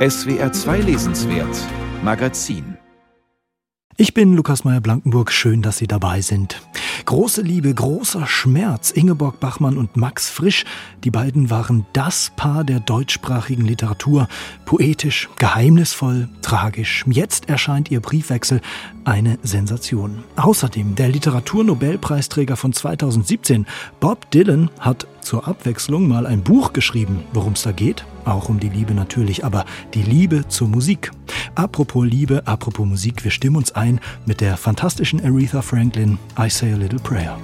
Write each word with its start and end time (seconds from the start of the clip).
SWR 0.00 0.50
2 0.50 0.80
Lesenswert 0.80 1.54
Magazin 2.02 2.78
ich 4.00 4.14
bin 4.14 4.34
Lukas 4.34 4.64
Meyer-Blankenburg. 4.64 5.30
Schön, 5.30 5.60
dass 5.60 5.76
Sie 5.76 5.86
dabei 5.86 6.22
sind. 6.22 6.62
Große 7.04 7.42
Liebe, 7.42 7.74
großer 7.74 8.26
Schmerz. 8.26 8.92
Ingeborg 8.92 9.40
Bachmann 9.40 9.76
und 9.76 9.98
Max 9.98 10.30
Frisch. 10.30 10.64
Die 11.04 11.10
beiden 11.10 11.50
waren 11.50 11.84
das 11.92 12.32
Paar 12.34 12.64
der 12.64 12.80
deutschsprachigen 12.80 13.66
Literatur. 13.66 14.26
Poetisch, 14.64 15.28
geheimnisvoll, 15.36 16.30
tragisch. 16.40 17.04
Jetzt 17.10 17.50
erscheint 17.50 17.90
ihr 17.90 18.00
Briefwechsel 18.00 18.62
eine 19.04 19.38
Sensation. 19.42 20.24
Außerdem 20.36 20.94
der 20.94 21.10
Literaturnobelpreisträger 21.10 22.56
von 22.56 22.72
2017, 22.72 23.66
Bob 24.00 24.30
Dylan, 24.30 24.70
hat 24.78 25.06
zur 25.22 25.46
Abwechslung 25.48 26.08
mal 26.08 26.26
ein 26.26 26.42
Buch 26.42 26.72
geschrieben. 26.72 27.24
Worum 27.32 27.54
es 27.54 27.62
da 27.62 27.72
geht? 27.72 28.04
Auch 28.24 28.48
um 28.48 28.60
die 28.60 28.68
Liebe 28.68 28.94
natürlich, 28.94 29.44
aber 29.44 29.64
die 29.94 30.02
Liebe 30.02 30.46
zur 30.48 30.68
Musik. 30.68 31.10
Apropos 31.54 32.06
Liebe, 32.06 32.46
apropos 32.46 32.86
Musik, 32.86 33.24
wir 33.24 33.30
stimmen 33.30 33.56
uns 33.56 33.72
ein 33.72 34.00
mit 34.26 34.40
der 34.40 34.56
fantastischen 34.56 35.24
Aretha 35.24 35.62
Franklin, 35.62 36.18
I 36.38 36.48
Say 36.48 36.72
a 36.72 36.76
Little 36.76 37.00
Prayer. 37.00 37.38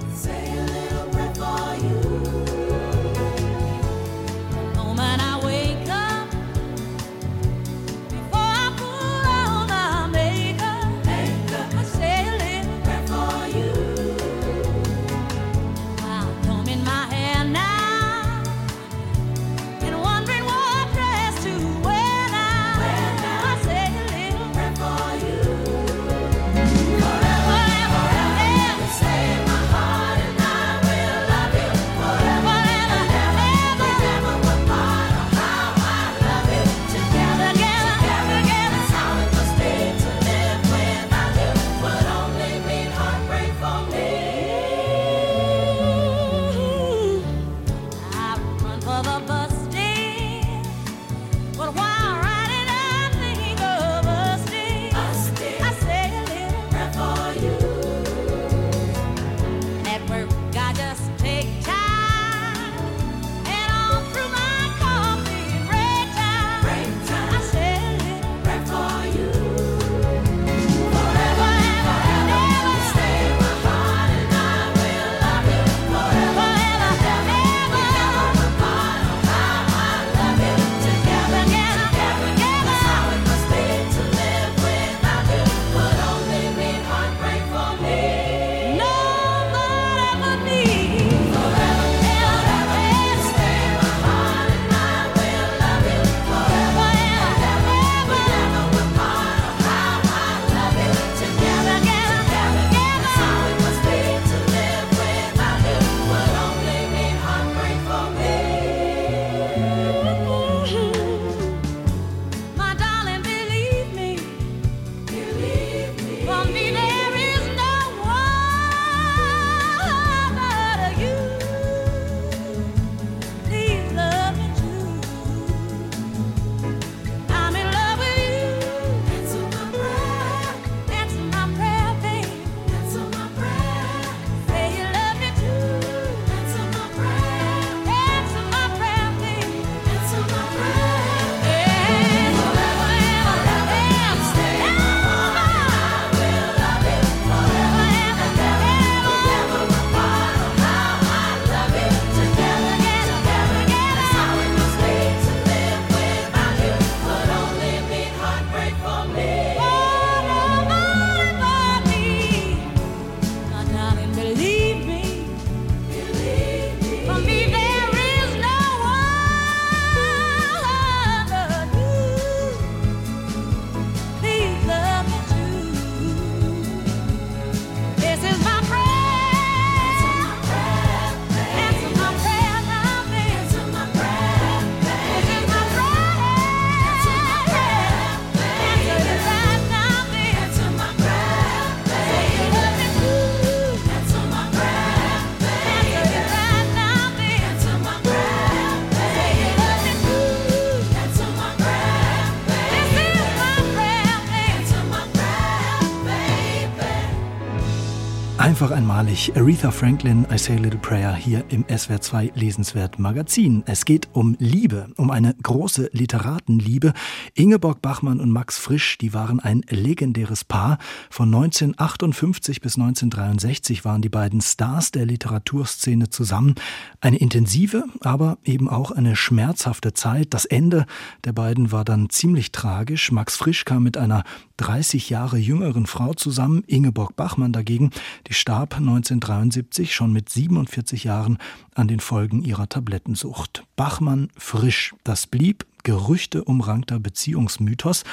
Einmalig. 208.77 209.31
Aretha 209.35 209.71
Franklin, 209.71 210.27
I 210.31 210.37
Say 210.37 210.55
a 210.55 210.59
Little 210.59 210.79
Prayer 210.79 211.15
hier 211.15 211.43
im 211.49 211.65
SWR 211.67 211.99
2 211.99 212.33
Lesenswert 212.35 212.99
Magazin. 212.99 213.63
Es 213.65 213.85
geht 213.85 214.07
um 214.13 214.35
Liebe, 214.37 214.89
um 214.97 215.09
eine 215.09 215.33
große 215.41 215.89
Literatenliebe. 215.93 216.93
Ingeborg 217.33 217.81
Bachmann 217.81 218.19
und 218.19 218.29
Max 218.29 218.59
Frisch, 218.59 218.99
die 218.99 219.15
waren 219.15 219.39
ein 219.39 219.63
legendäres 219.69 220.43
Paar. 220.43 220.77
Von 221.09 221.33
1958 221.33 222.61
bis 222.61 222.75
1963 222.75 223.83
waren 223.83 224.03
die 224.03 224.09
beiden 224.09 224.41
Stars 224.41 224.91
der 224.91 225.07
Literaturszene 225.07 226.11
zusammen. 226.11 226.53
Eine 227.01 227.17
intensive, 227.17 227.83
aber 228.01 228.37
eben 228.43 228.69
auch 228.69 228.91
eine 228.91 229.15
schmerzhafte 229.15 229.93
Zeit. 229.93 230.35
Das 230.35 230.45
Ende 230.45 230.85
der 231.25 231.33
beiden 231.33 231.71
war 231.71 231.83
dann 231.83 232.11
ziemlich 232.11 232.51
tragisch. 232.51 233.11
Max 233.11 233.37
Frisch 233.37 233.65
kam 233.65 233.81
mit 233.81 233.97
einer 233.97 234.23
30 234.57 235.09
Jahre 235.09 235.37
jüngeren 235.37 235.85
Frau 235.85 236.13
zusammen. 236.13 236.63
Ingeborg 236.67 237.15
Bachmann 237.15 237.53
dagegen, 237.53 237.91
die 238.27 238.33
starb 238.33 238.75
1973 238.77 239.95
schon 239.95 240.11
mit 240.11 240.29
47 240.29 241.03
Jahren 241.03 241.37
an 241.73 241.87
den 241.87 241.99
Folgen 241.99 242.43
ihrer 242.43 242.67
Tablettensucht. 242.67 243.63
Bachmann 243.75 244.29
frisch, 244.37 244.93
das 245.03 245.27
blieb 245.27 245.65
Gerüchte 245.83 246.43
umrankter 246.43 246.99
Beziehungsmythos. 246.99 248.03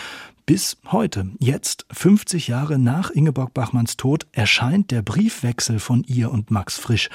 Bis 0.46 0.76
heute, 0.86 1.30
jetzt 1.38 1.86
50 1.90 2.48
Jahre 2.48 2.78
nach 2.78 3.10
Ingeborg 3.10 3.54
Bachmanns 3.54 3.96
Tod, 3.96 4.26
erscheint 4.32 4.90
der 4.90 5.02
Briefwechsel 5.02 5.78
von 5.80 6.04
ihr 6.04 6.30
und 6.30 6.50
Max 6.50 6.76
Frisch. 6.78 7.08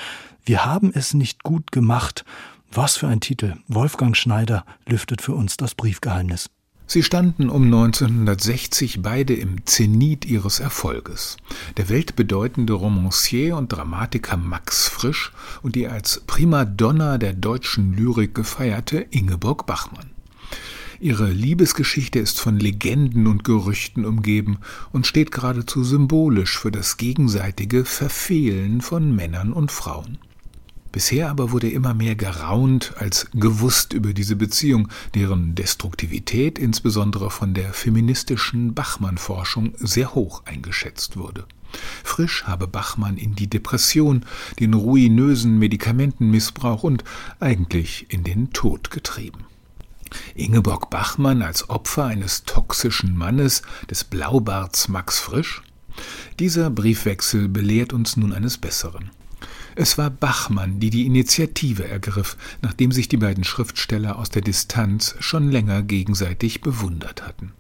Wir 0.44 0.66
haben 0.66 0.92
es 0.94 1.14
nicht 1.14 1.44
gut 1.44 1.72
gemacht. 1.72 2.26
Was 2.72 2.98
für 2.98 3.08
ein 3.08 3.22
Titel. 3.22 3.56
Wolfgang 3.68 4.18
Schneider 4.18 4.66
lüftet 4.88 5.22
für 5.22 5.34
uns 5.34 5.58
das 5.58 5.76
Briefgeheimnis. 5.76 6.50
Sie 6.92 7.04
standen 7.04 7.52
um 7.52 7.66
1960 7.66 9.04
beide 9.04 9.36
im 9.36 9.64
Zenit 9.68 10.26
ihres 10.26 10.60
Erfolges. 10.60 11.38
Der 11.78 11.88
weltbedeutende 11.88 12.74
Romancier 12.74 13.58
und 13.58 13.72
Dramatiker 13.72 14.38
Max 14.38 14.88
Frisch 14.88 15.32
und 15.62 15.76
die 15.76 15.88
als 15.88 16.24
Primadonna 16.26 17.20
der 17.20 17.34
deutschen 17.34 17.94
Lyrik 17.94 18.34
gefeierte 18.34 19.06
Ingeborg 19.12 19.68
Bachmann. 19.68 20.10
Ihre 21.00 21.30
Liebesgeschichte 21.30 22.18
ist 22.18 22.40
von 22.40 22.58
Legenden 22.58 23.28
und 23.28 23.44
Gerüchten 23.44 24.04
umgeben 24.04 24.58
und 24.92 25.06
steht 25.06 25.32
geradezu 25.32 25.84
symbolisch 25.84 26.58
für 26.58 26.72
das 26.72 26.98
gegenseitige 26.98 27.86
Verfehlen 27.86 28.82
von 28.82 29.16
Männern 29.16 29.54
und 29.54 29.72
Frauen. 29.72 30.18
Bisher 30.92 31.30
aber 31.30 31.52
wurde 31.52 31.70
immer 31.70 31.94
mehr 31.94 32.16
geraunt 32.16 32.94
als 32.98 33.28
gewusst 33.34 33.94
über 33.94 34.14
diese 34.14 34.36
Beziehung, 34.36 34.88
deren 35.14 35.54
Destruktivität 35.54 36.58
insbesondere 36.58 37.30
von 37.30 37.54
der 37.54 37.74
feministischen 37.74 38.74
Bachmann-Forschung 38.74 39.74
sehr 39.78 40.16
hoch 40.16 40.44
eingeschätzt 40.46 41.18
wurde. 41.18 41.46
Frisch 42.04 42.46
habe 42.46 42.68
Bachmann 42.68 43.18
in 43.18 43.36
die 43.36 43.48
Depression, 43.48 44.26
den 44.60 44.74
ruinösen 44.74 45.60
Medikamentenmissbrauch 45.60 46.84
und 46.84 47.04
eigentlich 47.40 48.08
in 48.10 48.24
den 48.24 48.52
Tod 48.52 48.90
getrieben. 48.90 49.46
Ingeborg 50.34 50.90
Bachmann 50.90 51.44
als 51.44 51.70
Opfer 51.70 52.06
eines 52.06 52.44
toxischen 52.46 53.16
Mannes, 53.16 53.62
des 53.92 54.04
Blaubarts 54.04 54.88
Max 54.88 55.20
Frisch? 55.20 55.62
Dieser 56.40 56.72
Briefwechsel 56.72 57.48
belehrt 57.48 57.94
uns 57.94 58.18
nun 58.18 58.34
eines 58.34 58.58
Besseren. 58.58 59.12
Es 59.82 59.98
war 59.98 60.10
Bachmann, 60.10 60.82
die 60.82 60.90
die 60.90 61.06
Initiative 61.06 61.88
ergriff, 61.88 62.36
nachdem 62.62 62.92
sich 62.92 63.08
die 63.08 63.16
beiden 63.16 63.46
Schriftsteller 63.46 64.20
aus 64.20 64.30
der 64.30 64.42
Distanz 64.42 65.16
schon 65.22 65.50
länger 65.50 65.84
gegenseitig 65.84 66.60
bewundert 66.60 67.26
hatten. 67.26 67.54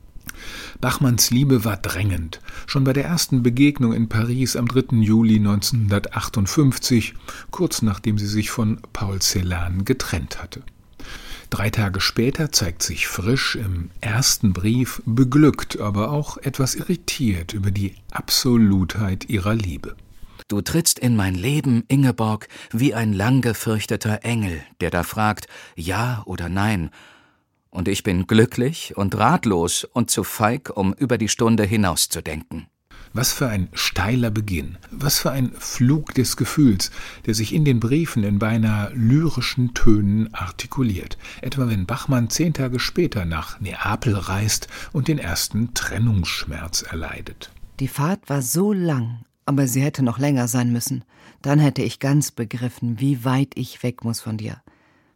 Bachmanns 0.81 1.31
Liebe 1.31 1.63
war 1.63 1.77
drängend. 1.77 2.41
Schon 2.67 2.83
bei 2.83 2.91
der 2.91 3.05
ersten 3.05 3.41
Begegnung 3.41 3.93
in 3.93 4.09
Paris 4.09 4.57
am 4.57 4.67
3. 4.67 4.97
Juli 4.97 5.37
1958, 5.37 7.13
kurz 7.51 7.81
nachdem 7.83 8.17
sie 8.17 8.27
sich 8.27 8.49
von 8.49 8.81
Paul 8.91 9.21
Celan 9.21 9.85
getrennt 9.85 10.43
hatte. 10.43 10.63
Drei 11.49 11.69
Tage 11.69 12.01
später 12.01 12.51
zeigt 12.51 12.83
sich 12.83 13.07
Frisch 13.07 13.55
im 13.55 13.91
ersten 14.01 14.51
Brief 14.51 15.01
beglückt, 15.05 15.79
aber 15.79 16.11
auch 16.11 16.35
etwas 16.35 16.75
irritiert 16.75 17.53
über 17.53 17.71
die 17.71 17.95
Absolutheit 18.11 19.29
ihrer 19.29 19.55
Liebe. 19.55 19.95
Du 20.49 20.61
trittst 20.61 20.97
in 20.97 21.15
mein 21.15 21.35
Leben, 21.35 21.83
Ingeborg, 21.89 22.47
wie 22.71 22.95
ein 22.95 23.13
lang 23.13 23.41
gefürchteter 23.41 24.23
Engel, 24.23 24.63
der 24.81 24.89
da 24.89 25.03
fragt, 25.03 25.45
ja 25.75 26.23
oder 26.25 26.49
nein. 26.49 26.89
Und 27.69 27.87
ich 27.87 28.01
bin 28.01 28.25
glücklich 28.25 28.97
und 28.97 29.15
ratlos 29.15 29.83
und 29.83 30.09
zu 30.09 30.23
feig, 30.23 30.75
um 30.75 30.91
über 30.93 31.19
die 31.19 31.29
Stunde 31.29 31.65
hinauszudenken. 31.65 32.65
Was 33.13 33.31
für 33.31 33.47
ein 33.47 33.69
steiler 33.73 34.31
Beginn, 34.31 34.79
was 34.89 35.19
für 35.19 35.29
ein 35.29 35.51
Flug 35.51 36.15
des 36.15 36.35
Gefühls, 36.35 36.89
der 37.27 37.35
sich 37.35 37.53
in 37.53 37.63
den 37.63 37.79
Briefen 37.79 38.23
in 38.23 38.39
beinahe 38.39 38.91
lyrischen 38.95 39.75
Tönen 39.75 40.33
artikuliert, 40.33 41.19
etwa 41.43 41.67
wenn 41.67 41.85
Bachmann 41.85 42.31
zehn 42.31 42.55
Tage 42.55 42.79
später 42.79 43.25
nach 43.25 43.59
Neapel 43.59 44.15
reist 44.15 44.67
und 44.93 45.09
den 45.09 45.19
ersten 45.19 45.75
Trennungsschmerz 45.75 46.81
erleidet. 46.81 47.51
Die 47.79 47.87
Fahrt 47.87 48.29
war 48.29 48.41
so 48.41 48.73
lang, 48.73 49.19
aber 49.49 49.67
sie 49.67 49.81
hätte 49.81 50.03
noch 50.03 50.19
länger 50.19 50.47
sein 50.47 50.71
müssen. 50.71 51.03
Dann 51.41 51.57
hätte 51.57 51.81
ich 51.81 51.99
ganz 51.99 52.29
begriffen, 52.29 52.99
wie 52.99 53.25
weit 53.25 53.53
ich 53.55 53.81
weg 53.81 54.03
muss 54.03 54.21
von 54.21 54.37
dir. 54.37 54.61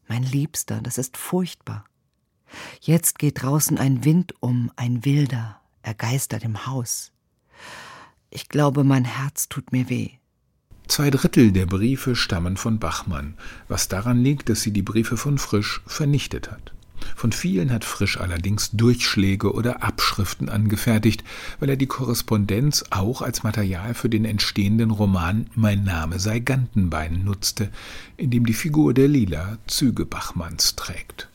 Mein 0.07 0.23
Liebster, 0.23 0.81
das 0.81 0.97
ist 0.97 1.17
furchtbar. 1.17 1.85
Jetzt 2.81 3.19
geht 3.19 3.43
draußen 3.43 3.77
ein 3.77 4.03
Wind 4.03 4.33
um, 4.39 4.71
ein 4.75 5.05
wilder, 5.05 5.61
er 5.83 5.93
geistert 5.93 6.43
im 6.43 6.65
Haus. 6.65 7.11
Ich 8.31 8.49
glaube, 8.49 8.83
mein 8.83 9.05
Herz 9.05 9.49
tut 9.49 9.71
mir 9.71 9.87
weh. 9.87 10.09
Zwei 10.87 11.11
Drittel 11.11 11.51
der 11.51 11.67
Briefe 11.67 12.15
stammen 12.15 12.57
von 12.57 12.79
Bachmann, 12.79 13.35
was 13.67 13.87
daran 13.87 14.17
liegt, 14.17 14.49
dass 14.49 14.63
sie 14.63 14.71
die 14.71 14.81
Briefe 14.81 15.15
von 15.15 15.37
Frisch 15.37 15.81
vernichtet 15.85 16.49
hat. 16.49 16.73
Von 17.15 17.31
vielen 17.31 17.71
hat 17.71 17.85
Frisch 17.85 18.19
allerdings 18.19 18.71
Durchschläge 18.71 19.53
oder 19.53 19.83
Abschriften 19.83 20.49
angefertigt, 20.49 21.23
weil 21.59 21.69
er 21.69 21.77
die 21.77 21.87
Korrespondenz 21.87 22.85
auch 22.89 23.21
als 23.21 23.43
Material 23.43 23.93
für 23.93 24.09
den 24.09 24.25
entstehenden 24.25 24.91
Roman 24.91 25.47
Mein 25.55 25.83
Name 25.83 26.19
sei 26.19 26.39
Gantenbein 26.39 27.23
nutzte, 27.23 27.69
in 28.17 28.31
dem 28.31 28.45
die 28.45 28.53
Figur 28.53 28.93
der 28.93 29.07
Lila 29.07 29.57
Züge 29.67 30.05
Bachmanns 30.05 30.75
trägt. 30.75 31.29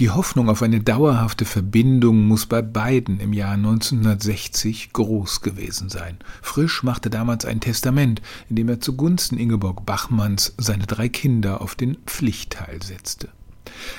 Die 0.00 0.10
Hoffnung 0.10 0.48
auf 0.48 0.60
eine 0.62 0.80
dauerhafte 0.80 1.44
Verbindung 1.44 2.26
muss 2.26 2.46
bei 2.46 2.62
beiden 2.62 3.20
im 3.20 3.32
Jahr 3.32 3.52
1960 3.52 4.92
groß 4.92 5.40
gewesen 5.40 5.88
sein. 5.88 6.18
Frisch 6.42 6.82
machte 6.82 7.10
damals 7.10 7.44
ein 7.44 7.60
Testament, 7.60 8.20
in 8.50 8.56
dem 8.56 8.68
er 8.68 8.80
zugunsten 8.80 9.38
Ingeborg 9.38 9.86
Bachmanns 9.86 10.52
seine 10.58 10.86
drei 10.86 11.08
Kinder 11.08 11.60
auf 11.60 11.76
den 11.76 11.96
Pflichtteil 12.06 12.82
setzte. 12.82 13.28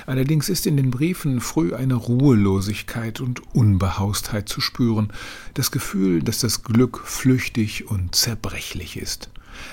Allerdings 0.06 0.48
ist 0.48 0.66
in 0.66 0.76
den 0.76 0.90
Briefen 0.90 1.40
früh 1.40 1.74
eine 1.74 1.94
Ruhelosigkeit 1.94 3.20
und 3.20 3.54
Unbehaustheit 3.54 4.48
zu 4.48 4.60
spüren, 4.60 5.12
das 5.54 5.70
Gefühl, 5.70 6.22
dass 6.22 6.38
das 6.38 6.62
Glück 6.62 7.00
flüchtig 7.04 7.88
und 7.88 8.14
zerbrechlich 8.14 8.96
ist. 8.96 9.30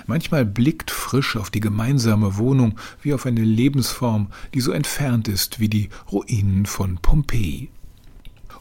Manchmal 0.08 0.46
blickt 0.46 0.92
frisch 0.92 1.36
auf 1.36 1.50
die 1.50 1.60
gemeinsame 1.60 2.38
Wohnung 2.38 2.80
wie 3.02 3.14
auf 3.14 3.26
eine 3.26 3.44
Lebensform, 3.44 4.28
die 4.54 4.62
so 4.62 4.72
entfernt 4.72 5.28
ist 5.28 5.60
wie 5.60 5.70
die 5.70 5.90
Ruinen 6.12 6.66
von 6.66 6.98
Pompeji. 6.98 7.70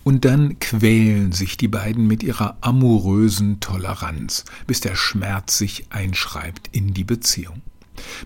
Und 0.05 0.25
dann 0.25 0.59
quälen 0.59 1.31
sich 1.31 1.57
die 1.57 1.69
beiden 1.69 2.09
mit 2.09 2.25
ihrer 2.25 2.57
amourösen 2.61 3.61
Toleranz, 3.61 4.45
bis 4.67 4.81
der 4.81 4.97
Schmerz 4.97 5.59
sich 5.59 5.87
einschreibt 5.91 6.69
in 6.73 6.93
die 6.93 7.05
Beziehung. 7.05 7.63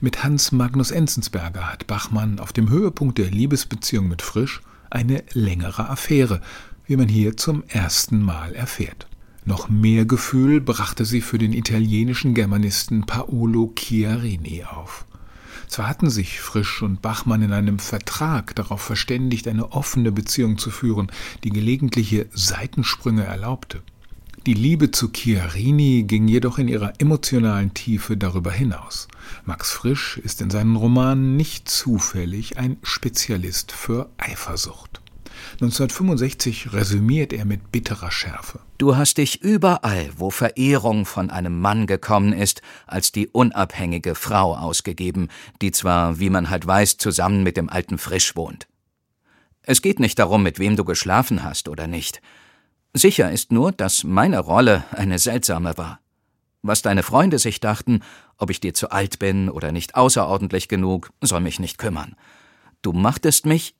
Mit 0.00 0.24
Hans 0.24 0.52
Magnus 0.52 0.90
Enzensberger 0.90 1.70
hat 1.70 1.86
Bachmann 1.86 2.38
auf 2.38 2.52
dem 2.52 2.68
Höhepunkt 2.68 3.18
der 3.18 3.30
Liebesbeziehung 3.30 4.08
mit 4.08 4.22
Frisch 4.22 4.62
eine 4.90 5.24
längere 5.32 5.88
Affäre, 5.88 6.40
wie 6.86 6.96
man 6.96 7.08
hier 7.08 7.36
zum 7.36 7.64
ersten 7.68 8.22
Mal 8.22 8.54
erfährt. 8.54 9.08
Noch 9.44 9.68
mehr 9.68 10.04
Gefühl 10.04 10.60
brachte 10.60 11.04
sie 11.04 11.20
für 11.20 11.38
den 11.38 11.52
italienischen 11.52 12.34
Germanisten 12.34 13.06
Paolo 13.06 13.72
Chiarini 13.76 14.64
auf. 14.64 15.06
Zwar 15.68 15.88
hatten 15.88 16.10
sich 16.10 16.40
Frisch 16.40 16.82
und 16.82 17.02
Bachmann 17.02 17.42
in 17.42 17.52
einem 17.52 17.78
Vertrag 17.78 18.54
darauf 18.54 18.80
verständigt, 18.80 19.48
eine 19.48 19.72
offene 19.72 20.12
Beziehung 20.12 20.58
zu 20.58 20.70
führen, 20.70 21.10
die 21.44 21.50
gelegentliche 21.50 22.26
Seitensprünge 22.32 23.24
erlaubte. 23.24 23.82
Die 24.46 24.54
Liebe 24.54 24.92
zu 24.92 25.10
Chiarini 25.10 26.04
ging 26.04 26.28
jedoch 26.28 26.58
in 26.58 26.68
ihrer 26.68 26.92
emotionalen 27.00 27.74
Tiefe 27.74 28.16
darüber 28.16 28.52
hinaus. 28.52 29.08
Max 29.44 29.72
Frisch 29.72 30.18
ist 30.18 30.40
in 30.40 30.50
seinen 30.50 30.76
Romanen 30.76 31.34
nicht 31.34 31.68
zufällig 31.68 32.56
ein 32.56 32.76
Spezialist 32.84 33.72
für 33.72 34.08
Eifersucht. 34.18 35.00
1965 35.54 36.72
resümiert 36.72 37.32
er 37.32 37.44
mit 37.44 37.72
bitterer 37.72 38.12
Schärfe. 38.12 38.60
Du 38.78 38.96
hast 38.96 39.18
dich 39.18 39.42
überall, 39.42 40.10
wo 40.16 40.30
Verehrung 40.30 41.06
von 41.06 41.30
einem 41.30 41.60
Mann 41.60 41.88
gekommen 41.88 42.32
ist, 42.32 42.62
als 42.86 43.10
die 43.10 43.26
unabhängige 43.26 44.14
Frau 44.14 44.56
ausgegeben, 44.56 45.26
die 45.60 45.72
zwar, 45.72 46.20
wie 46.20 46.30
man 46.30 46.50
halt 46.50 46.64
weiß, 46.64 46.98
zusammen 46.98 47.42
mit 47.42 47.56
dem 47.56 47.68
alten 47.68 47.98
Frisch 47.98 48.36
wohnt. 48.36 48.68
Es 49.62 49.82
geht 49.82 49.98
nicht 49.98 50.20
darum, 50.20 50.44
mit 50.44 50.60
wem 50.60 50.76
du 50.76 50.84
geschlafen 50.84 51.42
hast 51.42 51.68
oder 51.68 51.88
nicht. 51.88 52.22
Sicher 52.96 53.30
ist 53.30 53.52
nur, 53.52 53.72
dass 53.72 54.04
meine 54.04 54.38
Rolle 54.38 54.84
eine 54.90 55.18
seltsame 55.18 55.76
war. 55.76 56.00
Was 56.62 56.80
deine 56.80 57.02
Freunde 57.02 57.38
sich 57.38 57.60
dachten, 57.60 58.00
ob 58.38 58.48
ich 58.48 58.58
dir 58.58 58.72
zu 58.72 58.90
alt 58.90 59.18
bin 59.18 59.50
oder 59.50 59.70
nicht 59.70 59.96
außerordentlich 59.96 60.66
genug, 60.66 61.10
soll 61.20 61.40
mich 61.40 61.60
nicht 61.60 61.76
kümmern. 61.76 62.16
Du 62.80 62.94
machtest 62.94 63.44
mich, 63.44 63.74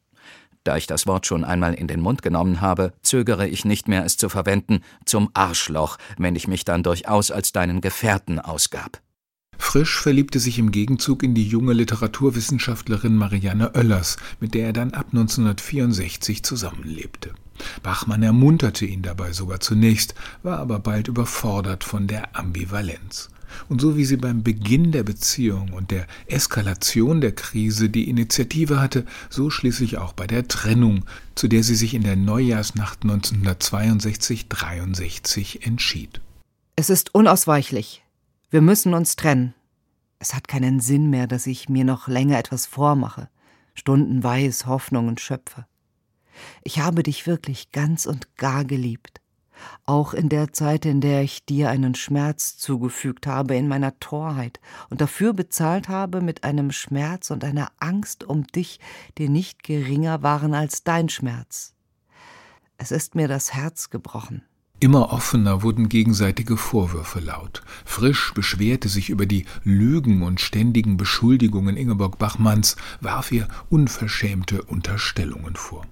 da 0.64 0.76
ich 0.76 0.87
das 0.87 1.06
Wort 1.06 1.25
schon 1.26 1.44
einmal 1.44 1.73
in 1.73 1.87
den 1.87 2.00
Mund 2.00 2.20
genommen 2.20 2.61
habe, 2.61 2.92
zögere 3.00 3.49
ich 3.49 3.64
nicht 3.64 3.88
mehr, 3.88 4.04
es 4.04 4.18
zu 4.18 4.28
verwenden, 4.28 4.80
zum 5.06 5.30
Arschloch, 5.32 5.96
wenn 6.18 6.37
ich 6.37 6.46
mich 6.46 6.66
dann 6.66 6.82
durchaus 6.82 7.30
als 7.30 7.52
deinen 7.52 7.80
Gefährten 7.80 8.38
ausgab. 8.38 9.00
Frisch 9.56 9.99
verliebte 9.99 10.40
sich 10.40 10.58
im 10.58 10.73
Gegenzug 10.73 11.23
in 11.23 11.35
die 11.35 11.49
junge 11.49 11.73
Literaturwissenschaftlerin 11.73 13.16
Marianne 13.16 13.75
Oellers, 13.75 14.18
mit 14.40 14.52
der 14.52 14.66
er 14.66 14.73
dann 14.75 14.92
ab 14.92 15.06
1964 15.12 16.42
zusammenlebte. 16.42 17.32
Bachmann 17.82 18.22
ermunterte 18.22 18.86
ihn 18.86 19.02
dabei 19.02 19.32
sogar 19.32 19.60
zunächst, 19.60 20.14
war 20.42 20.58
aber 20.58 20.78
bald 20.78 21.08
überfordert 21.08 21.84
von 21.84 22.06
der 22.06 22.36
Ambivalenz. 22.36 23.30
Und 23.68 23.80
so 23.80 23.96
wie 23.96 24.04
sie 24.04 24.16
beim 24.16 24.42
Beginn 24.42 24.92
der 24.92 25.02
Beziehung 25.02 25.72
und 25.72 25.90
der 25.90 26.06
Eskalation 26.26 27.20
der 27.20 27.32
Krise 27.32 27.88
die 27.88 28.08
Initiative 28.08 28.80
hatte, 28.80 29.04
so 29.30 29.50
schließlich 29.50 29.98
auch 29.98 30.12
bei 30.12 30.26
der 30.26 30.48
Trennung, 30.48 31.04
zu 31.34 31.48
der 31.48 31.62
sie 31.62 31.75
sich 31.75 31.94
in 31.94 32.02
der 32.02 32.16
Neujahrsnacht 32.16 33.04
1962-63 33.04 35.66
entschied. 35.66 36.20
Es 36.76 36.90
ist 36.90 37.14
unausweichlich. 37.14 38.02
Wir 38.50 38.60
müssen 38.60 38.94
uns 38.94 39.16
trennen. 39.16 39.54
Es 40.18 40.34
hat 40.34 40.48
keinen 40.48 40.80
Sinn 40.80 41.10
mehr, 41.10 41.26
dass 41.26 41.46
ich 41.46 41.68
mir 41.68 41.84
noch 41.84 42.08
länger 42.08 42.38
etwas 42.38 42.66
vormache, 42.66 43.28
stundenweis 43.75 44.66
Hoffnungen 44.66 45.18
schöpfe. 45.18 45.66
Ich 46.62 46.80
habe 46.80 47.02
dich 47.02 47.26
wirklich 47.26 47.72
ganz 47.72 48.06
und 48.06 48.36
gar 48.36 48.64
geliebt. 48.64 49.20
Auch 49.84 50.14
in 50.14 50.28
der 50.28 50.52
Zeit, 50.52 50.84
in 50.84 51.00
der 51.00 51.22
ich 51.22 51.44
dir 51.44 51.70
einen 51.70 51.94
Schmerz 51.94 52.56
zugefügt 52.56 53.26
habe 53.26 53.56
in 53.56 53.68
meiner 53.68 53.98
Torheit 54.00 54.60
und 54.90 55.00
dafür 55.00 55.32
bezahlt 55.32 55.88
habe 55.88 56.20
mit 56.20 56.44
einem 56.44 56.72
Schmerz 56.72 57.30
und 57.30 57.44
einer 57.44 57.70
Angst 57.78 58.24
um 58.24 58.46
dich, 58.46 58.80
die 59.18 59.28
nicht 59.28 59.62
geringer 59.62 60.22
waren 60.22 60.54
als 60.54 60.84
dein 60.84 61.08
Schmerz. 61.08 61.74
Es 62.78 62.90
ist 62.90 63.14
mir 63.14 63.28
das 63.28 63.54
Herz 63.54 63.90
gebrochen. 63.90 64.42
Immer 64.78 65.10
offener 65.10 65.62
wurden 65.62 65.88
gegenseitige 65.88 66.58
Vorwürfe 66.58 67.20
laut. 67.20 67.62
Frisch 67.86 68.34
beschwerte 68.34 68.90
sich 68.90 69.08
über 69.08 69.24
die 69.24 69.46
Lügen 69.64 70.22
und 70.22 70.38
ständigen 70.38 70.98
Beschuldigungen 70.98 71.78
Ingeborg 71.78 72.18
Bachmanns, 72.18 72.76
warf 73.00 73.32
ihr 73.32 73.48
unverschämte 73.70 74.62
Unterstellungen 74.62 75.56
vor. 75.56 75.86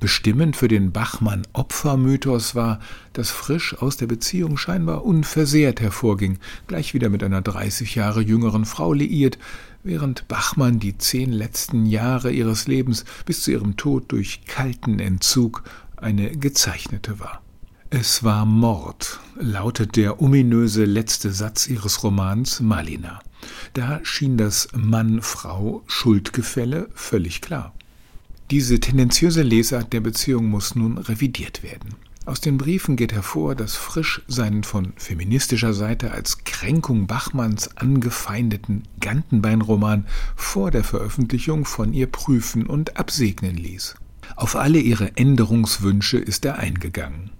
Bestimmend 0.00 0.56
für 0.56 0.68
den 0.68 0.92
Bachmann-Opfermythos 0.92 2.54
war, 2.54 2.80
dass 3.12 3.30
Frisch 3.30 3.76
aus 3.78 3.96
der 3.96 4.06
Beziehung 4.06 4.56
scheinbar 4.56 5.04
unversehrt 5.04 5.80
hervorging, 5.80 6.38
gleich 6.66 6.94
wieder 6.94 7.08
mit 7.08 7.22
einer 7.22 7.42
30 7.42 7.94
Jahre 7.94 8.20
jüngeren 8.20 8.64
Frau 8.64 8.92
liiert, 8.92 9.38
während 9.82 10.28
Bachmann 10.28 10.78
die 10.78 10.98
zehn 10.98 11.32
letzten 11.32 11.86
Jahre 11.86 12.30
ihres 12.30 12.66
Lebens 12.66 13.04
bis 13.26 13.42
zu 13.42 13.50
ihrem 13.50 13.76
Tod 13.76 14.12
durch 14.12 14.44
kalten 14.46 14.98
Entzug 14.98 15.64
eine 15.96 16.36
gezeichnete 16.36 17.20
war. 17.20 17.42
Es 17.90 18.24
war 18.24 18.46
Mord, 18.46 19.20
lautet 19.38 19.96
der 19.96 20.22
ominöse 20.22 20.86
letzte 20.86 21.30
Satz 21.30 21.66
ihres 21.66 22.02
Romans 22.02 22.60
Malina. 22.60 23.20
Da 23.74 24.00
schien 24.02 24.38
das 24.38 24.68
Mann-Frau-Schuldgefälle 24.72 26.88
völlig 26.94 27.42
klar. 27.42 27.74
Diese 28.52 28.80
tendenziöse 28.80 29.40
Lesart 29.40 29.94
der 29.94 30.00
Beziehung 30.00 30.44
muss 30.44 30.74
nun 30.74 30.98
revidiert 30.98 31.62
werden. 31.62 31.94
Aus 32.26 32.42
den 32.42 32.58
Briefen 32.58 32.96
geht 32.96 33.14
hervor, 33.14 33.54
dass 33.54 33.76
Frisch 33.76 34.20
seinen 34.28 34.62
von 34.62 34.92
feministischer 34.96 35.72
Seite 35.72 36.10
als 36.10 36.44
Kränkung 36.44 37.06
Bachmanns 37.06 37.78
angefeindeten 37.78 38.82
Gantenbein-Roman 39.00 40.04
vor 40.36 40.70
der 40.70 40.84
Veröffentlichung 40.84 41.64
von 41.64 41.94
ihr 41.94 42.08
prüfen 42.08 42.66
und 42.66 42.98
absegnen 42.98 43.56
ließ. 43.56 43.94
Auf 44.36 44.54
alle 44.54 44.80
ihre 44.80 45.16
Änderungswünsche 45.16 46.18
ist 46.18 46.44
er 46.44 46.58
eingegangen. 46.58 47.30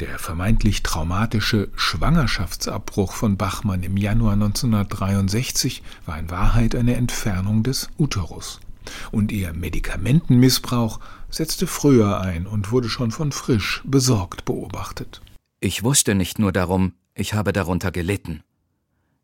Der 0.00 0.18
vermeintlich 0.18 0.82
traumatische 0.82 1.70
Schwangerschaftsabbruch 1.76 3.14
von 3.14 3.38
Bachmann 3.38 3.84
im 3.84 3.96
Januar 3.96 4.34
1963 4.34 5.82
war 6.04 6.18
in 6.18 6.28
Wahrheit 6.28 6.74
eine 6.74 6.94
Entfernung 6.96 7.62
des 7.62 7.88
Uterus. 7.96 8.60
Und 9.10 9.32
ihr 9.32 9.52
Medikamentenmissbrauch 9.52 11.00
setzte 11.30 11.66
früher 11.66 12.20
ein 12.20 12.46
und 12.46 12.70
wurde 12.70 12.88
schon 12.88 13.10
von 13.10 13.32
Frisch 13.32 13.82
besorgt 13.84 14.44
beobachtet. 14.44 15.20
Ich 15.60 15.82
wusste 15.82 16.14
nicht 16.14 16.38
nur 16.38 16.52
darum, 16.52 16.92
ich 17.14 17.34
habe 17.34 17.52
darunter 17.52 17.90
gelitten. 17.90 18.42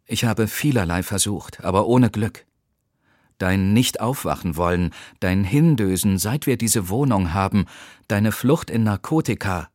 Ich 0.06 0.24
habe 0.24 0.48
vielerlei 0.48 1.02
versucht, 1.02 1.64
aber 1.64 1.86
ohne 1.86 2.10
Glück. 2.10 2.44
Dein 3.38 3.72
Nicht-Aufwachen 3.72 4.56
wollen, 4.56 4.90
dein 5.20 5.44
Hindösen, 5.44 6.18
seit 6.18 6.46
wir 6.46 6.56
diese 6.56 6.88
Wohnung 6.88 7.32
haben, 7.32 7.66
deine 8.08 8.32
Flucht 8.32 8.70
in 8.70 8.84
Narkotika, 8.84 9.68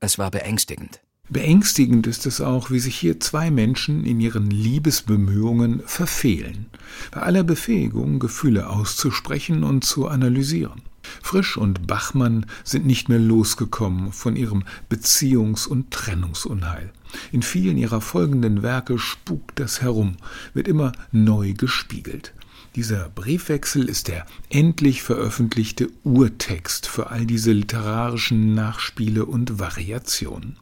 es 0.00 0.18
war 0.18 0.30
beängstigend. 0.30 1.01
Beängstigend 1.32 2.06
ist 2.06 2.26
es 2.26 2.42
auch, 2.42 2.70
wie 2.70 2.78
sich 2.78 2.94
hier 2.94 3.18
zwei 3.18 3.50
Menschen 3.50 4.04
in 4.04 4.20
ihren 4.20 4.50
Liebesbemühungen 4.50 5.80
verfehlen, 5.86 6.66
bei 7.10 7.22
aller 7.22 7.42
Befähigung, 7.42 8.18
Gefühle 8.18 8.68
auszusprechen 8.68 9.64
und 9.64 9.82
zu 9.82 10.08
analysieren. 10.08 10.82
Frisch 11.22 11.56
und 11.56 11.86
Bachmann 11.86 12.44
sind 12.64 12.84
nicht 12.84 13.08
mehr 13.08 13.18
losgekommen 13.18 14.12
von 14.12 14.36
ihrem 14.36 14.64
Beziehungs- 14.90 15.66
und 15.66 15.90
Trennungsunheil. 15.90 16.92
In 17.32 17.40
vielen 17.40 17.78
ihrer 17.78 18.02
folgenden 18.02 18.62
Werke 18.62 18.98
spukt 18.98 19.58
das 19.58 19.80
herum, 19.80 20.18
wird 20.52 20.68
immer 20.68 20.92
neu 21.12 21.54
gespiegelt. 21.54 22.34
Dieser 22.76 23.08
Briefwechsel 23.08 23.88
ist 23.88 24.08
der 24.08 24.26
endlich 24.50 25.02
veröffentlichte 25.02 25.88
Urtext 26.04 26.86
für 26.86 27.08
all 27.08 27.24
diese 27.24 27.52
literarischen 27.52 28.54
Nachspiele 28.54 29.24
und 29.24 29.58
Variationen. 29.58 30.58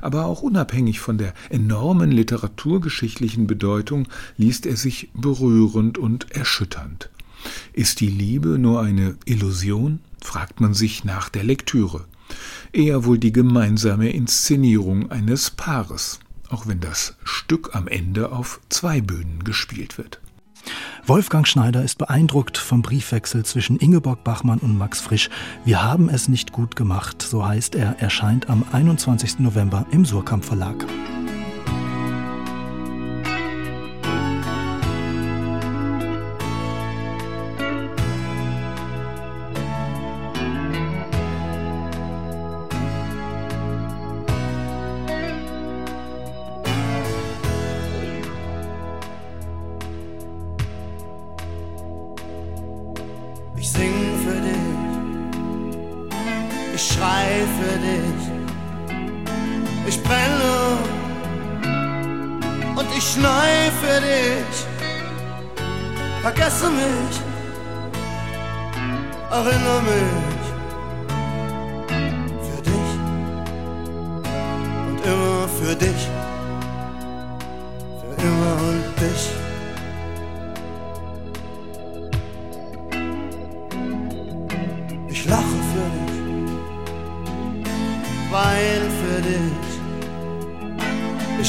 Aber 0.00 0.26
auch 0.26 0.42
unabhängig 0.42 1.00
von 1.00 1.18
der 1.18 1.34
enormen 1.48 2.10
literaturgeschichtlichen 2.10 3.46
Bedeutung 3.46 4.08
liest 4.36 4.66
er 4.66 4.76
sich 4.76 5.10
berührend 5.14 5.98
und 5.98 6.30
erschütternd. 6.30 7.10
Ist 7.72 8.00
die 8.00 8.08
Liebe 8.08 8.58
nur 8.58 8.82
eine 8.82 9.16
Illusion? 9.24 10.00
fragt 10.22 10.60
man 10.60 10.74
sich 10.74 11.04
nach 11.04 11.28
der 11.28 11.44
Lektüre. 11.44 12.04
Eher 12.72 13.04
wohl 13.04 13.18
die 13.18 13.32
gemeinsame 13.32 14.10
Inszenierung 14.10 15.10
eines 15.10 15.50
Paares, 15.50 16.20
auch 16.48 16.66
wenn 16.66 16.80
das 16.80 17.16
Stück 17.24 17.74
am 17.74 17.88
Ende 17.88 18.32
auf 18.32 18.60
zwei 18.68 19.00
Bühnen 19.00 19.42
gespielt 19.44 19.98
wird. 19.98 20.19
Wolfgang 21.06 21.46
Schneider 21.46 21.82
ist 21.82 21.98
beeindruckt 21.98 22.58
vom 22.58 22.82
Briefwechsel 22.82 23.44
zwischen 23.44 23.76
Ingeborg 23.78 24.22
Bachmann 24.24 24.58
und 24.58 24.78
Max 24.78 25.00
Frisch. 25.00 25.28
Wir 25.64 25.82
haben 25.82 26.08
es 26.08 26.28
nicht 26.28 26.52
gut 26.52 26.76
gemacht, 26.76 27.22
so 27.22 27.46
heißt 27.46 27.74
er, 27.74 27.98
erscheint 27.98 28.48
am 28.48 28.64
21. 28.72 29.40
November 29.40 29.86
im 29.90 30.04
Surkamp 30.04 30.44
Verlag. 30.44 30.86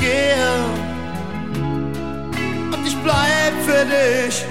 gehe 0.00 0.50
und 2.72 2.86
ich 2.86 2.96
bleib 3.02 3.54
für 3.66 3.84
dich. 3.84 4.44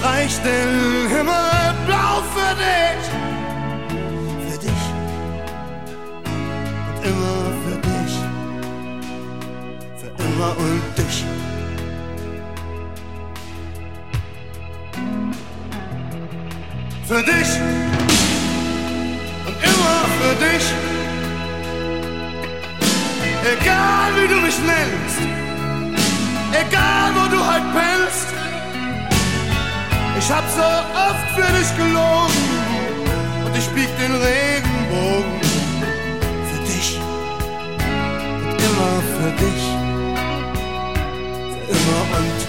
streich 0.00 0.38
den 0.42 1.08
Himmel 1.08 1.74
blau 1.86 2.22
für 2.34 2.54
dich, 2.64 3.04
für 4.48 4.58
dich 4.58 4.82
und 6.86 7.04
immer 7.10 7.40
für 7.62 7.78
dich, 7.88 8.14
für 10.00 10.10
immer 10.24 10.52
und 10.58 10.82
dich. 10.96 11.24
Für 17.06 17.22
dich 17.22 17.50
und 19.46 19.56
immer 19.64 19.98
für 20.18 20.34
dich. 20.44 20.79
Egal 23.42 24.12
wie 24.16 24.28
du 24.28 24.40
mich 24.40 24.58
nennst, 24.58 25.18
egal 26.52 27.10
wo 27.14 27.34
du 27.34 27.44
halt 27.44 27.64
pennst. 27.72 28.26
Ich 30.18 30.30
hab 30.30 30.44
so 30.50 30.60
oft 30.60 31.28
für 31.34 31.50
dich 31.56 31.74
gelogen 31.76 32.44
und 33.46 33.56
ich 33.56 33.66
bieg 33.70 33.88
den 33.98 34.14
Regenbogen 34.14 35.40
für 36.50 36.62
dich 36.70 37.00
und 38.50 38.60
immer 38.68 39.00
für 39.16 39.32
dich, 39.42 39.62
für 41.54 41.72
immer 41.72 42.02
und 42.18 42.39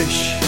und 0.00 0.39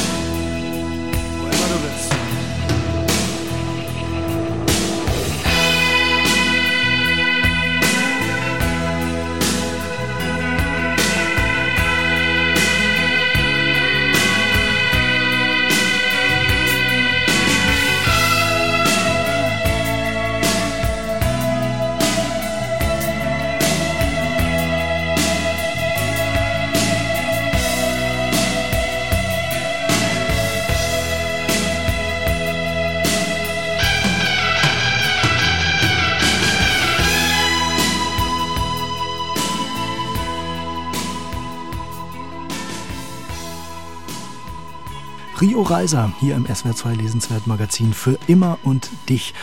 Reiser 45.62 46.12
hier 46.20 46.34
im 46.34 46.46
SWR2 46.46 46.96
Lesenswert 46.96 47.46
Magazin 47.46 47.92
für 47.92 48.18
immer 48.26 48.58
und 48.64 48.90
dich. 49.08 49.34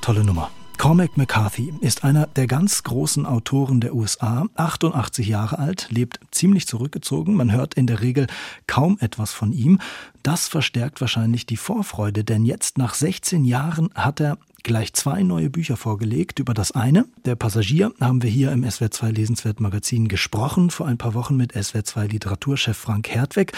Tolle 0.00 0.24
Nummer. 0.24 0.50
Cormac 0.78 1.16
McCarthy 1.16 1.72
ist 1.80 2.04
einer 2.04 2.26
der 2.26 2.46
ganz 2.46 2.82
großen 2.82 3.24
Autoren 3.24 3.80
der 3.80 3.94
USA, 3.94 4.46
88 4.54 5.26
Jahre 5.26 5.58
alt, 5.58 5.88
lebt 5.90 6.20
ziemlich 6.30 6.66
zurückgezogen, 6.66 7.34
man 7.34 7.50
hört 7.50 7.74
in 7.74 7.86
der 7.86 8.02
Regel 8.02 8.26
kaum 8.66 8.98
etwas 9.00 9.32
von 9.32 9.52
ihm. 9.52 9.80
Das 10.22 10.48
verstärkt 10.48 11.00
wahrscheinlich 11.00 11.46
die 11.46 11.56
Vorfreude, 11.56 12.24
denn 12.24 12.44
jetzt 12.44 12.76
nach 12.76 12.94
16 12.94 13.44
Jahren 13.44 13.90
hat 13.94 14.20
er 14.20 14.38
gleich 14.66 14.92
zwei 14.94 15.22
neue 15.22 15.48
Bücher 15.48 15.76
vorgelegt. 15.76 16.40
Über 16.40 16.52
das 16.52 16.72
eine, 16.72 17.06
Der 17.24 17.36
Passagier, 17.36 17.92
haben 18.00 18.22
wir 18.22 18.28
hier 18.28 18.50
im 18.50 18.64
SWR2 18.64 19.12
Lesenswert 19.12 19.60
Magazin 19.60 20.08
gesprochen, 20.08 20.70
vor 20.70 20.88
ein 20.88 20.98
paar 20.98 21.14
Wochen 21.14 21.36
mit 21.36 21.54
SWR2 21.54 22.08
Literaturchef 22.08 22.76
Frank 22.76 23.08
Hertweg. 23.08 23.52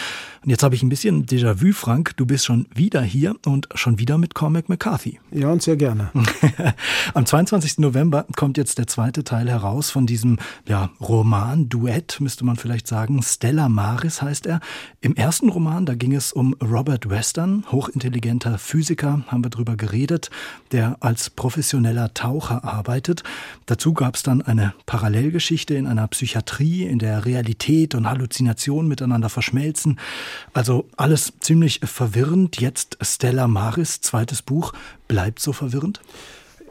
Und 0.44 0.51
jetzt 0.51 0.62
habe 0.62 0.75
ich 0.75 0.83
ein 0.83 0.90
bisschen 0.90 1.25
Déjà-vu, 1.25 1.73
Frank. 1.73 2.14
Du 2.18 2.27
bist 2.27 2.44
schon 2.44 2.66
wieder 2.75 3.01
hier 3.01 3.37
und 3.47 3.68
schon 3.75 3.99
wieder 3.99 4.18
mit 4.18 4.35
Cormac 4.35 4.68
McCarthy. 4.68 5.18
Ja, 5.31 5.49
und 5.49 5.62
sehr 5.62 5.77
gerne. 5.77 6.11
Am 7.14 7.25
22. 7.25 7.79
November 7.79 8.27
kommt 8.37 8.59
jetzt 8.59 8.77
der 8.77 8.87
zweite 8.87 9.25
Teil 9.25 9.49
heraus 9.49 9.90
von 9.90 10.07
diesem 10.07 10.38
ja, 10.66 10.90
Roman-Duett, 11.01 12.21
müsste 12.21 12.44
man 12.44 12.57
vielleicht 12.57 12.87
sagen. 12.87 13.23
Stella 13.23 13.71
Maris 13.71 14.21
heißt 14.21 14.44
er. 14.44 14.61
Im 15.01 15.16
ersten 15.16 15.49
Roman, 15.49 15.87
da 15.87 15.94
ging 15.94 16.14
es 16.14 16.35
um 16.35 16.55
Robert 16.62 17.09
Western, 17.09 17.64
hochintelligenter 17.73 18.59
Physiker, 18.59 19.23
haben 19.29 19.42
wir 19.42 19.51
drüber 19.51 19.77
geredet, 19.77 20.31
der 20.71 20.98
als 21.01 21.31
professioneller 21.31 22.15
Taucher 22.15 22.65
arbeitet. 22.65 23.23
Dazu 23.67 23.93
gab 23.93 24.17
es 24.17 24.23
dann 24.23 24.43
eine 24.43 24.75
Parallelgeschichte 24.87 25.75
in 25.75 25.87
einer 25.87 26.07
Psychiatrie, 26.09 26.85
in 26.85 26.99
der 26.99 27.25
Realität 27.25 27.95
und 27.95 28.09
Halluzination 28.09 28.89
miteinander 28.89 29.29
verschmelzen. 29.29 29.99
Also 30.53 30.89
alles 30.97 31.33
ziemlich 31.41 31.81
verwirrend. 31.85 32.61
Jetzt 32.61 32.99
Stella 33.01 33.49
Maris, 33.49 34.01
zweites 34.01 34.43
Buch, 34.43 34.73
bleibt 35.07 35.41
so 35.41 35.53
verwirrend? 35.53 36.01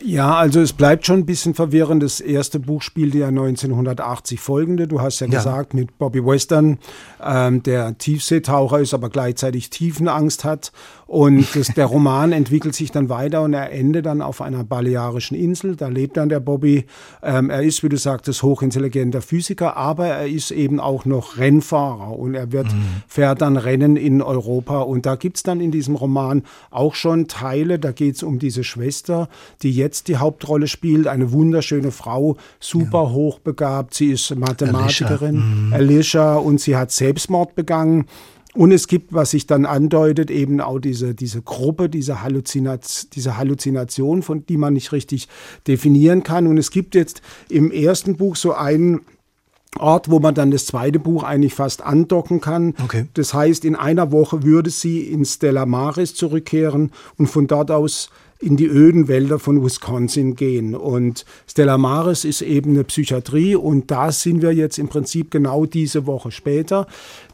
Ja, 0.04 0.36
also 0.36 0.62
es 0.62 0.74
bleibt 0.74 1.06
schon 1.06 1.20
ein 1.20 1.26
bisschen 1.26 1.54
verwirrend. 1.54 2.04
Das 2.04 2.20
erste 2.20 2.60
Buch 2.60 2.82
spielte 2.82 3.20
ja 3.20 3.28
1980 3.28 4.40
folgende. 4.40 4.88
Du 4.88 5.02
hast 5.02 5.20
ja, 5.20 5.28
ja. 5.28 5.34
gesagt, 5.34 5.74
mit 5.74 5.98
Bobby 5.98 6.24
Western, 6.24 6.80
ähm, 7.24 7.63
der 7.63 7.98
Tiefseetaucher 7.98 8.80
ist, 8.80 8.94
aber 8.94 9.10
gleichzeitig 9.10 9.70
Tiefenangst 9.70 10.44
hat. 10.44 10.72
Und 11.08 11.56
das, 11.56 11.67
der 11.74 11.86
Roman 11.86 12.34
entwickelt 12.34 12.76
sich 12.76 12.91
dann 12.91 13.08
weiter 13.08 13.41
und 13.41 13.54
er 13.54 13.72
endet 13.72 14.06
dann 14.06 14.22
auf 14.22 14.41
einer 14.41 14.65
balearischen 14.65 15.38
Insel. 15.38 15.78
Da 15.78 15.88
lebt 15.88 16.17
dann 16.17 16.28
der 16.28 16.41
Bobby. 16.41 16.86
Ähm, 17.24 17.50
er 17.50 17.63
ist, 17.63 17.82
wie 17.82 17.89
du 17.89 17.98
sagtest, 17.98 18.43
hochintelligenter 18.43 19.22
Physiker, 19.22 19.78
aber 19.78 20.08
er 20.08 20.28
ist 20.28 20.52
eben 20.52 20.82
auch 20.82 21.06
noch 21.06 21.38
Rennfahrer 21.38 22.17
und 22.20 22.36
er 22.36 22.52
wird, 22.52 22.67
mhm. 22.67 23.04
fährt 23.08 23.41
dann 23.41 23.56
Rennen 23.56 23.96
in 23.96 24.22
Europa. 24.22 24.80
Und 24.80 25.06
da 25.06 25.15
gibt's 25.15 25.43
dann 25.43 25.62
in 25.62 25.72
diesem 25.72 25.96
Roman 25.96 26.43
auch 26.72 26.93
schon 26.93 27.30
Teile. 27.30 27.80
Da 27.80 27.93
geht's 27.93 28.22
um 28.22 28.38
diese 28.38 28.65
Schwester, 28.65 29.30
die 29.62 29.72
jetzt 29.72 30.10
die 30.10 30.17
Hauptrolle 30.17 30.67
spielt. 30.67 31.08
Eine 31.08 31.32
wunderschöne 31.32 31.91
Frau, 31.91 32.36
super 32.60 33.04
ja. 33.04 33.12
hochbegabt. 33.12 33.93
Sie 33.93 34.12
ist 34.12 34.36
Mathematikerin, 34.36 35.38
Alicia. 35.38 35.56
Mhm. 35.56 35.74
Alicia, 35.74 36.36
und 36.36 36.60
sie 36.60 36.76
hat 36.76 36.91
Selbstmord 36.91 37.56
begangen. 37.56 38.08
Und 38.58 38.72
es 38.72 38.88
gibt, 38.88 39.13
was 39.13 39.32
sich 39.32 39.46
dann 39.46 39.67
andeutet, 39.67 40.32
eben 40.32 40.62
auch 40.62 40.80
diese, 40.80 41.13
diese 41.13 41.43
Gruppe, 41.43 41.89
diese, 41.89 42.24
Halluzinat 42.24 43.13
diese 43.13 43.38
Halluzination, 43.38 44.24
von 44.24 44.48
die 44.48 44.58
man 44.58 44.74
nicht 44.74 44.91
richtig 44.91 45.28
definieren 45.67 46.24
kann. 46.24 46.48
Und 46.48 46.58
es 46.58 46.72
gibt 46.72 46.96
jetzt 46.96 47.22
im 47.50 47.70
ersten 47.70 48.17
Buch 48.17 48.36
so 48.36 48.54
einen 48.54 49.02
Ort, 49.78 50.10
wo 50.10 50.20
man 50.20 50.34
dann 50.34 50.50
das 50.50 50.65
zweite 50.65 50.98
Buch 50.98 51.22
eigentlich 51.22 51.54
fast 51.54 51.84
andocken 51.84 52.41
kann. 52.41 52.74
Okay. 52.84 53.06
Das 53.13 53.36
heißt, 53.36 53.63
in 53.63 53.76
einer 53.76 54.12
Woche 54.12 54.41
würde 54.41 54.72
sie 54.72 55.02
in 55.02 55.24
Stella 55.24 55.67
Maris 55.67 56.15
zurückkehren 56.15 56.91
und 57.20 57.28
von 57.28 57.46
dort 57.46 57.70
aus 57.70 58.10
in 58.39 58.56
die 58.58 58.67
öden 58.67 59.08
Wälder 59.08 59.39
von 59.39 59.63
Wisconsin 59.63 60.36
gehen. 60.36 60.76
Und 60.76 61.26
Stella 61.47 61.78
Maris 61.78 62.23
ist 62.23 62.41
eben 62.41 62.71
eine 62.71 62.84
Psychiatrie 62.84 63.56
und 63.56 63.89
da 63.89 64.12
sind 64.12 64.41
wir 64.41 64.54
jetzt 64.54 64.78
im 64.78 64.89
Prinzip 64.89 65.32
genau 65.32 65.65
diese 65.65 66.06
Woche 66.06 66.32
später. 66.32 66.88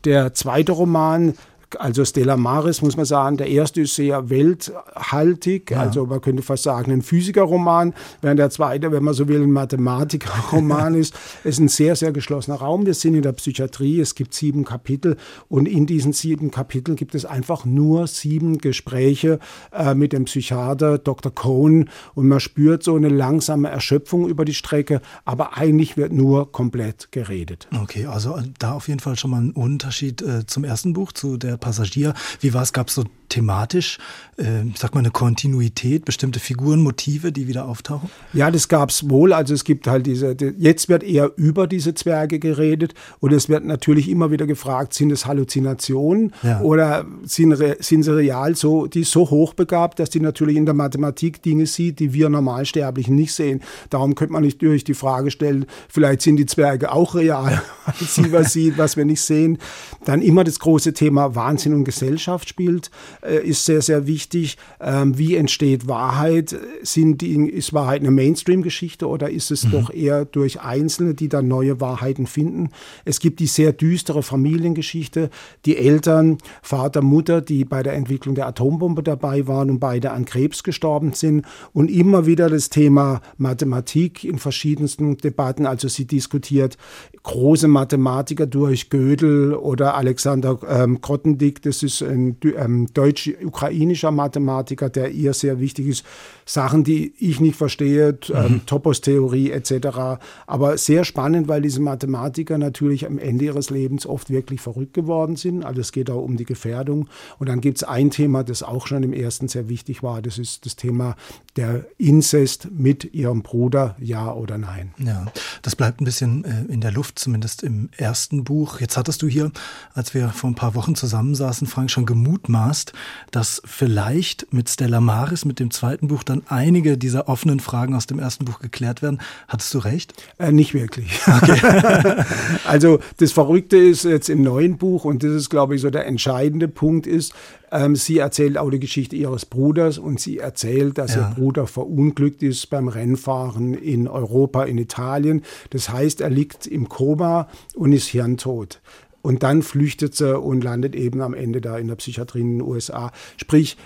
Der 0.06 0.34
zweite 0.34 0.72
Roman 0.72 1.34
also 1.80 2.06
Stella 2.06 2.38
Maris, 2.38 2.82
muss 2.82 2.98
man 2.98 3.06
sagen, 3.06 3.38
der 3.38 3.48
erste 3.48 3.82
ist 3.82 3.96
sehr 3.96 4.30
welthaltig, 4.30 5.72
ja. 5.72 5.82
also 5.82 6.06
man 6.06 6.22
könnte 6.22 6.44
fast 6.44 6.64
sagen 6.64 6.92
ein 6.92 7.02
Physikerroman, 7.02 7.94
während 8.22 8.40
der 8.40 8.50
zweite, 8.50 8.92
wenn 8.92 9.04
man 9.04 9.14
so 9.14 9.28
will, 9.28 9.42
ein 9.42 9.52
Mathematikerroman 9.52 10.94
ist. 10.96 11.14
Es 11.44 11.56
ist 11.56 11.60
ein 11.60 11.68
sehr, 11.68 11.96
sehr 11.96 12.12
geschlossener 12.12 12.58
Raum. 12.58 12.86
Wir 12.86 12.94
sind 12.94 13.16
in 13.16 13.22
der 13.22 13.34
Psychiatrie, 13.34 14.00
es 14.00 14.16
gibt 14.16 14.34
sieben 14.34 14.66
Kapitel 14.66 15.18
und 15.48 15.68
in 15.68 15.86
diesen 15.86 16.14
sieben 16.14 16.52
Kapiteln 16.52 16.96
gibt 16.96 17.16
es 17.16 17.26
einfach 17.26 17.66
nur 17.66 18.08
sieben 18.08 18.58
Gespräche 18.58 19.40
äh, 19.72 19.96
mit 19.96 20.14
dem 20.14 20.26
Psychiater 20.26 20.98
Dr. 20.98 21.34
Cohn 21.34 21.90
und 22.16 22.28
man 22.28 22.40
spürt 22.40 22.84
so 22.84 22.96
eine 22.96 23.10
langsame 23.10 23.70
Erschöpfung 23.70 24.28
über 24.28 24.46
die 24.46 24.54
Strecke, 24.54 25.02
aber 25.26 25.58
eigentlich 25.58 25.98
wird 25.98 26.14
nur 26.14 26.52
komplett 26.52 27.12
geredet. 27.12 27.68
Okay, 27.82 28.06
also 28.06 28.38
da 28.60 28.74
auf 28.74 28.88
jeden 28.88 29.00
Fall 29.00 29.18
schon 29.18 29.32
mal 29.32 29.42
ein 29.42 29.52
Unterschied 29.52 30.22
äh, 30.22 30.46
zum 30.46 30.64
ersten 30.64 30.94
Buch, 30.94 31.12
zu 31.12 31.38
der 31.38 31.58
Passagier. 31.64 32.14
Wie 32.42 32.54
war 32.54 32.62
es? 32.62 32.74
Gab 32.74 32.90
es 32.90 32.96
so 32.96 33.06
thematisch, 33.34 33.98
äh, 34.38 34.64
ich 34.68 34.78
sag 34.78 34.94
mal, 34.94 35.00
eine 35.00 35.12
Kontinuität, 35.12 36.06
bestimmte 36.06 36.40
Figuren, 36.40 36.82
Motive, 36.82 37.32
die 37.32 37.48
wieder 37.48 37.68
auftauchen? 37.68 38.10
Ja, 38.32 38.52
das 38.52 38.68
gab 38.68 38.90
es 38.90 39.10
wohl. 39.10 39.34
Also 39.34 39.54
es 39.54 39.64
gibt 39.64 39.88
halt 39.88 40.06
diese, 40.06 40.36
jetzt 40.58 40.88
wird 40.88 41.04
eher 41.04 41.32
über 41.36 41.68
diese 41.68 41.94
Zwerge 41.96 42.40
geredet 42.40 42.94
und 43.20 43.34
es 43.34 43.50
wird 43.50 43.66
natürlich 43.66 44.10
immer 44.10 44.32
wieder 44.32 44.46
gefragt, 44.46 44.94
sind 44.94 45.12
es 45.12 45.26
Halluzinationen 45.26 46.34
ja. 46.44 46.62
oder 46.62 47.06
sind, 47.24 47.56
sind 47.80 48.04
sie 48.04 48.16
real 48.16 48.56
so, 48.56 48.88
die 48.88 49.04
so 49.04 49.30
hochbegabt, 49.30 50.00
dass 50.00 50.10
die 50.10 50.20
natürlich 50.20 50.58
in 50.58 50.66
der 50.66 50.76
Mathematik 50.76 51.42
Dinge 51.42 51.66
sieht, 51.66 52.00
die 52.00 52.14
wir 52.14 52.30
Normalsterblichen 52.30 53.16
nicht 53.16 53.34
sehen. 53.34 53.62
Darum 53.90 54.16
könnte 54.16 54.34
man 54.34 54.44
nicht 54.44 54.62
durch 54.62 54.84
die 54.84 54.94
Frage 54.94 55.32
stellen, 55.32 55.66
vielleicht 55.90 56.22
sind 56.22 56.38
die 56.38 56.46
Zwerge 56.46 56.92
auch 56.92 57.16
real, 57.16 57.62
weil 57.86 58.08
sie 58.08 58.32
was 58.32 58.54
sieht, 58.54 58.78
was 58.78 58.96
wir 58.96 59.06
nicht 59.06 59.22
sehen. 59.22 59.58
Dann 60.06 60.22
immer 60.22 60.44
das 60.44 60.60
große 60.60 60.94
Thema 60.94 61.36
Wahnsinn 61.36 61.74
und 61.74 61.84
Gesellschaft 61.84 62.48
spielt. 62.48 62.92
Äh, 63.24 63.48
ist 63.48 63.66
sehr, 63.66 63.82
sehr 63.82 64.06
wichtig. 64.06 64.58
Ähm, 64.82 65.18
wie 65.18 65.36
entsteht 65.36 65.88
Wahrheit? 65.88 66.56
Sind 66.82 67.22
die, 67.22 67.36
ist 67.50 67.74
Wahrheit 67.74 68.02
eine 68.02 68.12
Mainstream-Geschichte 68.12 69.08
oder 69.08 69.30
ist 69.30 69.52
es 69.52 69.66
mhm. 69.66 69.72
doch 69.72 69.94
eher 69.94 70.26
durch 70.26 70.62
Einzelne, 70.62 71.14
die 71.14 71.30
dann 71.30 71.48
neue 71.48 71.80
Wahrheiten 71.80 72.28
finden? 72.28 72.70
Es 73.06 73.20
gibt 73.20 73.40
die 73.40 73.48
sehr 73.48 73.72
düstere 73.72 74.24
Familiengeschichte. 74.24 75.30
Die 75.66 75.78
Eltern, 75.78 76.38
Vater, 76.62 77.02
Mutter, 77.02 77.42
die 77.42 77.64
bei 77.66 77.82
der 77.82 77.94
Entwicklung 77.94 78.36
der 78.36 78.48
Atombombe 78.48 79.04
dabei 79.04 79.48
waren 79.48 79.70
und 79.70 79.80
beide 79.80 80.12
an 80.12 80.26
Krebs 80.26 80.64
gestorben 80.64 81.14
sind. 81.14 81.46
Und 81.72 81.90
immer 81.90 82.26
wieder 82.26 82.50
das 82.50 82.70
Thema 82.70 83.22
Mathematik 83.38 84.24
in 84.24 84.38
verschiedensten 84.38 85.18
Debatten. 85.18 85.66
Also 85.66 85.88
sie 85.88 86.06
diskutiert 86.06 86.78
große 87.24 87.70
Mathematiker 87.70 88.48
durch 88.48 88.90
Gödel 88.90 89.54
oder 89.54 89.96
Alexander 89.96 90.60
ähm, 90.68 91.00
Grothendieck. 91.00 91.62
Das 91.62 91.84
ist 91.84 92.02
ein 92.02 92.38
ähm, 92.58 92.88
deutsch-ukrainischer 93.14 94.12
Mathematiker, 94.12 94.90
der 94.90 95.12
ihr 95.12 95.34
sehr 95.34 95.60
wichtig 95.60 95.88
ist. 95.88 96.06
Sachen, 96.46 96.84
die 96.84 97.14
ich 97.18 97.40
nicht 97.40 97.56
verstehe, 97.56 98.18
ähm, 98.34 98.54
mhm. 98.54 98.66
Topos-Theorie 98.66 99.52
etc. 99.52 100.22
Aber 100.48 100.78
sehr 100.78 101.04
spannend, 101.04 101.48
weil 101.48 101.62
diese 101.62 101.82
Mathematiker 101.82 102.58
natürlich 102.58 103.06
am 103.06 103.18
Ende 103.18 103.46
ihres 103.46 103.70
Lebens 103.70 104.06
oft 104.06 104.30
wirklich 104.30 104.62
verrückt 104.62 104.94
geworden 104.94 105.36
sind. 105.36 105.64
Also 105.64 105.82
es 105.82 105.92
geht 105.92 106.10
auch 106.10 106.22
um 106.22 106.38
die 106.38 106.46
Gefährdung. 106.46 107.08
Und 107.40 107.50
dann 107.50 107.62
gibt 107.62 107.78
es 107.78 107.84
ein 107.84 108.12
Thema, 108.12 108.44
das 108.44 108.64
auch 108.64 108.88
schon 108.88 109.04
im 109.04 109.14
ersten 109.14 109.48
sehr 109.48 109.70
wichtig 109.70 110.04
war. 110.04 110.22
Das 110.22 110.38
ist 110.38 110.66
das 110.66 110.76
Thema 110.76 111.16
der 111.56 111.86
Inzest 111.98 112.70
mit 112.72 113.14
ihrem 113.14 113.44
Bruder, 113.44 113.96
ja 114.00 114.34
oder 114.34 114.58
nein. 114.58 114.94
Ja, 114.98 115.26
das 115.62 115.76
bleibt 115.76 116.02
ein 116.02 116.06
bisschen 116.06 116.44
äh, 116.46 116.72
in 116.72 116.82
der 116.82 116.92
Luft, 116.92 117.20
zumindest 117.20 117.64
im 117.64 117.90
ersten 117.96 118.44
Buch. 118.44 118.80
Jetzt 118.80 118.98
hattest 118.98 119.22
du 119.22 119.28
hier, 119.28 119.52
als 119.94 120.14
wir 120.14 120.30
vor 120.30 120.50
ein 120.50 120.56
paar 120.56 120.76
Wochen 120.76 120.96
zusammensaßen, 120.96 121.68
Frank, 121.68 121.92
schon 121.92 122.06
gemutmaßt, 122.06 122.94
dass 123.32 123.62
vielleicht 123.66 124.52
mit 124.52 124.70
Stella 124.70 125.00
Maris, 125.00 125.46
mit 125.46 125.60
dem 125.60 125.72
zweiten 125.72 126.08
Buch, 126.08 126.24
dann 126.34 126.44
einige 126.48 126.98
dieser 126.98 127.28
offenen 127.28 127.60
Fragen 127.60 127.94
aus 127.96 128.08
dem 128.08 128.20
ersten 128.20 128.46
Buch 128.46 128.60
geklärt 128.60 129.02
werden. 129.02 129.20
Hattest 129.48 129.74
du 129.74 129.80
recht? 129.80 130.14
Äh, 130.40 130.52
nicht 130.52 130.74
wirklich. 130.74 131.22
Okay. 131.28 132.24
also 132.66 133.00
das 133.18 133.32
Verrückte 133.32 133.78
ist 133.78 134.04
jetzt 134.04 134.30
im 134.30 134.42
neuen 134.42 134.78
Buch, 134.78 135.06
und 135.06 135.24
das 135.24 135.32
ist, 135.32 135.50
glaube 135.50 135.76
ich, 135.76 135.82
so 135.82 135.90
der 135.90 136.06
entscheidende 136.08 136.68
Punkt 136.68 137.08
ist, 137.08 137.34
ähm, 137.72 137.96
sie 137.96 138.18
erzählt 138.18 138.58
auch 138.58 138.70
die 138.70 138.80
Geschichte 138.80 139.16
ihres 139.16 139.46
Bruders 139.46 139.98
und 139.98 140.20
sie 140.20 140.40
erzählt, 140.40 140.98
dass 140.98 141.16
ja. 141.16 141.30
ihr 141.30 141.36
Bruder 141.36 141.68
verunglückt 141.68 142.44
ist 142.44 142.70
beim 142.70 142.88
Rennfahren 142.88 143.74
in 143.74 144.08
Europa, 144.08 144.64
in 144.64 144.78
Italien. 144.78 145.44
Das 145.70 145.90
heißt, 145.90 146.22
er 146.22 146.30
liegt 146.30 146.68
im 146.68 146.90
Koma 146.90 147.48
und 147.76 147.94
ist 147.94 148.08
hirntot. 148.08 148.82
Und 149.24 149.42
dann 149.42 149.62
flüchtet 149.62 150.16
sie 150.16 150.38
und 150.38 150.66
landet 150.66 150.96
eben 150.96 151.22
am 151.22 151.34
Ende 151.34 151.62
da 151.62 151.78
in 151.78 151.88
der 151.88 151.96
Psychiatrie 151.96 152.42
in 152.42 152.58
den 152.58 152.62
USA. 152.62 153.12
Sprich, 153.38 153.78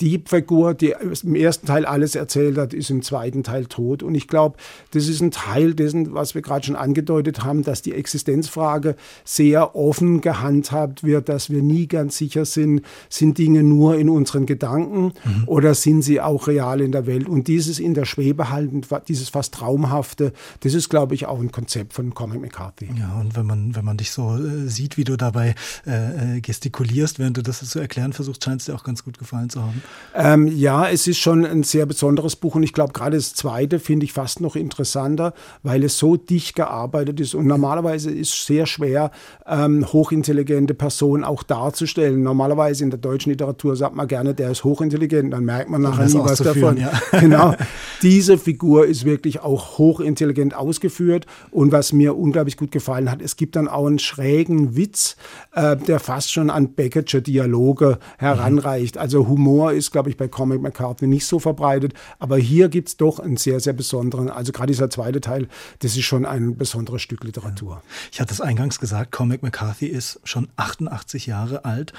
die 0.00 0.22
Figur, 0.24 0.74
die 0.74 0.94
im 1.22 1.34
ersten 1.34 1.66
Teil 1.66 1.86
alles 1.86 2.14
erzählt 2.14 2.58
hat, 2.58 2.74
ist 2.74 2.90
im 2.90 3.02
zweiten 3.02 3.42
Teil 3.42 3.66
tot. 3.66 4.02
Und 4.02 4.14
ich 4.14 4.28
glaube, 4.28 4.56
das 4.90 5.08
ist 5.08 5.22
ein 5.22 5.30
Teil 5.30 5.74
dessen, 5.74 6.12
was 6.12 6.34
wir 6.34 6.42
gerade 6.42 6.66
schon 6.66 6.76
angedeutet 6.76 7.42
haben, 7.42 7.62
dass 7.62 7.80
die 7.80 7.94
Existenzfrage 7.94 8.96
sehr 9.24 9.74
offen 9.74 10.20
gehandhabt 10.20 11.04
wird, 11.04 11.30
dass 11.30 11.48
wir 11.48 11.62
nie 11.62 11.86
ganz 11.86 12.18
sicher 12.18 12.44
sind, 12.44 12.82
sind 13.08 13.38
Dinge 13.38 13.62
nur 13.62 13.96
in 13.96 14.10
unseren 14.10 14.44
Gedanken 14.44 15.14
mhm. 15.24 15.44
oder 15.46 15.74
sind 15.74 16.02
sie 16.02 16.20
auch 16.20 16.48
real 16.48 16.82
in 16.82 16.92
der 16.92 17.06
Welt. 17.06 17.26
Und 17.26 17.48
dieses 17.48 17.78
in 17.78 17.94
der 17.94 18.04
Schwebe 18.04 18.50
halten, 18.50 18.82
dieses 19.08 19.30
fast 19.30 19.54
Traumhafte, 19.54 20.34
das 20.60 20.74
ist, 20.74 20.90
glaube 20.90 21.14
ich, 21.14 21.26
auch 21.26 21.40
ein 21.40 21.50
Konzept 21.50 21.94
von 21.94 22.12
Cormac 22.12 22.40
McCarthy. 22.40 22.90
Ja, 22.98 23.18
und 23.18 23.36
wenn 23.36 23.46
man, 23.46 23.74
wenn 23.74 23.84
man 23.84 23.96
dich 23.96 24.10
so 24.10 24.36
äh, 24.36 24.68
sieht, 24.68 24.98
wie 24.98 25.04
du 25.04 25.16
dabei 25.16 25.54
äh, 25.86 26.36
äh 26.36 26.40
gestikulierst, 26.42 27.18
während 27.18 27.38
du 27.38 27.42
das 27.42 27.60
zu 27.66 27.78
erklären 27.78 28.12
versuchst, 28.12 28.44
scheint 28.44 28.60
es 28.60 28.66
dir 28.66 28.74
auch 28.74 28.84
ganz 28.84 29.02
gut 29.04 29.18
gefallen 29.18 29.48
zu 29.48 29.61
haben 29.62 29.72
haben? 29.72 29.82
Ähm, 30.14 30.46
ja, 30.46 30.88
es 30.88 31.06
ist 31.06 31.18
schon 31.18 31.46
ein 31.46 31.62
sehr 31.62 31.86
besonderes 31.86 32.36
Buch 32.36 32.54
und 32.54 32.62
ich 32.62 32.74
glaube, 32.74 32.92
gerade 32.92 33.16
das 33.16 33.34
zweite 33.34 33.78
finde 33.78 34.04
ich 34.04 34.12
fast 34.12 34.40
noch 34.40 34.56
interessanter, 34.56 35.32
weil 35.62 35.84
es 35.84 35.96
so 35.96 36.16
dicht 36.16 36.54
gearbeitet 36.54 37.18
ist. 37.18 37.34
Und 37.34 37.46
normalerweise 37.46 38.10
ist 38.10 38.34
es 38.34 38.46
sehr 38.46 38.66
schwer, 38.66 39.10
ähm, 39.46 39.90
hochintelligente 39.90 40.74
Personen 40.74 41.24
auch 41.24 41.42
darzustellen. 41.42 42.22
Normalerweise 42.22 42.84
in 42.84 42.90
der 42.90 42.98
deutschen 42.98 43.30
Literatur 43.30 43.74
sagt 43.74 43.96
man 43.96 44.06
gerne, 44.06 44.34
der 44.34 44.50
ist 44.50 44.64
hochintelligent, 44.64 45.32
dann 45.32 45.46
merkt 45.46 45.70
man 45.70 45.80
nachher 45.80 46.06
nie 46.06 46.18
was 46.18 46.38
davon. 46.38 46.76
Ja. 46.76 46.90
Genau. 47.22 47.54
Diese 48.02 48.36
Figur 48.36 48.86
ist 48.86 49.04
wirklich 49.04 49.40
auch 49.40 49.78
hochintelligent 49.78 50.54
ausgeführt 50.54 51.26
und 51.50 51.70
was 51.70 51.92
mir 51.92 52.16
unglaublich 52.16 52.56
gut 52.56 52.72
gefallen 52.72 53.10
hat, 53.10 53.22
es 53.22 53.36
gibt 53.36 53.54
dann 53.54 53.68
auch 53.68 53.86
einen 53.86 54.00
schrägen 54.00 54.76
Witz, 54.76 55.16
äh, 55.52 55.76
der 55.76 56.00
fast 56.00 56.32
schon 56.32 56.50
an 56.50 56.72
Beckersche 56.72 57.22
Dialoge 57.22 57.98
heranreicht. 58.18 58.98
Also 58.98 59.28
Humor 59.28 59.51
Humor 59.52 59.72
ist, 59.72 59.90
glaube 59.90 60.08
ich, 60.10 60.16
bei 60.16 60.28
Comic 60.28 60.62
McCartney 60.62 61.06
nicht 61.06 61.26
so 61.26 61.38
verbreitet. 61.38 61.92
Aber 62.18 62.38
hier 62.38 62.68
gibt 62.68 62.88
es 62.88 62.96
doch 62.96 63.18
einen 63.18 63.36
sehr, 63.36 63.60
sehr 63.60 63.72
besonderen, 63.74 64.30
also 64.30 64.52
gerade 64.52 64.72
dieser 64.72 64.90
zweite 64.90 65.20
Teil, 65.20 65.48
das 65.80 65.96
ist 65.96 66.04
schon 66.04 66.24
ein 66.24 66.56
besonderes 66.56 67.02
Stück 67.02 67.22
Literatur. 67.24 67.82
Ich 68.10 68.20
hatte 68.20 68.32
es 68.32 68.40
eingangs 68.40 68.80
gesagt, 68.80 69.12
Comic 69.12 69.42
McCarthy 69.42 69.86
ist 69.86 70.20
schon 70.24 70.48
88 70.56 71.26
Jahre 71.26 71.64
alt. 71.64 71.92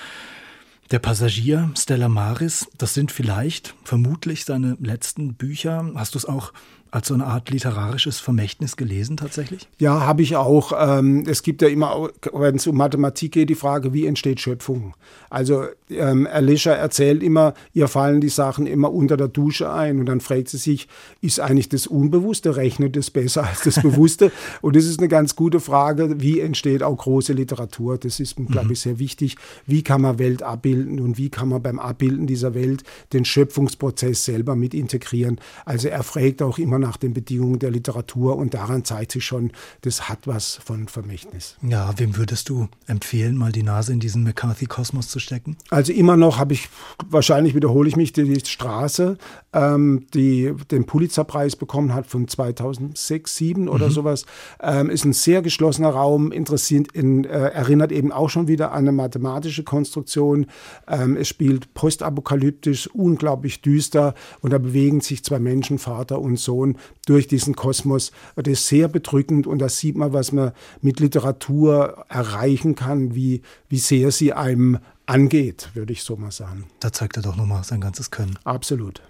Der 0.92 1.00
Passagier, 1.00 1.72
Stella 1.78 2.10
Maris, 2.10 2.68
das 2.78 2.94
sind 2.94 3.12
vielleicht, 3.12 3.76
vermutlich 3.84 4.46
seine 4.46 4.78
letzten 4.80 5.36
Bücher. 5.36 5.92
Hast 5.96 6.16
du 6.16 6.20
es 6.20 6.26
auch 6.26 6.54
als 6.94 7.08
so 7.08 7.16
eine 7.16 7.26
Art 7.26 7.50
literarisches 7.50 8.20
Vermächtnis 8.20 8.78
gelesen 8.78 9.18
tatsächlich? 9.18 9.68
Ja, 9.80 10.02
habe 10.02 10.22
ich 10.22 10.36
auch. 10.36 10.74
Ähm, 10.78 11.24
es 11.26 11.42
gibt 11.42 11.64
ja 11.64 11.68
immer, 11.68 12.10
wenn 12.32 12.56
es 12.56 12.68
um 12.68 12.78
Mathematik 12.78 13.32
geht, 13.32 13.50
die 13.50 13.56
Frage, 13.56 13.94
wie 13.94 14.06
entsteht 14.06 14.40
Schöpfung? 14.40 14.94
Also 15.32 15.64
ähm, 15.90 16.28
Alicia 16.32 16.74
erzählt 16.74 17.24
immer, 17.24 17.56
ihr 17.74 17.88
fallen 17.88 18.22
die 18.22 18.30
Sachen 18.30 18.68
immer 18.68 18.94
unter 18.94 19.18
der 19.18 19.28
Dusche 19.28 19.74
ein 19.74 20.00
und 20.00 20.06
dann 20.06 20.22
fragt 20.22 20.50
sie 20.50 20.58
sich, 20.58 20.88
ist 21.20 21.40
eigentlich 21.40 21.68
das 21.68 21.88
Unbewusste, 21.88 22.58
rechnet 22.58 22.96
es 22.96 23.10
besser 23.10 23.48
als 23.48 23.64
das 23.64 23.76
Bewusste? 23.82 24.32
und 24.62 24.76
das 24.76 24.86
ist 24.86 25.00
eine 25.00 25.08
ganz 25.08 25.36
gute 25.36 25.60
Frage, 25.60 26.22
wie 26.22 26.42
entsteht 26.42 26.84
auch 26.84 26.96
große 26.96 27.34
Literatur? 27.34 27.98
Das 27.98 28.20
ist, 28.20 28.36
glaube 28.36 28.74
ich, 28.74 28.80
mhm. 28.80 28.90
sehr 28.90 29.00
wichtig. 29.00 29.38
Wie 29.66 29.82
kann 29.82 30.02
man 30.02 30.20
Welt 30.20 30.44
abbilden 30.44 31.00
und 31.00 31.18
wie 31.18 31.30
kann 31.30 31.50
man 31.50 31.64
beim 31.64 31.80
Abbilden 31.80 32.28
dieser 32.28 32.54
Welt 32.54 32.84
den 33.14 33.26
Schöpfungsprozess 33.26 34.26
selber 34.26 34.56
mit 34.56 34.76
integrieren? 34.76 35.40
Also 35.66 35.88
er 35.88 36.04
fragt 36.04 36.44
auch 36.44 36.60
immer 36.60 36.83
nach 36.84 36.98
den 36.98 37.14
Bedingungen 37.14 37.60
der 37.60 37.72
Literatur 37.72 38.38
und 38.38 38.54
daran 38.54 38.86
zeigt 38.86 39.12
sich 39.12 39.26
schon, 39.26 39.52
das 39.82 40.10
hat 40.10 40.28
was 40.28 40.60
von 40.64 40.88
Vermächtnis. 40.88 41.58
Ja, 41.62 41.94
wem 41.98 42.16
würdest 42.18 42.50
du 42.50 42.68
empfehlen, 42.88 43.36
mal 43.36 43.52
die 43.52 43.64
Nase 43.64 43.94
in 43.94 44.00
diesen 44.00 44.24
McCarthy-Kosmos 44.24 45.10
zu 45.10 45.20
stecken? 45.20 45.58
Also 45.70 45.92
immer 45.92 46.18
noch 46.18 46.38
habe 46.38 46.54
ich, 46.54 46.70
wahrscheinlich 47.10 47.56
wiederhole 47.56 47.90
ich 47.90 47.96
mich, 47.96 48.14
die, 48.14 48.42
Straße, 48.46 49.18
ähm, 49.54 50.08
die 50.14 50.54
den 50.72 50.86
Pulitzerpreis 50.86 51.56
bekommen 51.56 51.94
hat 51.94 52.06
von 52.06 52.28
2006, 52.28 53.34
2007 53.34 53.70
oder 53.70 53.88
mhm. 53.88 53.92
sowas, 53.92 54.26
ähm, 54.62 54.90
ist 54.90 55.06
ein 55.06 55.14
sehr 55.14 55.42
geschlossener 55.42 55.90
Raum, 55.90 56.32
interessiert, 56.32 56.92
in, 56.92 57.26
äh, 57.26 57.30
erinnert 57.30 57.92
eben 57.92 58.12
auch 58.12 58.30
schon 58.30 58.48
wieder 58.48 58.72
an 58.72 58.84
eine 58.84 58.92
mathematische 58.92 59.64
Konstruktion. 59.64 60.48
Ähm, 60.88 61.18
es 61.18 61.28
spielt 61.28 61.74
postapokalyptisch, 61.74 62.88
unglaublich 62.88 63.62
düster 63.62 64.14
und 64.42 64.52
da 64.52 64.58
bewegen 64.58 65.02
sich 65.02 65.24
zwei 65.24 65.40
Menschen, 65.40 65.80
Vater 65.80 66.20
und 66.20 66.38
Sohn, 66.38 66.73
durch 67.06 67.28
diesen 67.28 67.56
Kosmos. 67.56 68.12
Das 68.36 68.48
ist 68.48 68.68
sehr 68.68 68.88
bedrückend 68.88 69.48
und 69.48 69.60
da 69.60 69.70
sieht 69.70 69.98
man, 69.98 70.14
was 70.14 70.32
man 70.32 70.52
mit 70.82 71.00
Literatur 71.00 72.06
erreichen 72.10 72.76
kann, 72.76 73.16
wie, 73.16 73.42
wie 73.70 73.80
sehr 73.80 74.12
sie 74.12 74.34
einem 74.34 74.80
angeht, 75.06 75.70
würde 75.74 75.94
ich 75.94 76.04
so 76.04 76.16
mal 76.16 76.32
sagen. 76.32 76.66
Da 76.80 76.92
zeigt 76.92 77.18
er 77.18 77.24
doch 77.24 77.36
nochmal 77.36 77.64
sein 77.64 77.82
ganzes 77.82 78.12
Können. 78.12 78.38
Absolut. 78.44 79.02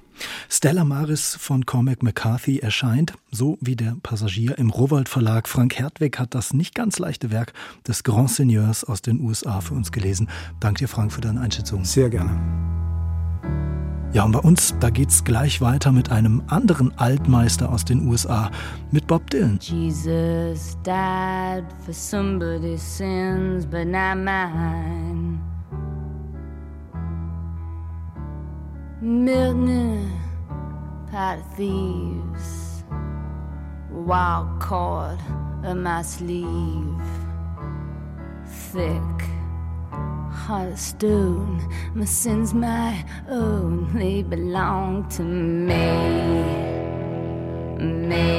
Stella 0.49 0.83
Maris 0.83 1.35
von 1.39 1.65
Cormac 1.65 2.03
McCarthy 2.03 2.59
erscheint, 2.59 3.13
so 3.31 3.57
wie 3.61 3.75
der 3.75 3.97
Passagier 4.03 4.57
im 4.57 4.69
Rowold 4.69 5.09
Verlag. 5.09 5.47
Frank 5.47 5.77
Hertweg 5.77 6.19
hat 6.19 6.35
das 6.35 6.53
nicht 6.53 6.75
ganz 6.75 6.99
leichte 6.99 7.31
Werk 7.31 7.53
des 7.87 8.03
Grand 8.03 8.29
Seigneurs 8.29 8.83
aus 8.83 9.01
den 9.01 9.19
USA 9.21 9.61
für 9.61 9.73
uns 9.73 9.91
gelesen. 9.91 10.29
Danke 10.59 10.79
dir, 10.79 10.87
Frank, 10.87 11.11
für 11.11 11.21
deine 11.21 11.41
Einschätzung. 11.41 11.83
Sehr 11.83 12.09
gerne. 12.09 12.39
Ja, 14.13 14.25
und 14.25 14.31
bei 14.31 14.39
uns, 14.39 14.75
da 14.79 14.91
geht's 14.91 15.23
gleich 15.23 15.59
weiter 15.59 15.91
mit 15.91 16.11
einem 16.11 16.43
anderen 16.45 16.95
Altmeister 16.99 17.71
aus 17.71 17.83
den 17.83 18.07
USA, 18.07 18.51
mit 18.91 19.07
Bob 19.07 19.27
Dylan. 19.31 19.57
Jesus 19.59 20.77
died 20.83 21.65
for 21.83 21.93
somebody's 21.93 22.79
sins, 22.79 23.65
but 23.65 23.87
not 23.87 24.17
mine. 24.17 25.39
Milton, 29.01 30.11
pot 31.11 31.39
of 31.39 31.55
thieves, 31.57 32.83
wild 33.89 34.59
cord 34.59 35.17
of 35.63 35.75
my 35.75 36.03
sleeve, 36.03 37.01
thick 38.71 39.32
heart 40.33 40.71
of 40.73 40.79
stone. 40.79 41.61
My 41.93 42.05
sins, 42.05 42.53
my 42.53 43.05
own, 43.29 43.93
they 43.93 44.23
belong 44.23 45.07
to 45.09 45.23
me. 45.23 45.85
Me. 48.09 48.33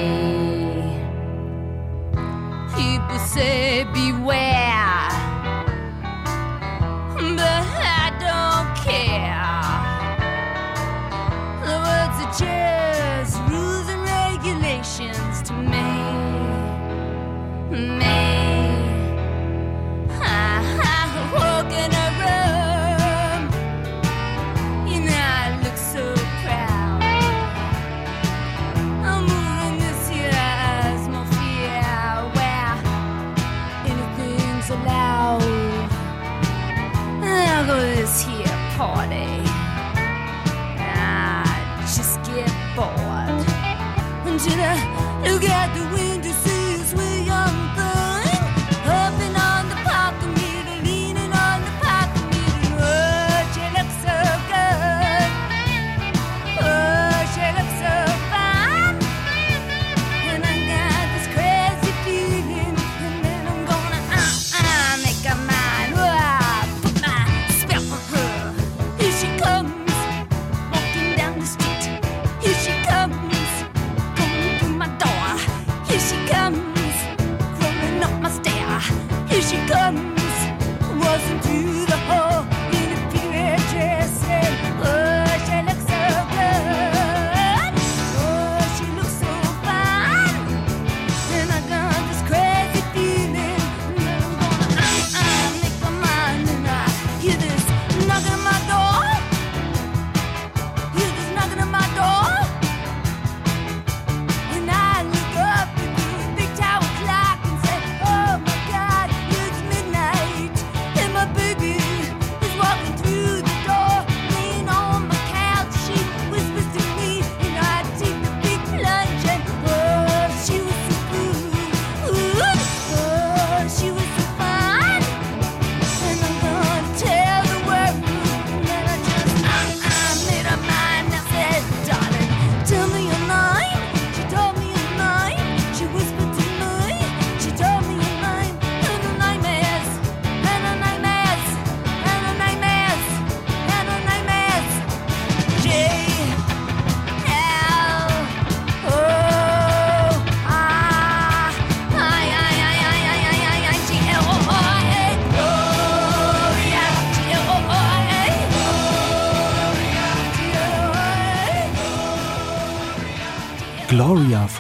People 2.77 3.19
say 3.19 3.85
beware, 3.95 5.09
but 7.39 7.67
I 8.01 8.11
don't 8.27 8.69
care. 8.85 9.63
The 11.65 11.77
words 11.87 12.19
are 12.25 12.33
just 12.39 12.74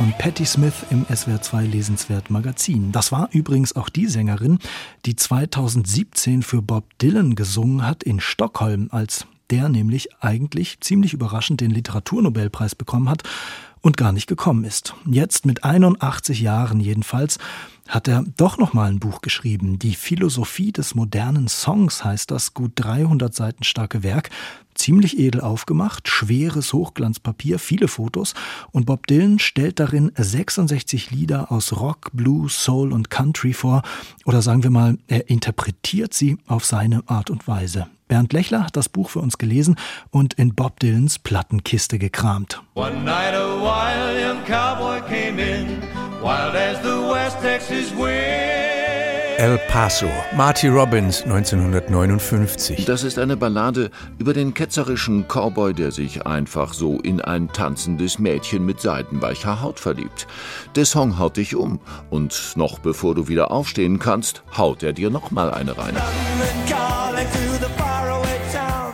von 0.05 0.12
Patti 0.19 0.45
Smith 0.45 0.85
im 0.90 1.07
SWR2 1.07 1.62
Lesenswert 1.62 2.29
Magazin. 2.29 2.93
Das 2.93 3.11
war 3.11 3.31
übrigens 3.33 3.75
auch 3.75 3.88
die 3.88 4.07
Sängerin, 4.07 4.59
die 5.07 5.17
2017 5.17 6.43
für 6.43 6.61
Bob 6.61 6.85
Dylan 6.99 7.37
gesungen 7.37 7.87
hat 7.87 8.03
in 8.03 8.21
Stockholm, 8.21 8.88
als 8.90 9.27
der 9.49 9.71
nämlich 9.71 10.14
eigentlich 10.21 10.79
ziemlich 10.81 11.14
überraschend 11.14 11.62
den 11.62 11.71
Literaturnobelpreis 11.71 12.75
bekommen 12.75 13.09
hat 13.09 13.23
und 13.81 13.97
gar 13.97 14.12
nicht 14.12 14.27
gekommen 14.27 14.64
ist. 14.64 14.95
Jetzt 15.07 15.47
mit 15.47 15.64
81 15.64 16.38
Jahren 16.38 16.81
jedenfalls 16.81 17.38
hat 17.88 18.07
er 18.07 18.25
doch 18.37 18.59
noch 18.59 18.75
mal 18.75 18.90
ein 18.90 18.99
Buch 18.99 19.23
geschrieben. 19.23 19.79
Die 19.79 19.95
Philosophie 19.95 20.73
des 20.73 20.95
modernen 20.95 21.49
Songs 21.49 22.05
heißt 22.05 22.31
das 22.31 22.53
gut 22.53 22.73
300 22.77 23.35
Seiten 23.35 23.64
starke 23.64 24.03
Werk 24.03 24.29
ziemlich 24.85 25.18
edel 25.18 25.40
aufgemacht, 25.40 26.09
schweres 26.09 26.75
Hochglanzpapier, 26.75 27.59
viele 27.59 27.88
Fotos 27.88 28.35
und 28.70 28.85
Bob 28.85 29.07
Dylan 29.07 29.38
stellt 29.38 29.81
darin 29.81 30.12
66 30.14 31.11
Lieder 31.11 31.51
aus 31.51 31.73
Rock, 31.81 32.11
Blues, 32.12 32.62
Soul 32.62 32.92
und 32.92 33.09
Country 33.09 33.55
vor 33.55 33.83
oder 34.27 34.42
sagen 34.42 34.62
wir 34.62 34.68
mal, 34.68 34.99
er 35.09 35.31
interpretiert 35.31 36.12
sie 36.12 36.37
auf 36.47 36.66
seine 36.66 37.03
Art 37.07 37.31
und 37.31 37.49
Weise. 37.49 37.87
Bernd 38.09 38.35
Lechler 38.35 38.64
hat 38.64 38.77
das 38.77 38.90
Buch 38.90 39.09
für 39.09 39.20
uns 39.20 39.38
gelesen 39.38 39.77
und 40.11 40.35
in 40.35 40.55
Bob 40.55 40.81
Dylans 40.81 41.18
Plattenkiste 41.18 41.99
gekramt. 41.99 42.62
One 42.75 43.03
night 43.05 43.33
a 43.35 43.57
wild 43.57 44.23
young 44.23 44.44
cowboy 44.44 45.01
came 45.09 45.40
in, 45.40 45.81
wild 46.20 46.55
as 46.55 46.77
the 46.83 47.11
West 47.11 47.38
Texas 47.40 47.90
wind. 47.97 48.54
El 49.37 49.59
Paso, 49.68 50.09
Marty 50.37 50.68
Robbins 50.68 51.23
1959. 51.23 52.85
Das 52.85 53.03
ist 53.03 53.18
eine 53.18 53.37
Ballade 53.37 53.90
über 54.18 54.33
den 54.33 54.55
ketzerischen 54.55 55.27
Cowboy, 55.27 55.75
der 55.75 55.90
sich 55.90 56.25
einfach 56.25 56.73
so 56.73 57.01
in 57.01 57.20
ein 57.20 57.49
tanzendes 57.49 58.20
Mädchen 58.20 58.64
mit 58.64 58.81
seidenweicher 58.81 59.61
Haut 59.61 59.81
verliebt. 59.81 60.29
Der 60.77 60.85
Song 60.85 61.18
haut 61.18 61.37
dich 61.37 61.57
um 61.57 61.81
und 62.11 62.53
noch 62.55 62.79
bevor 62.79 63.16
du 63.16 63.27
wieder 63.27 63.51
aufstehen 63.51 63.99
kannst, 63.99 64.44
haut 64.57 64.85
er 64.85 64.92
dir 64.92 65.11
noch 65.11 65.33
mal 65.33 65.53
eine 65.53 65.77
rein. 65.77 65.97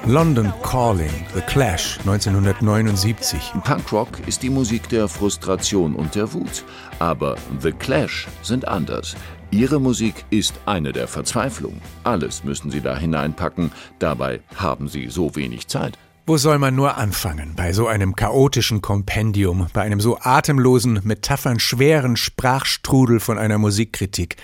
London 0.06 0.52
Calling, 0.62 1.26
The 1.34 1.42
Clash 1.42 1.98
1979. 2.00 3.52
Punkrock 3.62 4.08
ist 4.26 4.42
die 4.42 4.50
Musik 4.50 4.88
der 4.88 5.06
Frustration 5.06 5.94
und 5.94 6.14
der 6.14 6.32
Wut, 6.32 6.64
aber 6.98 7.36
The 7.60 7.72
Clash 7.72 8.26
sind 8.42 8.66
anders. 8.66 9.14
Ihre 9.52 9.80
Musik 9.80 10.24
ist 10.30 10.54
eine 10.64 10.92
der 10.92 11.08
Verzweiflung. 11.08 11.80
Alles 12.04 12.44
müssen 12.44 12.70
Sie 12.70 12.80
da 12.80 12.96
hineinpacken, 12.96 13.72
dabei 13.98 14.42
haben 14.54 14.86
Sie 14.86 15.08
so 15.08 15.34
wenig 15.34 15.66
Zeit. 15.66 15.98
Wo 16.24 16.36
soll 16.36 16.58
man 16.60 16.76
nur 16.76 16.96
anfangen 16.96 17.54
bei 17.56 17.72
so 17.72 17.88
einem 17.88 18.14
chaotischen 18.14 18.80
Kompendium, 18.80 19.66
bei 19.72 19.82
einem 19.82 20.00
so 20.00 20.18
atemlosen, 20.20 21.00
Metaphern 21.02 21.58
schweren 21.58 22.16
Sprachstrudel 22.16 23.18
von 23.18 23.38
einer 23.38 23.58
Musikkritik? 23.58 24.36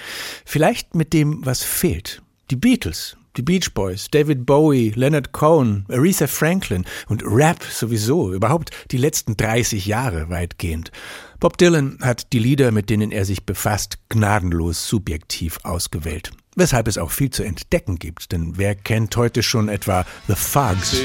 Vielleicht 0.45 0.97
mit 0.97 1.13
dem, 1.13 1.47
was 1.47 1.63
fehlt. 1.63 2.23
Die 2.51 2.57
Beatles, 2.57 3.17
die 3.37 3.43
Beach 3.43 3.75
Boys, 3.75 4.11
David 4.11 4.47
Bowie, 4.47 4.93
Leonard 4.97 5.33
Cohen, 5.33 5.85
Aretha 5.89 6.27
Franklin 6.27 6.85
und 7.09 7.23
Rap 7.25 7.63
sowieso, 7.63 8.33
überhaupt 8.33 8.71
die 8.91 8.97
letzten 8.97 9.37
30 9.37 9.87
Jahre 9.87 10.31
weitgehend. 10.31 10.91
Bob 11.47 11.59
Dylan 11.59 11.99
hat 12.01 12.33
die 12.33 12.41
Lieder, 12.41 12.73
mit 12.73 12.91
denen 12.91 13.13
er 13.13 13.25
sich 13.25 13.45
befasst, 13.45 13.99
gnadenlos 14.09 14.89
subjektiv 14.89 15.61
ausgewählt. 15.63 16.33
Weshalb 16.57 16.89
es 16.89 16.99
auch 16.99 17.13
viel 17.13 17.31
zu 17.31 17.45
entdecken 17.45 18.01
gibt, 18.01 18.33
denn 18.33 18.59
wer 18.59 18.75
kennt 18.75 19.17
heute 19.17 19.45
schon 19.45 19.69
etwa 19.69 20.05
The 20.27 20.35
Fugs? 20.35 20.97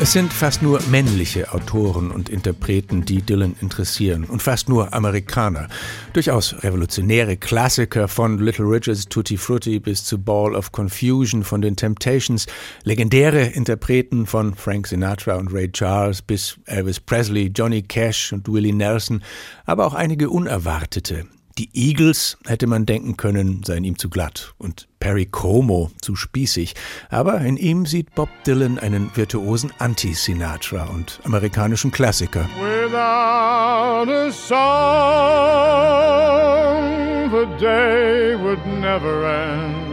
Es 0.00 0.12
sind 0.12 0.32
fast 0.32 0.62
nur 0.62 0.80
männliche 0.92 1.52
Autoren 1.52 2.12
und 2.12 2.28
Interpreten, 2.28 3.04
die 3.04 3.20
Dylan 3.20 3.56
interessieren. 3.60 4.24
Und 4.24 4.40
fast 4.40 4.68
nur 4.68 4.94
Amerikaner. 4.94 5.66
Durchaus 6.12 6.54
revolutionäre 6.62 7.36
Klassiker 7.36 8.06
von 8.06 8.38
Little 8.38 8.66
Richards 8.66 9.08
Tutti 9.08 9.36
Frutti 9.36 9.80
bis 9.80 10.04
zu 10.04 10.16
Ball 10.16 10.54
of 10.54 10.70
Confusion 10.70 11.42
von 11.42 11.62
den 11.62 11.74
Temptations, 11.74 12.46
legendäre 12.84 13.42
Interpreten 13.42 14.26
von 14.26 14.54
Frank 14.54 14.86
Sinatra 14.86 15.34
und 15.34 15.52
Ray 15.52 15.72
Charles 15.72 16.22
bis 16.22 16.58
Elvis 16.66 17.00
Presley, 17.00 17.50
Johnny 17.52 17.82
Cash 17.82 18.32
und 18.32 18.48
Willie 18.48 18.72
Nelson, 18.72 19.24
aber 19.66 19.84
auch 19.84 19.94
einige 19.94 20.30
unerwartete, 20.30 21.26
die 21.58 21.70
Eagles, 21.74 22.38
hätte 22.46 22.66
man 22.66 22.86
denken 22.86 23.16
können, 23.16 23.62
seien 23.64 23.84
ihm 23.84 23.98
zu 23.98 24.08
glatt 24.08 24.54
und 24.58 24.88
Perry 25.00 25.26
Como 25.26 25.90
zu 26.00 26.14
spießig. 26.14 26.74
Aber 27.10 27.40
in 27.40 27.56
ihm 27.56 27.84
sieht 27.86 28.14
Bob 28.14 28.28
Dylan 28.46 28.78
einen 28.78 29.10
virtuosen 29.14 29.72
Anti-Sinatra 29.78 30.84
und 30.84 31.20
amerikanischen 31.24 31.90
Klassiker. 31.90 32.48
Without 32.60 34.08
a 34.10 34.30
song, 34.30 34.58
the 37.30 37.46
day 37.58 38.36
would 38.40 38.64
never 38.66 39.24
end. 39.24 39.88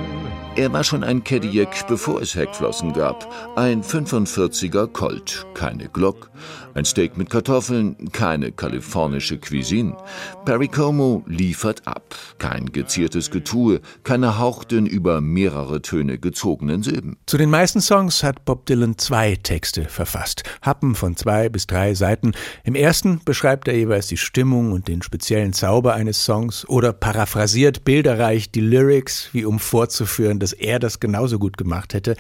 Er 0.58 0.72
war 0.72 0.86
schon 0.86 1.04
ein 1.04 1.22
Cadillac, 1.22 1.86
bevor 1.88 2.22
es 2.22 2.34
Heckflossen 2.34 2.94
gab. 2.94 3.30
Ein 3.58 3.84
45er 3.84 4.88
Colt, 4.88 5.46
keine 5.54 5.90
Glock. 5.90 6.30
Ein 6.76 6.84
Steak 6.84 7.16
mit 7.16 7.30
Kartoffeln, 7.30 7.96
keine 8.12 8.52
kalifornische 8.52 9.38
Cuisine. 9.38 9.96
Perry 10.44 10.68
Como 10.68 11.24
liefert 11.26 11.88
ab. 11.88 12.14
Kein 12.38 12.66
geziertes 12.66 13.32
Getue, 13.32 13.80
keine 14.04 14.40
hauchten 14.40 14.86
über 14.86 15.22
mehrere 15.22 15.82
Töne 15.82 16.18
gezogenen 16.18 16.84
Silben. 16.84 17.16
Zu 17.28 17.38
den 17.38 17.50
meisten 17.50 17.80
Songs 17.80 18.24
hat 18.24 18.44
Bob 18.44 18.66
Dylan 18.66 18.98
zwei 18.98 19.38
Texte 19.38 19.86
verfasst. 19.86 20.44
Happen 20.62 20.96
von 20.96 21.16
zwei 21.16 21.48
bis 21.48 21.66
drei 21.66 21.94
Seiten. 21.94 22.34
Im 22.66 22.76
ersten 22.76 23.22
beschreibt 23.24 23.70
er 23.70 23.78
jeweils 23.78 24.08
die 24.08 24.18
Stimmung 24.18 24.74
und 24.74 24.90
den 24.90 25.02
speziellen 25.02 25.54
Zauber 25.54 25.94
eines 25.94 26.26
Songs 26.26 26.68
oder 26.68 26.92
paraphrasiert 26.92 27.86
bilderreich 27.86 28.52
die 28.52 28.60
Lyrics, 28.60 29.30
wie 29.32 29.46
um 29.46 29.60
vorzuführen, 29.60 30.40
dass 30.40 30.52
er 30.52 30.80
das 30.80 31.00
genauso 31.00 31.40
gut 31.40 31.56
gemacht 31.56 31.94
hätte. 31.94 32.18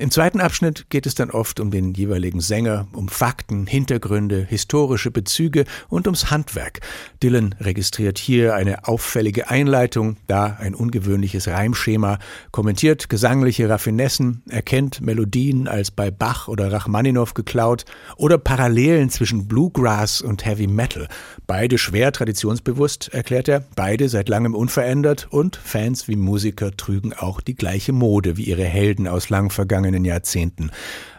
Im 0.00 0.10
zweiten 0.10 0.40
Abschnitt 0.40 0.86
geht 0.88 1.04
es 1.04 1.14
dann 1.14 1.30
oft 1.30 1.60
um 1.60 1.70
den 1.70 1.92
jeweiligen 1.92 2.40
Sänger, 2.40 2.86
um 2.94 3.10
Fakten, 3.10 3.66
Hintergründe, 3.66 4.46
historische 4.48 5.10
Bezüge 5.10 5.66
und 5.90 6.06
ums 6.06 6.30
Handwerk. 6.30 6.80
Dylan 7.22 7.54
registriert 7.60 8.16
hier 8.16 8.54
eine 8.54 8.88
auffällige 8.88 9.50
Einleitung, 9.50 10.16
da 10.26 10.56
ein 10.58 10.74
ungewöhnliches 10.74 11.48
Reimschema, 11.48 12.18
kommentiert 12.50 13.10
gesangliche 13.10 13.68
Raffinessen, 13.68 14.42
erkennt 14.48 15.02
Melodien 15.02 15.68
als 15.68 15.90
bei 15.90 16.10
Bach 16.10 16.48
oder 16.48 16.72
Rachmaninow 16.72 17.34
geklaut 17.34 17.84
oder 18.16 18.38
Parallelen 18.38 19.10
zwischen 19.10 19.48
Bluegrass 19.48 20.22
und 20.22 20.46
Heavy 20.46 20.66
Metal. 20.66 21.08
Beide 21.46 21.76
schwer 21.76 22.10
traditionsbewusst, 22.10 23.12
erklärt 23.12 23.48
er, 23.48 23.66
beide 23.76 24.08
seit 24.08 24.30
langem 24.30 24.54
unverändert 24.54 25.28
und 25.30 25.56
Fans 25.56 26.08
wie 26.08 26.16
Musiker 26.16 26.74
trügen 26.74 27.12
auch 27.12 27.42
die 27.42 27.54
gleiche 27.54 27.92
Mode 27.92 28.38
wie 28.38 28.44
ihre 28.44 28.64
Helden 28.64 29.06
aus 29.06 29.28
lang 29.28 29.50
vergangenen 29.50 29.89
vergangenen 29.90 30.04
Jahrzehnten. 30.04 30.70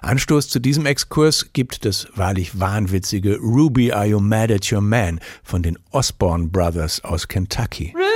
Anstoß 0.02 0.50
zu 0.50 0.60
diesem 0.60 0.86
Exkurs 0.86 1.54
gibt 1.54 1.86
das 1.86 2.08
wahrlich 2.16 2.60
wahnwitzige 2.60 3.38
Ruby 3.38 3.92
Are 3.92 4.06
You 4.06 4.20
Mad 4.20 4.54
at 4.54 4.72
Your 4.72 4.82
Man 4.82 5.20
von 5.44 5.62
den 5.62 5.78
Osborne 5.92 6.48
Brothers 6.48 7.04
aus 7.04 7.28
Kentucky. 7.28 7.94
Ruby, 7.96 8.11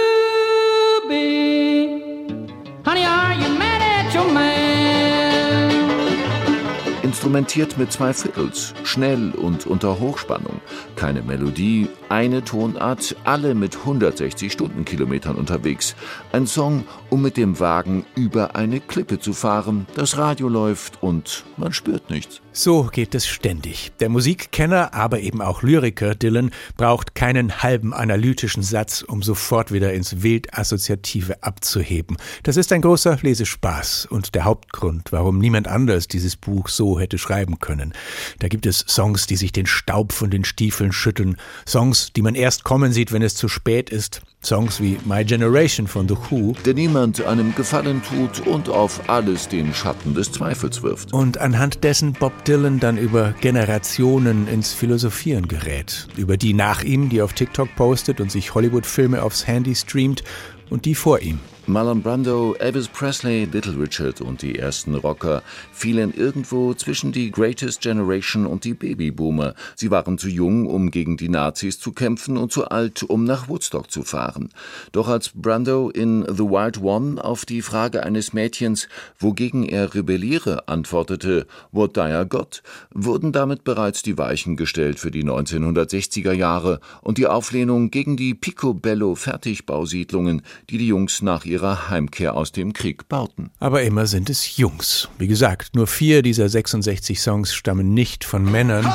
Instrumentiert 7.15 7.77
mit 7.77 7.93
zwei 7.93 8.11
Viertels, 8.13 8.73
schnell 8.83 9.31
und 9.31 9.65
unter 9.65 10.01
Hochspannung. 10.01 10.59
Keine 10.97 11.21
Melodie, 11.21 11.87
eine 12.09 12.43
Tonart, 12.43 13.15
alle 13.23 13.55
mit 13.55 13.77
160 13.77 14.51
Stundenkilometern 14.51 15.37
unterwegs. 15.37 15.95
Ein 16.33 16.45
Song, 16.45 16.83
um 17.09 17.21
mit 17.21 17.37
dem 17.37 17.61
Wagen 17.61 18.05
über 18.15 18.57
eine 18.57 18.81
Klippe 18.81 19.17
zu 19.17 19.31
fahren. 19.31 19.87
Das 19.95 20.17
Radio 20.17 20.49
läuft 20.49 21.01
und 21.01 21.45
man 21.55 21.71
spürt 21.71 22.09
nichts. 22.09 22.41
So 22.57 22.83
geht 22.85 23.13
es 23.15 23.27
ständig. 23.27 23.91
Der 23.99 24.07
Musikkenner, 24.07 24.93
aber 24.93 25.19
eben 25.19 25.41
auch 25.41 25.61
Lyriker 25.61 26.15
Dylan 26.15 26.51
braucht 26.77 27.13
keinen 27.13 27.61
halben 27.61 27.93
analytischen 27.93 28.63
Satz, 28.63 29.01
um 29.01 29.21
sofort 29.21 29.73
wieder 29.73 29.91
ins 29.91 30.23
Wild-Assoziative 30.23 31.43
abzuheben. 31.43 32.15
Das 32.43 32.55
ist 32.55 32.71
ein 32.71 32.81
großer 32.81 33.17
Lesespaß 33.21 34.05
und 34.05 34.35
der 34.35 34.45
Hauptgrund, 34.45 35.11
warum 35.11 35.37
niemand 35.37 35.67
anders 35.67 36.07
dieses 36.07 36.37
Buch 36.37 36.69
so 36.69 36.97
hätte 36.97 37.17
schreiben 37.17 37.59
können. 37.59 37.91
Da 38.39 38.47
gibt 38.47 38.65
es 38.65 38.85
Songs, 38.87 39.27
die 39.27 39.35
sich 39.35 39.51
den 39.51 39.65
Staub 39.65 40.13
von 40.13 40.29
den 40.29 40.45
Stiefeln 40.45 40.93
schütteln, 40.93 41.35
Songs, 41.67 42.13
die 42.15 42.21
man 42.21 42.35
erst 42.35 42.63
kommen 42.63 42.93
sieht, 42.93 43.11
wenn 43.11 43.21
es 43.21 43.35
zu 43.35 43.49
spät 43.49 43.89
ist, 43.89 44.21
Songs 44.41 44.79
wie 44.79 44.97
My 45.03 45.25
Generation 45.25 45.87
von 45.87 46.07
The 46.07 46.15
Who, 46.29 46.55
der 46.65 46.75
niemand 46.75 47.21
einem 47.25 47.53
Gefallen 47.53 48.01
tut 48.01 48.47
und 48.47 48.69
auf 48.69 49.09
alles 49.09 49.49
den 49.49 49.73
Schatten 49.73 50.13
des 50.13 50.31
Zweifels 50.31 50.83
wirft. 50.83 51.11
Und 51.11 51.37
anhand 51.39 51.83
dessen 51.83 52.13
Bob 52.13 52.44
Dylan 52.47 52.79
dann 52.79 52.97
über 52.97 53.33
Generationen 53.41 54.47
ins 54.47 54.73
Philosophieren 54.73 55.47
gerät. 55.47 56.07
Über 56.15 56.37
die 56.37 56.53
nach 56.53 56.83
ihm, 56.83 57.09
die 57.09 57.21
auf 57.23 57.33
TikTok 57.33 57.75
postet 57.75 58.21
und 58.21 58.31
sich 58.31 58.53
Hollywood-Filme 58.53 59.23
aufs 59.23 59.47
Handy 59.47 59.73
streamt 59.73 60.23
und 60.69 60.85
die 60.85 60.93
vor 60.93 61.21
ihm. 61.21 61.39
Marlon 61.67 62.03
Brando, 62.03 62.53
Elvis 62.59 62.87
Presley, 62.87 63.45
Little 63.45 63.79
Richard 63.79 64.21
und 64.21 64.43
die 64.43 64.59
ersten 64.59 64.93
Rocker 64.93 65.41
fielen 65.71 66.13
irgendwo 66.13 66.75
zwischen 66.75 67.11
die 67.11 67.31
Greatest 67.31 67.81
Generation 67.81 68.45
und 68.45 68.65
die 68.65 68.75
Babyboomer. 68.75 69.55
Sie 69.75 69.89
waren 69.89 70.19
zu 70.19 70.29
jung, 70.29 70.67
um 70.67 70.91
gegen 70.91 71.17
die 71.17 71.27
Nazis 71.27 71.79
zu 71.79 71.91
kämpfen 71.91 72.37
und 72.37 72.51
zu 72.51 72.67
alt, 72.67 73.01
um 73.01 73.23
nach 73.23 73.49
Woodstock 73.49 73.89
zu 73.89 74.03
fahren. 74.03 74.49
Doch 74.91 75.07
als 75.07 75.31
Brando 75.33 75.89
in 75.89 76.23
The 76.27 76.43
Wild 76.43 76.83
One 76.83 77.23
auf 77.23 77.45
die 77.45 77.63
Frage 77.63 78.03
eines 78.03 78.31
Mädchens, 78.31 78.87
wogegen 79.17 79.63
er 79.63 79.95
rebelliere, 79.95 80.67
antwortete 80.67 81.47
What 81.71 81.95
Dire 81.95 82.27
Got, 82.27 82.61
wurden 82.93 83.31
damit 83.31 83.63
bereits 83.63 84.03
die 84.03 84.19
Weichen 84.19 84.55
gestellt 84.55 84.99
für 84.99 85.09
die 85.09 85.23
1960er 85.23 86.31
Jahre 86.31 86.79
und 87.01 87.17
die 87.17 87.25
Auflehnung 87.25 87.89
gegen 87.89 88.17
die 88.17 88.35
Picobello 88.35 89.15
Fertigbausiedlungen, 89.15 90.43
die 90.69 90.77
die 90.77 90.87
Jungs 90.87 91.23
nach 91.23 91.43
ihrer 91.55 91.89
Heimkehr 91.89 92.35
aus 92.35 92.51
dem 92.51 92.73
Krieg 92.73 93.07
bauten. 93.07 93.49
Aber 93.59 93.83
immer 93.83 94.07
sind 94.07 94.29
es 94.29 94.57
Jungs. 94.57 95.07
Wie 95.17 95.27
gesagt, 95.27 95.73
nur 95.73 95.87
vier 95.87 96.21
dieser 96.21 96.49
66 96.49 97.21
Songs 97.21 97.53
stammen 97.53 97.93
nicht 97.93 98.25
von 98.25 98.43
Männern. 98.43 98.85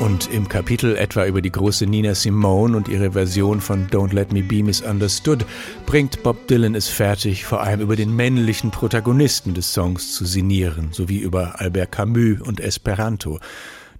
Und 0.00 0.28
im 0.32 0.48
Kapitel 0.48 0.96
etwa 0.96 1.24
über 1.24 1.40
die 1.40 1.52
große 1.52 1.86
Nina 1.86 2.16
Simone 2.16 2.76
und 2.76 2.88
ihre 2.88 3.12
Version 3.12 3.60
von 3.60 3.86
Don't 3.86 4.12
Let 4.12 4.32
Me 4.32 4.42
Be 4.42 4.64
Misunderstood 4.64 5.46
bringt 5.86 6.24
Bob 6.24 6.48
Dylan 6.48 6.74
es 6.74 6.88
fertig, 6.88 7.44
vor 7.44 7.62
allem 7.62 7.80
über 7.80 7.94
den 7.94 8.14
männlichen 8.16 8.72
Protagonisten 8.72 9.54
des 9.54 9.72
Songs 9.72 10.12
zu 10.12 10.24
sinnieren, 10.24 10.88
sowie 10.90 11.18
über 11.18 11.60
Albert 11.60 11.92
Camus 11.92 12.40
und 12.40 12.58
Esperanto. 12.58 13.38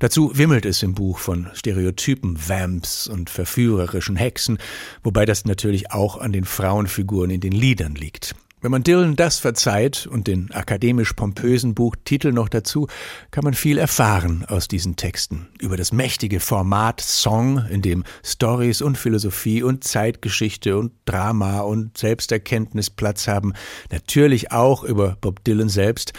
Dazu 0.02 0.32
wimmelt 0.34 0.66
es 0.66 0.82
im 0.82 0.94
Buch 0.94 1.20
von 1.20 1.48
Stereotypen, 1.54 2.36
Vamps 2.48 3.06
und 3.06 3.30
verführerischen 3.30 4.16
Hexen, 4.16 4.58
wobei 5.04 5.26
das 5.26 5.44
natürlich 5.44 5.92
auch 5.92 6.18
an 6.18 6.32
den 6.32 6.44
Frauenfiguren 6.44 7.30
in 7.30 7.40
den 7.40 7.52
Liedern 7.52 7.94
liegt. 7.94 8.34
Wenn 8.60 8.72
man 8.72 8.82
Dylan 8.82 9.14
das 9.14 9.38
verzeiht 9.38 10.08
und 10.08 10.26
den 10.26 10.50
akademisch 10.50 11.12
pompösen 11.12 11.74
Buchtitel 11.74 12.32
noch 12.32 12.48
dazu, 12.48 12.88
kann 13.30 13.44
man 13.44 13.54
viel 13.54 13.78
erfahren 13.78 14.44
aus 14.48 14.66
diesen 14.66 14.96
Texten. 14.96 15.46
Über 15.60 15.76
das 15.76 15.92
mächtige 15.92 16.40
Format 16.40 17.00
Song, 17.00 17.64
in 17.70 17.80
dem 17.80 18.02
Stories 18.24 18.82
und 18.82 18.98
Philosophie 18.98 19.62
und 19.62 19.84
Zeitgeschichte 19.84 20.78
und 20.78 20.92
Drama 21.04 21.60
und 21.60 21.96
Selbsterkenntnis 21.96 22.90
Platz 22.90 23.28
haben. 23.28 23.52
Natürlich 23.92 24.50
auch 24.50 24.82
über 24.82 25.16
Bob 25.20 25.44
Dylan 25.44 25.68
selbst 25.68 26.12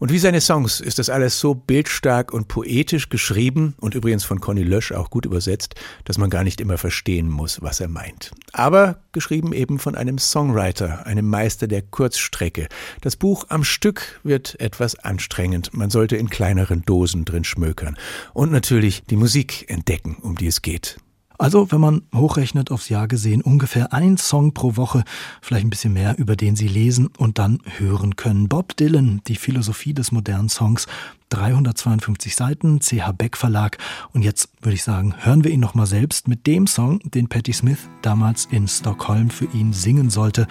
und 0.00 0.10
wie 0.10 0.18
seine 0.18 0.40
Songs 0.40 0.80
ist 0.80 0.98
das 0.98 1.10
alles 1.10 1.38
so 1.38 1.54
bildstark 1.54 2.32
und 2.32 2.48
poetisch 2.48 3.10
geschrieben 3.10 3.74
und 3.80 3.94
übrigens 3.94 4.24
von 4.24 4.40
Conny 4.40 4.62
Lösch 4.62 4.92
auch 4.92 5.10
gut 5.10 5.26
übersetzt, 5.26 5.74
dass 6.04 6.16
man 6.16 6.30
gar 6.30 6.42
nicht 6.42 6.60
immer 6.62 6.78
verstehen 6.78 7.28
muss, 7.28 7.60
was 7.60 7.80
er 7.80 7.88
meint. 7.88 8.30
Aber 8.52 9.02
geschrieben 9.12 9.52
eben 9.52 9.78
von 9.78 9.94
einem 9.94 10.16
Songwriter, 10.16 11.06
einem 11.06 11.28
Meister 11.28 11.68
der 11.68 11.82
Kurzstrecke. 11.82 12.68
Das 13.02 13.16
Buch 13.16 13.44
am 13.50 13.62
Stück 13.62 14.20
wird 14.24 14.58
etwas 14.58 14.98
anstrengend. 14.98 15.74
Man 15.74 15.90
sollte 15.90 16.16
in 16.16 16.30
kleineren 16.30 16.82
Dosen 16.82 17.26
drin 17.26 17.44
schmökern. 17.44 17.98
Und 18.32 18.50
natürlich 18.50 19.04
die 19.04 19.16
Musik 19.16 19.68
entdecken, 19.68 20.16
um 20.22 20.34
die 20.34 20.46
es 20.46 20.62
geht. 20.62 20.96
Also, 21.40 21.72
wenn 21.72 21.80
man 21.80 22.02
hochrechnet 22.14 22.70
aufs 22.70 22.90
Jahr 22.90 23.08
gesehen, 23.08 23.40
ungefähr 23.40 23.94
ein 23.94 24.18
Song 24.18 24.52
pro 24.52 24.76
Woche, 24.76 25.04
vielleicht 25.40 25.64
ein 25.64 25.70
bisschen 25.70 25.94
mehr, 25.94 26.18
über 26.18 26.36
den 26.36 26.54
Sie 26.54 26.68
lesen 26.68 27.08
und 27.16 27.38
dann 27.38 27.60
hören 27.78 28.14
können. 28.16 28.46
Bob 28.46 28.76
Dylan, 28.76 29.22
die 29.26 29.36
Philosophie 29.36 29.94
des 29.94 30.12
modernen 30.12 30.50
Songs, 30.50 30.86
352 31.30 32.36
Seiten, 32.36 32.80
CH 32.80 33.12
Beck 33.16 33.38
Verlag. 33.38 33.78
Und 34.12 34.20
jetzt 34.20 34.50
würde 34.60 34.74
ich 34.74 34.82
sagen, 34.82 35.14
hören 35.16 35.42
wir 35.42 35.50
ihn 35.50 35.60
nochmal 35.60 35.86
selbst 35.86 36.28
mit 36.28 36.46
dem 36.46 36.66
Song, 36.66 37.00
den 37.04 37.26
Patti 37.26 37.54
Smith 37.54 37.88
damals 38.02 38.46
in 38.50 38.68
Stockholm 38.68 39.30
für 39.30 39.46
ihn 39.46 39.72
singen 39.72 40.10
sollte. 40.10 40.46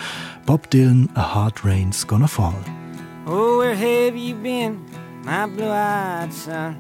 Bob 0.48 0.72
Dylan, 0.72 1.08
A 1.14 1.36
Hard 1.36 1.64
Rain's 1.64 2.08
Gonna 2.08 2.26
Fall. 2.26 2.56
Oh, 3.28 3.60
where 3.60 3.78
have 3.78 4.18
you 4.18 4.36
been, 4.36 4.80
my 5.24 5.46
blue-eyed 5.56 6.34
son? 6.34 6.78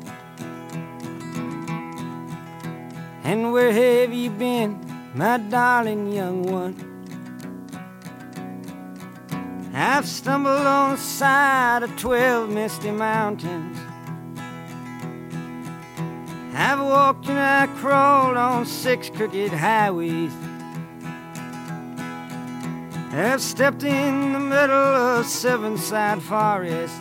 And 3.29 3.53
where 3.53 3.71
have 3.71 4.11
you 4.11 4.31
been, 4.31 4.79
my 5.13 5.37
darling 5.37 6.11
young 6.11 6.41
one? 6.51 6.73
I've 9.71 10.07
stumbled 10.07 10.65
on 10.65 10.95
the 10.95 10.97
side 10.97 11.83
of 11.83 11.95
twelve 11.95 12.49
misty 12.49 12.89
mountains. 12.89 13.77
I've 16.55 16.79
walked 16.79 17.27
and 17.29 17.37
I 17.37 17.67
crawled 17.79 18.35
on 18.35 18.65
six 18.65 19.11
crooked 19.11 19.51
highways. 19.53 20.33
I've 23.11 23.41
stepped 23.43 23.83
in 23.83 24.33
the 24.33 24.39
middle 24.39 24.73
of 24.73 25.27
seven 25.27 25.77
sad 25.77 26.23
forests. 26.23 26.97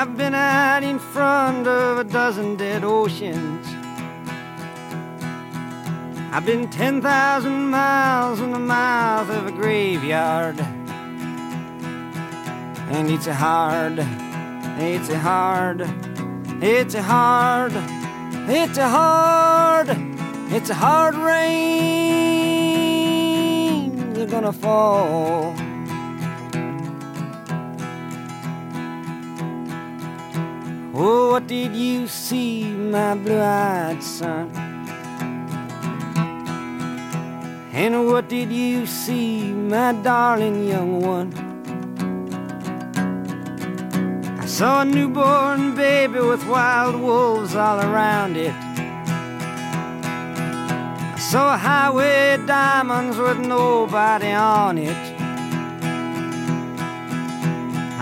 I've 0.00 0.16
been 0.16 0.34
out 0.34 0.82
in 0.82 0.98
front 0.98 1.66
of 1.66 1.98
a 1.98 2.04
dozen 2.04 2.56
dead 2.56 2.84
oceans. 2.84 3.66
I've 6.32 6.46
been 6.46 6.70
10,000 6.70 7.68
miles 7.68 8.40
in 8.40 8.52
the 8.52 8.58
mouth 8.58 9.28
of 9.28 9.48
a 9.48 9.52
graveyard. 9.52 10.58
And 12.88 13.10
it's 13.10 13.26
a 13.26 13.34
hard, 13.34 13.98
it's 14.78 15.10
a 15.10 15.18
hard, 15.18 15.82
it's 16.62 16.94
a 16.94 17.02
hard, 17.02 17.72
it's 18.48 18.78
a 18.78 18.88
hard, 18.88 19.90
it's 20.50 20.70
a 20.70 20.74
hard 20.74 21.14
rain. 21.14 21.44
They're 24.14 24.26
gonna 24.26 24.54
fall. 24.54 25.54
Oh, 31.02 31.30
what 31.30 31.46
did 31.46 31.74
you 31.74 32.06
see, 32.06 32.62
my 32.62 33.14
blue 33.14 33.40
eyed 33.40 34.02
son? 34.02 34.50
And 37.72 38.06
what 38.06 38.28
did 38.28 38.52
you 38.52 38.84
see, 38.84 39.50
my 39.50 39.94
darling 39.94 40.68
young 40.68 41.00
one? 41.00 41.32
I 44.42 44.44
saw 44.44 44.82
a 44.82 44.84
newborn 44.84 45.74
baby 45.74 46.20
with 46.20 46.46
wild 46.46 47.00
wolves 47.00 47.54
all 47.54 47.80
around 47.80 48.36
it. 48.36 48.52
I 51.16 51.18
saw 51.18 51.54
a 51.54 51.56
highway 51.56 52.36
diamonds 52.46 53.16
with 53.16 53.38
nobody 53.38 54.32
on 54.32 54.76
it. 54.76 55.09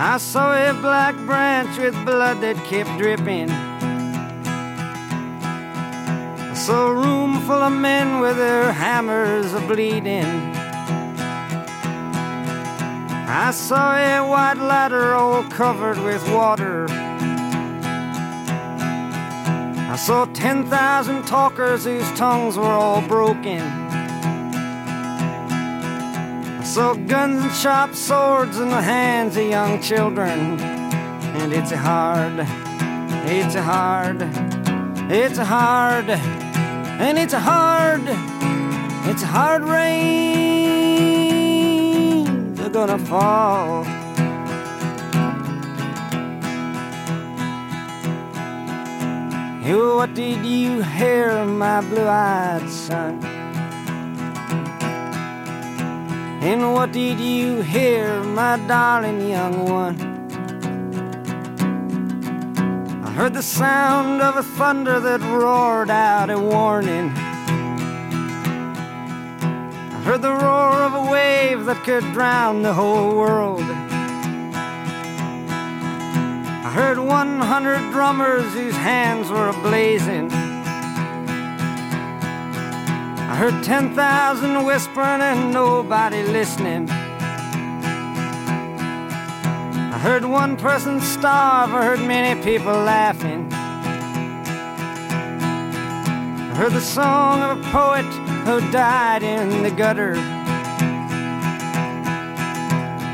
I 0.01 0.19
saw 0.19 0.55
a 0.55 0.73
black 0.75 1.17
branch 1.27 1.77
with 1.77 1.93
blood 2.05 2.41
that 2.43 2.55
kept 2.67 2.89
dripping. 2.99 3.51
I 6.41 6.55
saw 6.55 6.87
a 6.87 6.95
room 6.95 7.41
full 7.41 7.61
of 7.61 7.73
men 7.73 8.21
with 8.21 8.37
their 8.37 8.73
hammers 8.73 9.55
a 9.55 9.61
bleeding. 9.61 10.55
I 13.27 13.51
saw 13.51 13.97
a 13.97 14.21
white 14.25 14.59
ladder 14.59 15.15
all 15.15 15.43
covered 15.51 15.99
with 15.99 16.23
water. 16.31 16.87
I 19.91 19.97
saw 19.97 20.27
10,000 20.27 21.27
talkers 21.27 21.87
whose 21.87 22.09
tongues 22.13 22.57
were 22.57 22.67
all 22.67 23.03
broken 23.03 23.88
saw 26.79 26.95
guns 26.95 27.43
and 27.43 27.53
sharp 27.55 27.93
swords 27.93 28.61
in 28.61 28.69
the 28.69 28.81
hands 28.81 29.37
of 29.37 29.43
young 29.43 29.83
children. 29.83 30.61
And 31.41 31.53
it's 31.53 31.73
hard, 31.73 32.47
it's 33.27 33.57
hard, 33.57 34.23
it's 35.11 35.39
hard, 35.39 36.09
and 36.09 37.19
it's 37.19 37.35
hard, 37.35 38.03
it's 39.11 39.23
hard 39.23 39.65
rain. 39.65 39.89
They're 42.55 42.71
gonna 42.71 43.01
fall. 43.01 43.85
What 49.99 50.15
did 50.15 50.47
you 50.47 50.83
hear, 50.83 51.45
my 51.45 51.81
blue-eyed 51.81 52.71
son? 52.71 53.28
And 56.51 56.73
what 56.73 56.93
did 56.93 57.21
you 57.21 57.61
hear, 57.61 58.23
my 58.23 58.57
darling 58.67 59.29
young 59.29 59.69
one? 59.69 60.01
I 63.05 63.11
heard 63.11 63.35
the 63.35 63.43
sound 63.43 64.23
of 64.23 64.39
a 64.39 64.43
thunder 64.43 64.99
that 64.99 65.21
roared 65.21 65.91
out 65.91 66.31
a 66.31 66.39
warning. 66.39 67.11
I 69.93 70.01
heard 70.07 70.23
the 70.23 70.33
roar 70.33 70.73
of 70.89 70.95
a 70.95 71.11
wave 71.11 71.67
that 71.67 71.85
could 71.85 72.15
drown 72.15 72.63
the 72.63 72.73
whole 72.73 73.15
world. 73.15 73.61
I 76.65 76.71
heard 76.73 76.99
100 76.99 77.93
drummers 77.93 78.55
whose 78.55 78.75
hands 78.75 79.29
were 79.29 79.53
ablazing 79.53 80.48
heard 83.39 83.63
10,000 83.63 84.65
whispering 84.65 85.21
and 85.23 85.53
nobody 85.53 86.25
listening. 86.25 86.91
I 89.95 89.97
heard 90.03 90.25
one 90.25 90.57
person 90.57 91.01
starve, 91.01 91.73
I 91.73 91.85
heard 91.85 92.01
many 92.01 92.43
people 92.43 92.73
laughing. 92.73 93.49
I 96.51 96.55
heard 96.57 96.73
the 96.73 96.81
song 96.81 97.43
of 97.43 97.61
a 97.61 97.63
poet 97.71 98.07
who 98.45 98.61
died 98.73 99.23
in 99.23 99.63
the 99.63 99.71
gutter. 99.71 100.17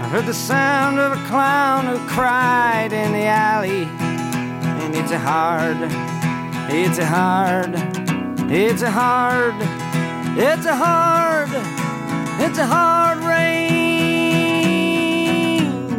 I 0.00 0.08
heard 0.10 0.24
the 0.24 0.32
sound 0.32 0.98
of 1.00 1.12
a 1.12 1.22
clown 1.26 1.84
who 1.84 1.98
cried 2.08 2.94
in 2.94 3.12
the 3.12 3.26
alley. 3.26 3.84
And 3.84 4.94
it's 4.94 5.10
a 5.10 5.18
hard, 5.18 5.76
It's 6.72 6.96
a 6.96 7.04
hard, 7.04 7.74
it's 8.50 8.80
a 8.80 8.90
hard, 8.90 9.83
it's 10.36 10.66
a 10.66 10.74
hard, 10.74 11.48
it's 12.40 12.58
a 12.58 12.66
hard 12.66 13.18
rains 13.18 13.64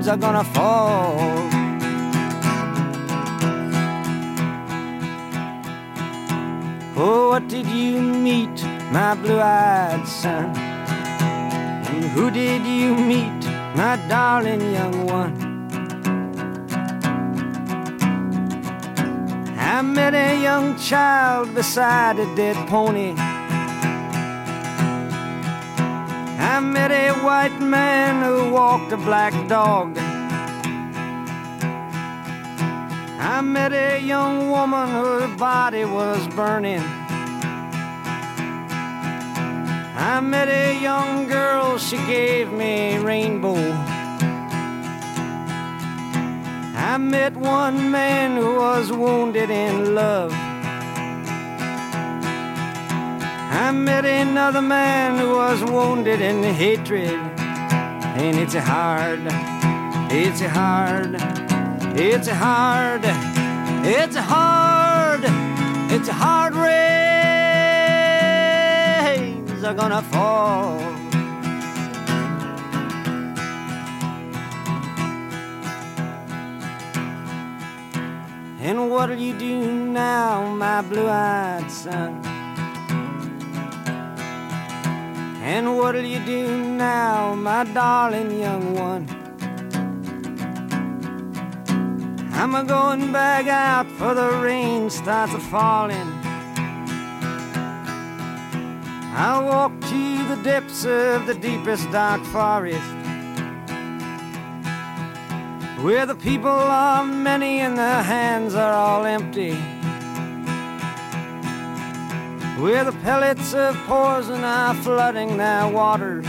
are 0.08 0.18
gonna 0.18 0.44
fall. 0.44 1.16
Oh, 6.98 7.30
what 7.30 7.48
did 7.48 7.68
you 7.68 8.02
meet, 8.02 8.64
my 8.92 9.16
blue-eyed 9.16 10.08
son? 10.08 10.56
And 10.56 12.06
who 12.06 12.30
did 12.30 12.66
you 12.66 12.96
meet, 12.96 13.46
my 13.76 13.98
darling 14.08 14.62
young 14.74 15.06
one? 15.06 15.36
I 19.58 19.82
met 19.82 20.14
a 20.14 20.42
young 20.42 20.78
child 20.78 21.54
beside 21.54 22.20
a 22.20 22.26
dead 22.36 22.56
pony. 22.70 23.16
Met 26.74 26.91
a 26.91 27.13
white 27.24 27.59
man 27.59 28.24
who 28.24 28.51
walked 28.51 28.91
a 28.91 28.97
black 28.97 29.34
dog. 29.47 29.97
I 33.20 33.41
met 33.41 33.72
a 33.74 33.99
young 33.99 34.49
woman 34.49 34.88
whose 34.89 35.38
body 35.38 35.86
was 35.86 36.28
burning. 36.36 36.84
I 39.97 40.20
met 40.22 40.47
a 40.47 40.80
young 40.82 41.28
girl, 41.28 41.78
she 41.78 41.97
gave 42.05 42.51
me 42.51 42.95
a 42.95 43.01
rainbow. 43.01 43.55
I 46.76 46.97
met 46.97 47.36
one 47.36 47.91
man 47.91 48.38
who 48.38 48.55
was 48.55 48.91
wounded 48.91 49.49
in 49.49 49.95
love. 49.95 50.45
I 53.56 53.72
met 53.72 54.06
another 54.06 54.62
man 54.62 55.18
who 55.18 55.38
was 55.38 55.64
wounded 55.64 56.20
in 56.20 56.43
hatred. 56.43 57.22
And 58.18 58.38
it's 58.38 58.53
hard, 58.53 59.22
it's 60.12 60.41
hard, 60.41 61.16
it's 61.95 62.28
hard, 62.28 63.06
it's 63.86 64.18
hard, 64.18 65.22
it's 65.89 66.10
hard 66.10 66.53
rains 66.53 66.84
are 69.64 69.74
gonna 69.74 70.01
fall. 70.01 70.78
And 78.60 78.89
what'll 78.89 79.16
you 79.16 79.34
do 79.39 79.72
now, 79.72 80.53
my 80.56 80.82
blue-eyed 80.82 81.72
son? 81.72 82.24
And 85.48 85.78
what'll 85.78 86.04
you 86.04 86.20
do 86.26 86.58
now, 86.58 87.36
my 87.36 87.66
darling 87.66 88.39
young 88.39 88.74
one? 88.74 89.08
I'm 92.34 92.56
a 92.56 92.64
going 92.64 93.12
back 93.12 93.46
out 93.46 93.86
for 93.91 94.16
the 94.16 94.41
rain 94.41 94.89
starts 94.89 95.36
a 95.36 95.39
falling. 95.39 96.10
I'll 99.14 99.46
walk 99.46 99.80
to 99.82 100.28
the 100.30 100.41
depths 100.43 100.84
of 100.84 101.28
the 101.28 101.36
deepest 101.36 101.91
dark 101.91 102.24
forest 102.26 102.82
where 105.84 106.08
the 106.08 106.16
people 106.16 106.50
are 106.50 107.06
many 107.06 107.60
and 107.60 107.78
their 107.78 108.02
hands 108.02 108.56
are 108.56 108.74
all 108.74 109.06
empty. 109.06 109.74
Where 112.66 112.84
the 112.84 112.93
pellets 112.93 113.53
of 113.53 113.76
poison 113.86 114.43
are 114.43 114.74
flooding 114.74 115.38
their 115.38 115.68
waters. 115.68 116.26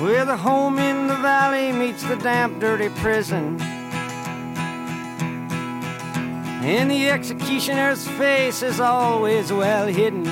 Where 0.00 0.24
the 0.24 0.36
home 0.36 0.80
in 0.80 1.06
the 1.06 1.14
valley 1.14 1.70
meets 1.70 2.02
the 2.02 2.16
damp, 2.16 2.58
dirty 2.58 2.88
prison. 2.88 3.60
And 6.60 6.90
the 6.90 7.08
executioner's 7.08 8.04
face 8.18 8.64
is 8.64 8.80
always 8.80 9.52
well 9.52 9.86
hidden. 9.86 10.24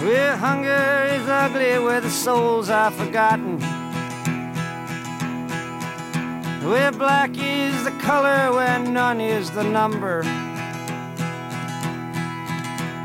Where 0.00 0.34
hunger 0.34 1.10
is 1.12 1.28
ugly, 1.28 1.78
where 1.78 2.00
the 2.00 2.08
souls 2.08 2.70
are 2.70 2.90
forgotten. 2.90 3.60
Where 6.62 6.92
black 6.92 7.30
is 7.38 7.84
the 7.84 7.90
color, 8.02 8.52
where 8.52 8.78
none 8.78 9.18
is 9.18 9.50
the 9.50 9.64
number. 9.64 10.22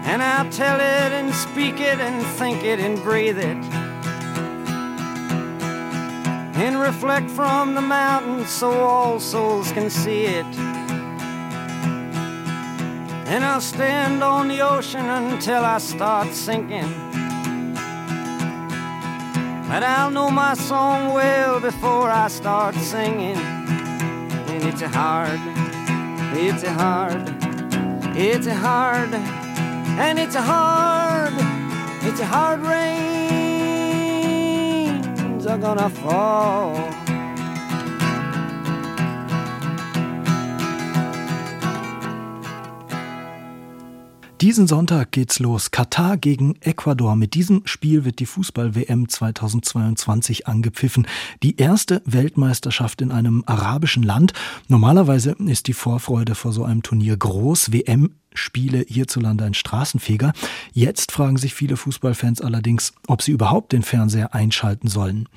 And 0.08 0.22
I'll 0.22 0.50
tell 0.52 0.76
it 0.76 1.12
and 1.14 1.34
speak 1.34 1.80
it 1.80 2.00
and 2.00 2.26
think 2.38 2.64
it 2.66 2.80
and 2.80 3.02
breathe 3.02 3.40
it. 3.40 3.58
And 6.58 6.80
reflect 6.82 7.30
from 7.32 7.76
the 7.76 7.82
mountains 7.82 8.50
so 8.50 8.72
all 8.72 9.22
souls 9.22 9.72
can 9.72 9.90
see 9.90 10.26
it. 10.26 10.46
And 13.28 13.44
I'll 13.44 13.62
stand 13.62 14.22
on 14.22 14.50
the 14.50 14.60
ocean 14.60 15.06
until 15.06 15.64
I 15.64 15.78
start 15.78 16.34
sinking. 16.34 17.05
But 19.68 19.84
I'll 19.84 20.12
know 20.12 20.30
my 20.30 20.54
song 20.54 21.14
well 21.14 21.60
before 21.60 22.10
I 22.10 22.28
start 22.28 22.76
singing. 22.76 23.36
And 23.36 24.64
it's 24.64 24.82
a 24.82 24.88
hard, 24.88 25.40
it's 26.38 26.64
a 26.64 26.72
hard, 26.72 27.28
it's 28.16 28.48
a 28.48 28.54
hard, 28.54 29.14
and 29.14 30.20
it's 30.20 30.36
a 30.36 30.42
hard, 30.42 31.34
it's 32.04 32.20
a 32.20 32.26
hard 32.26 32.62
rains 32.62 33.16
are 35.48 35.58
gonna 35.58 35.90
fall. 35.90 37.05
Diesen 44.46 44.68
Sonntag 44.68 45.12
geht's 45.12 45.40
los. 45.40 45.72
Katar 45.72 46.18
gegen 46.18 46.54
Ecuador. 46.62 47.16
Mit 47.16 47.34
diesem 47.34 47.64
Spiel 47.66 48.06
wird 48.06 48.20
die 48.20 48.28
Fußball-WM 48.28 49.10
2022 49.10 50.46
angepfiffen. 50.46 51.08
Die 51.42 51.58
erste 51.58 52.04
Weltmeisterschaft 52.06 53.02
in 53.02 53.12
einem 53.12 53.42
arabischen 53.48 54.04
Land. 54.04 54.34
Normalerweise 54.68 55.32
ist 55.48 55.66
die 55.66 55.74
Vorfreude 55.74 56.36
vor 56.36 56.52
so 56.52 56.64
einem 56.64 56.84
Turnier 56.84 57.18
groß. 57.18 57.72
WM 57.72 58.12
Spiele 58.36 58.86
hierzulande 58.88 59.46
ein 59.46 59.54
Straßenfeger. 59.54 60.34
Jetzt 60.74 61.12
fragen 61.12 61.38
sich 61.38 61.54
viele 61.54 61.78
Fußballfans 61.78 62.42
allerdings, 62.42 62.94
ob 63.08 63.22
sie 63.22 63.32
überhaupt 63.32 63.72
den 63.72 63.84
Fernseher 63.84 64.34
einschalten 64.34 64.88
sollen. 64.88 65.28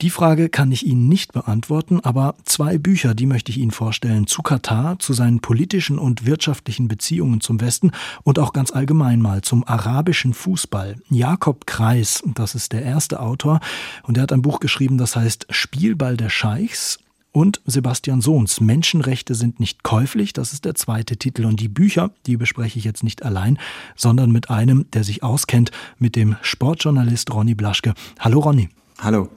Die 0.00 0.10
Frage 0.10 0.48
kann 0.48 0.72
ich 0.72 0.86
Ihnen 0.86 1.08
nicht 1.08 1.32
beantworten, 1.32 2.00
aber 2.00 2.34
zwei 2.44 2.78
Bücher, 2.78 3.14
die 3.14 3.26
möchte 3.26 3.50
ich 3.50 3.58
Ihnen 3.58 3.70
vorstellen. 3.70 4.26
Zu 4.26 4.42
Katar, 4.42 4.98
zu 4.98 5.12
seinen 5.12 5.40
politischen 5.40 5.98
und 5.98 6.26
wirtschaftlichen 6.26 6.88
Beziehungen 6.88 7.40
zum 7.40 7.60
Westen 7.60 7.92
und 8.22 8.38
auch 8.38 8.52
ganz 8.52 8.70
allgemein 8.72 9.20
mal 9.20 9.42
zum 9.42 9.66
arabischen 9.66 10.34
Fußball. 10.34 10.96
Jakob 11.10 11.66
Kreis, 11.66 12.22
das 12.34 12.54
ist 12.54 12.72
der 12.72 12.82
erste 12.82 13.20
Autor, 13.20 13.60
und 14.02 14.16
er 14.16 14.24
hat 14.24 14.32
ein 14.32 14.42
Buch 14.42 14.60
geschrieben, 14.60 14.98
das 14.98 15.16
heißt 15.16 15.46
Spielball 15.50 16.16
der 16.16 16.30
Scheichs 16.30 16.98
und 17.32 17.60
Sebastian 17.64 18.20
Sohns 18.20 18.60
Menschenrechte 18.60 19.34
sind 19.34 19.60
nicht 19.60 19.82
käuflich, 19.82 20.32
das 20.32 20.52
ist 20.52 20.64
der 20.64 20.74
zweite 20.74 21.16
Titel. 21.16 21.44
Und 21.44 21.60
die 21.60 21.68
Bücher, 21.68 22.10
die 22.26 22.36
bespreche 22.36 22.78
ich 22.78 22.84
jetzt 22.84 23.04
nicht 23.04 23.24
allein, 23.24 23.58
sondern 23.96 24.30
mit 24.32 24.50
einem, 24.50 24.86
der 24.92 25.04
sich 25.04 25.22
auskennt, 25.22 25.70
mit 25.98 26.16
dem 26.16 26.36
Sportjournalist 26.42 27.32
Ronny 27.32 27.54
Blaschke. 27.54 27.94
Hallo 28.18 28.40
Ronny. 28.40 28.68
Hallo. 28.98 29.28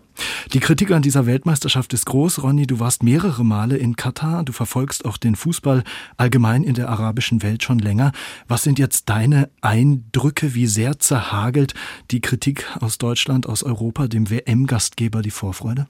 Die 0.53 0.59
Kritik 0.59 0.91
an 0.91 1.01
dieser 1.01 1.25
Weltmeisterschaft 1.25 1.93
ist 1.93 2.05
groß. 2.05 2.43
Ronny, 2.43 2.67
du 2.67 2.79
warst 2.79 3.01
mehrere 3.01 3.43
Male 3.43 3.77
in 3.77 3.95
Katar. 3.95 4.43
Du 4.43 4.53
verfolgst 4.53 5.05
auch 5.05 5.17
den 5.17 5.35
Fußball 5.35 5.83
allgemein 6.17 6.63
in 6.63 6.75
der 6.75 6.89
arabischen 6.89 7.41
Welt 7.41 7.63
schon 7.63 7.79
länger. 7.79 8.11
Was 8.47 8.63
sind 8.63 8.77
jetzt 8.77 9.09
deine 9.09 9.49
Eindrücke? 9.61 10.53
Wie 10.53 10.67
sehr 10.67 10.99
zerhagelt 10.99 11.73
die 12.11 12.21
Kritik 12.21 12.67
aus 12.79 12.99
Deutschland, 12.99 13.47
aus 13.47 13.63
Europa, 13.63 14.07
dem 14.07 14.29
WM-Gastgeber, 14.29 15.21
die 15.21 15.31
Vorfreude? 15.31 15.87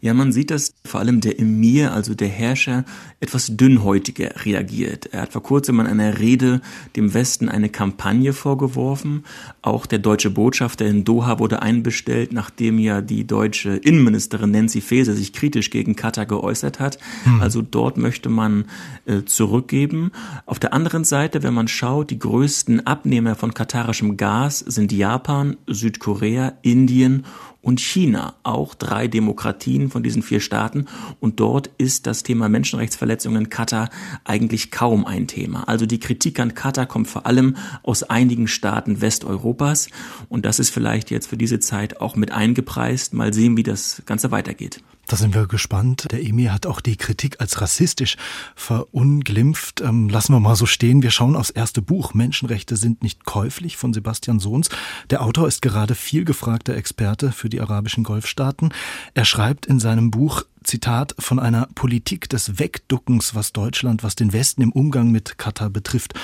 Ja, 0.00 0.14
man 0.14 0.32
sieht, 0.32 0.50
dass 0.50 0.74
vor 0.84 1.00
allem 1.00 1.20
der 1.20 1.38
Emir, 1.38 1.92
also 1.92 2.14
der 2.14 2.28
Herrscher, 2.28 2.84
etwas 3.20 3.56
dünnhäutiger 3.56 4.44
reagiert. 4.44 5.06
Er 5.12 5.22
hat 5.22 5.32
vor 5.32 5.42
kurzem 5.42 5.80
in 5.80 5.86
einer 5.86 6.18
Rede 6.18 6.60
dem 6.96 7.14
Westen 7.14 7.48
eine 7.48 7.68
Kampagne 7.68 8.32
vorgeworfen. 8.32 9.24
Auch 9.62 9.86
der 9.86 9.98
deutsche 9.98 10.30
Botschafter 10.30 10.86
in 10.86 11.04
Doha 11.04 11.38
wurde 11.38 11.62
einbestellt, 11.62 12.32
nachdem 12.32 12.78
ja 12.78 13.00
die 13.00 13.26
deutsche 13.26 13.70
Innenministerin 13.70 14.50
Nancy 14.50 14.80
Faeser 14.80 15.14
sich 15.14 15.32
kritisch 15.32 15.70
gegen 15.70 15.96
Katar 15.96 16.26
geäußert 16.26 16.78
hat. 16.78 16.98
Hm. 17.24 17.40
Also 17.40 17.62
dort 17.62 17.96
möchte 17.96 18.28
man 18.28 18.66
äh, 19.06 19.22
zurückgeben. 19.24 20.12
Auf 20.44 20.58
der 20.58 20.72
anderen 20.72 21.04
Seite, 21.04 21.42
wenn 21.42 21.54
man 21.54 21.68
schaut, 21.68 22.10
die 22.10 22.18
größten 22.18 22.86
Abnehmer 22.86 23.34
von 23.34 23.54
katarischem 23.54 24.16
Gas 24.16 24.58
sind 24.60 24.92
Japan, 24.92 25.56
Südkorea, 25.66 26.52
Indien 26.62 27.24
und 27.66 27.80
China, 27.80 28.34
auch 28.44 28.76
drei 28.76 29.08
Demokratien 29.08 29.90
von 29.90 30.04
diesen 30.04 30.22
vier 30.22 30.38
Staaten. 30.38 30.86
Und 31.18 31.40
dort 31.40 31.68
ist 31.78 32.06
das 32.06 32.22
Thema 32.22 32.48
Menschenrechtsverletzungen 32.48 33.42
in 33.42 33.50
Katar 33.50 33.90
eigentlich 34.22 34.70
kaum 34.70 35.04
ein 35.04 35.26
Thema. 35.26 35.66
Also 35.66 35.84
die 35.84 35.98
Kritik 35.98 36.38
an 36.38 36.54
Katar 36.54 36.86
kommt 36.86 37.08
vor 37.08 37.26
allem 37.26 37.56
aus 37.82 38.04
einigen 38.04 38.46
Staaten 38.46 39.00
Westeuropas. 39.00 39.88
Und 40.28 40.46
das 40.46 40.60
ist 40.60 40.70
vielleicht 40.70 41.10
jetzt 41.10 41.26
für 41.26 41.36
diese 41.36 41.58
Zeit 41.58 42.00
auch 42.00 42.14
mit 42.14 42.30
eingepreist. 42.30 43.14
Mal 43.14 43.34
sehen, 43.34 43.56
wie 43.56 43.64
das 43.64 44.00
Ganze 44.06 44.30
weitergeht. 44.30 44.80
Da 45.06 45.16
sind 45.16 45.34
wir 45.34 45.46
gespannt. 45.46 46.08
Der 46.10 46.24
Emir 46.24 46.52
hat 46.52 46.66
auch 46.66 46.80
die 46.80 46.96
Kritik 46.96 47.40
als 47.40 47.60
rassistisch 47.60 48.16
verunglimpft. 48.56 49.80
Ähm, 49.80 50.08
lassen 50.08 50.32
wir 50.32 50.40
mal 50.40 50.56
so 50.56 50.66
stehen. 50.66 51.02
Wir 51.02 51.12
schauen 51.12 51.36
aufs 51.36 51.50
erste 51.50 51.80
Buch. 51.80 52.12
Menschenrechte 52.12 52.76
sind 52.76 53.02
nicht 53.02 53.24
käuflich 53.24 53.76
von 53.76 53.94
Sebastian 53.94 54.40
Sohns. 54.40 54.68
Der 55.10 55.22
Autor 55.22 55.46
ist 55.46 55.62
gerade 55.62 55.94
viel 55.94 56.24
gefragter 56.24 56.74
Experte 56.74 57.30
für 57.30 57.48
die 57.48 57.60
arabischen 57.60 58.02
Golfstaaten. 58.02 58.74
Er 59.14 59.24
schreibt 59.24 59.66
in 59.66 59.78
seinem 59.78 60.10
Buch 60.10 60.42
Zitat, 60.64 61.14
von 61.20 61.38
einer 61.38 61.68
Politik 61.76 62.28
des 62.28 62.58
Wegduckens, 62.58 63.36
was 63.36 63.52
Deutschland, 63.52 64.02
was 64.02 64.16
den 64.16 64.32
Westen 64.32 64.62
im 64.62 64.72
Umgang 64.72 65.12
mit 65.12 65.38
Katar 65.38 65.70
betrifft. 65.70 66.14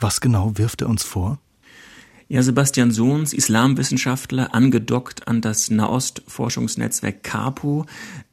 Was 0.00 0.20
genau 0.20 0.58
wirft 0.58 0.82
er 0.82 0.88
uns 0.88 1.04
vor? 1.04 1.38
Ja, 2.32 2.42
Sebastian 2.42 2.92
Sohns, 2.92 3.34
Islamwissenschaftler, 3.34 4.54
angedockt 4.54 5.28
an 5.28 5.42
das 5.42 5.70
Nahostforschungsnetzwerk 5.70 7.22
CAPO, 7.22 7.84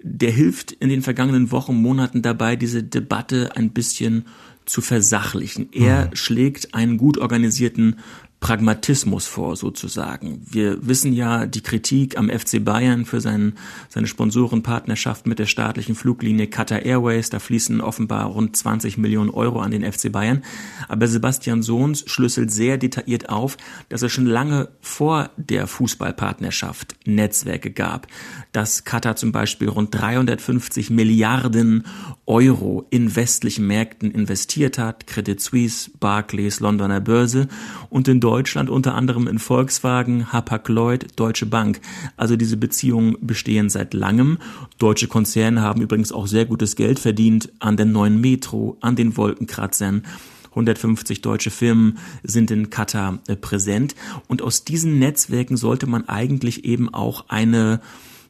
der 0.02 0.32
hilft 0.32 0.72
in 0.72 0.88
den 0.88 1.02
vergangenen 1.02 1.52
Wochen, 1.52 1.76
Monaten 1.76 2.22
dabei, 2.22 2.56
diese 2.56 2.82
Debatte 2.82 3.58
ein 3.58 3.72
bisschen 3.72 4.24
zu 4.64 4.80
versachlichen. 4.80 5.68
Er 5.74 6.06
mhm. 6.06 6.16
schlägt 6.16 6.74
einen 6.74 6.98
gut 6.98 7.18
organisierten 7.18 7.98
Pragmatismus 8.40 9.28
vor, 9.28 9.58
sozusagen. 9.58 10.42
Wir 10.50 10.88
wissen 10.88 11.12
ja 11.12 11.46
die 11.46 11.62
Kritik 11.62 12.18
am 12.18 12.30
FC 12.30 12.64
Bayern 12.64 13.04
für 13.04 13.20
seinen, 13.20 13.58
seine 13.90 14.08
Sponsorenpartnerschaft 14.08 15.28
mit 15.28 15.40
der 15.40 15.46
staatlichen 15.46 15.94
Fluglinie 15.94 16.48
Qatar 16.48 16.84
Airways. 16.84 17.30
Da 17.30 17.40
fließen 17.40 17.82
offenbar 17.82 18.28
rund 18.28 18.56
20 18.56 18.98
Millionen 18.98 19.30
Euro 19.30 19.60
an 19.60 19.72
den 19.72 19.90
FC 19.90 20.10
Bayern. 20.10 20.44
Aber 20.88 21.08
Sebastian 21.08 21.62
Sohns 21.62 22.06
schlüsselt 22.08 22.50
sehr 22.50 22.78
detailliert 22.78 23.28
auf, 23.28 23.58
dass 23.90 24.04
es 24.04 24.12
schon 24.14 24.26
lange 24.26 24.70
vor 24.80 25.32
der 25.36 25.68
Fußballpartnerschaft 25.68 26.96
Netzwerke 27.06 27.72
gab, 27.72 28.08
dass 28.54 28.86
Qatar 28.86 29.18
zum 29.18 29.34
Beispiel 29.34 29.68
rund 29.68 29.94
350 29.94 30.92
Milliarden 30.92 31.86
Euro 32.26 32.86
in 32.90 33.16
westlichen 33.16 33.68
Märkten 33.68 34.12
investiert 34.12 34.78
hat, 34.78 35.08
Credit 35.08 35.42
Suisse, 35.42 35.92
Barclays, 36.00 36.60
Londoner 36.60 37.02
Börse 37.02 37.48
und 37.90 38.08
in 38.08 38.22
Deutschland 38.30 38.70
unter 38.70 38.94
anderem 38.94 39.26
in 39.26 39.40
Volkswagen, 39.40 40.32
Hapag-Lloyd, 40.32 41.08
Deutsche 41.16 41.48
Bank. 41.48 41.82
Also 42.16 42.36
diese 42.36 42.58
Beziehungen 42.58 43.18
bestehen 43.22 43.72
seit 43.72 43.96
langem. 43.96 44.38
Deutsche 44.78 45.08
Konzerne 45.08 45.64
haben 45.64 45.82
übrigens 45.82 46.12
auch 46.12 46.28
sehr 46.28 46.46
gutes 46.46 46.76
Geld 46.76 47.00
verdient 47.00 47.52
an 47.58 47.76
der 47.76 47.88
neuen 47.88 48.22
Metro, 48.22 48.78
an 48.82 48.96
den 48.96 49.18
Wolkenkratzern. 49.18 50.04
150 50.52 51.22
deutsche 51.22 51.50
Firmen 51.50 51.98
sind 52.22 52.52
in 52.52 52.70
Katar 52.70 53.18
äh, 53.26 53.36
präsent. 53.36 53.96
Und 54.28 54.44
aus 54.44 54.64
diesen 54.64 55.00
Netzwerken 55.00 55.58
sollte 55.58 55.88
man 55.88 56.08
eigentlich 56.08 56.66
eben 56.66 56.94
auch 56.94 57.30
eine 57.30 57.82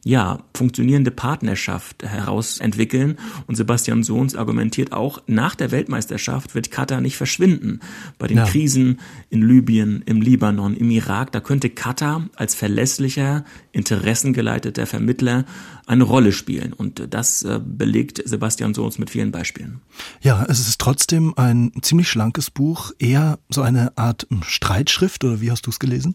ja, 0.02 0.40
funktionierende 0.54 1.10
Partnerschaft 1.10 2.02
herausentwickeln. 2.02 3.18
Und 3.46 3.56
Sebastian 3.56 4.02
Sohns 4.02 4.34
argumentiert 4.34 4.92
auch, 4.92 5.20
nach 5.26 5.54
der 5.54 5.70
Weltmeisterschaft 5.70 6.54
wird 6.54 6.70
Katar 6.70 7.00
nicht 7.00 7.16
verschwinden. 7.16 7.80
Bei 8.18 8.26
den 8.26 8.38
ja. 8.38 8.44
Krisen 8.44 9.00
in 9.28 9.42
Libyen, 9.42 10.02
im 10.06 10.22
Libanon, 10.22 10.74
im 10.74 10.90
Irak, 10.90 11.32
da 11.32 11.40
könnte 11.40 11.68
Katar 11.68 12.28
als 12.36 12.54
verlässlicher, 12.54 13.44
interessengeleiteter 13.72 14.86
Vermittler 14.86 15.44
eine 15.86 16.04
Rolle 16.04 16.32
spielen. 16.32 16.72
Und 16.72 17.06
das 17.10 17.42
äh, 17.42 17.60
belegt 17.62 18.22
Sebastian 18.24 18.72
Sohns 18.72 18.98
mit 18.98 19.10
vielen 19.10 19.32
Beispielen. 19.32 19.80
Ja, 20.22 20.46
es 20.48 20.60
ist 20.60 20.80
trotzdem 20.80 21.34
ein 21.36 21.72
ziemlich 21.82 22.08
schlankes 22.08 22.50
Buch, 22.50 22.92
eher 22.98 23.38
so 23.50 23.60
eine 23.60 23.96
Art 23.98 24.26
Streitschrift, 24.42 25.24
oder 25.24 25.40
wie 25.40 25.50
hast 25.50 25.66
du 25.66 25.70
es 25.70 25.78
gelesen? 25.78 26.14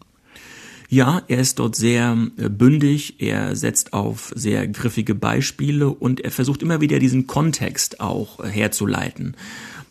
Ja, 0.88 1.22
er 1.26 1.38
ist 1.38 1.58
dort 1.58 1.74
sehr 1.74 2.16
äh, 2.36 2.48
bündig, 2.48 3.16
er 3.18 3.56
setzt 3.56 3.92
auf 3.92 4.32
sehr 4.36 4.68
griffige 4.68 5.14
Beispiele 5.14 5.88
und 5.88 6.20
er 6.20 6.30
versucht 6.30 6.62
immer 6.62 6.80
wieder 6.80 6.98
diesen 6.98 7.26
Kontext 7.26 8.00
auch 8.00 8.40
äh, 8.40 8.48
herzuleiten. 8.48 9.36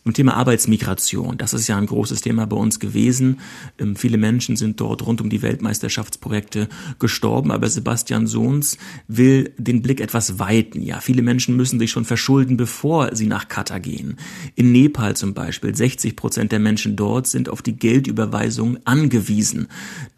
Zum 0.05 0.13
Thema 0.13 0.35
Arbeitsmigration, 0.35 1.39
das 1.39 1.55
ist 1.55 1.67
ja 1.67 1.77
ein 1.77 1.87
großes 1.87 2.21
Thema 2.21 2.45
bei 2.45 2.55
uns 2.55 2.79
gewesen. 2.79 3.39
Ähm, 3.79 3.95
viele 3.95 4.19
Menschen 4.19 4.55
sind 4.55 4.79
dort 4.79 5.03
rund 5.03 5.19
um 5.19 5.31
die 5.31 5.41
Weltmeisterschaftsprojekte 5.41 6.69
gestorben, 6.99 7.51
aber 7.51 7.67
Sebastian 7.67 8.27
Sohns 8.27 8.77
will 9.07 9.51
den 9.57 9.81
Blick 9.81 9.99
etwas 9.99 10.37
weiten. 10.37 10.83
Ja, 10.83 10.99
viele 10.99 11.23
Menschen 11.23 11.55
müssen 11.55 11.79
sich 11.79 11.89
schon 11.89 12.05
verschulden, 12.05 12.55
bevor 12.55 13.15
sie 13.15 13.25
nach 13.25 13.47
Katar 13.47 13.79
gehen. 13.79 14.17
In 14.53 14.71
Nepal 14.71 15.15
zum 15.15 15.33
Beispiel, 15.33 15.75
60 15.75 16.15
Prozent 16.15 16.51
der 16.51 16.59
Menschen 16.59 16.95
dort 16.95 17.25
sind 17.25 17.49
auf 17.49 17.63
die 17.63 17.75
Geldüberweisung 17.75 18.77
angewiesen. 18.85 19.69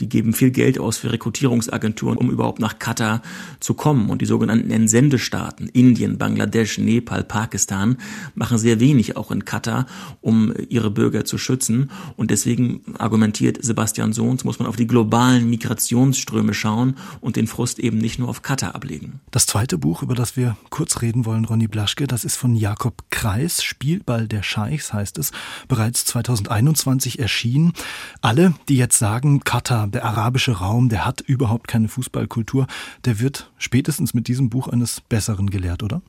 Die 0.01 0.09
geben 0.09 0.33
viel 0.33 0.51
Geld 0.51 0.79
aus 0.79 0.97
für 0.97 1.13
Rekrutierungsagenturen, 1.13 2.17
um 2.17 2.29
überhaupt 2.29 2.59
nach 2.59 2.77
Katar 2.77 3.21
zu 3.61 3.73
kommen. 3.73 4.09
Und 4.09 4.21
die 4.21 4.25
sogenannten 4.25 4.69
Entsendestaaten, 4.69 5.69
Indien, 5.69 6.17
Bangladesch, 6.17 6.77
Nepal, 6.77 7.23
Pakistan, 7.23 7.95
machen 8.35 8.57
sehr 8.57 8.81
wenig 8.81 9.15
auch 9.15 9.31
in 9.31 9.45
Katar 9.45 9.76
um 10.21 10.53
ihre 10.69 10.89
Bürger 10.89 11.25
zu 11.25 11.38
schützen. 11.38 11.91
Und 12.15 12.32
deswegen 12.32 12.82
argumentiert 12.97 13.63
Sebastian 13.63 14.13
Sohns, 14.13 14.43
muss 14.43 14.59
man 14.59 14.67
auf 14.67 14.75
die 14.75 14.88
globalen 14.88 15.49
Migrationsströme 15.49 16.53
schauen 16.53 16.95
und 17.21 17.36
den 17.36 17.47
Frust 17.47 17.80
eben 17.80 17.97
nicht 17.97 18.19
nur 18.19 18.30
auf 18.30 18.41
Katar 18.41 18.75
ablegen. 18.75 19.19
Das 19.32 19.45
zweite 19.45 19.78
Buch, 19.78 20.01
über 20.01 20.15
das 20.15 20.38
wir 20.38 20.57
kurz 20.69 21.01
reden 21.01 21.25
wollen, 21.25 21.45
Ronny 21.45 21.67
Blaschke, 21.67 22.07
das 22.07 22.23
ist 22.23 22.36
von 22.36 22.55
Jakob 22.55 23.03
Kreis, 23.09 23.63
Spielball 23.63 24.28
der 24.28 24.43
Scheichs 24.43 24.93
heißt 24.93 25.17
es, 25.17 25.32
bereits 25.67 26.05
2021 26.05 27.19
erschienen. 27.19 27.73
Alle, 28.21 28.53
die 28.69 28.78
jetzt 28.78 28.97
sagen, 28.97 29.41
Katar, 29.41 29.88
der 29.88 30.05
arabische 30.05 30.53
Raum, 30.53 30.89
der 30.89 31.05
hat 31.05 31.21
überhaupt 31.21 31.67
keine 31.67 31.88
Fußballkultur, 31.88 32.67
der 33.05 33.19
wird 33.19 33.51
spätestens 33.57 34.13
mit 34.13 34.28
diesem 34.28 34.49
Buch 34.49 34.67
eines 34.67 35.01
Besseren 35.01 35.49
gelehrt, 35.49 35.84
oder? 35.84 36.01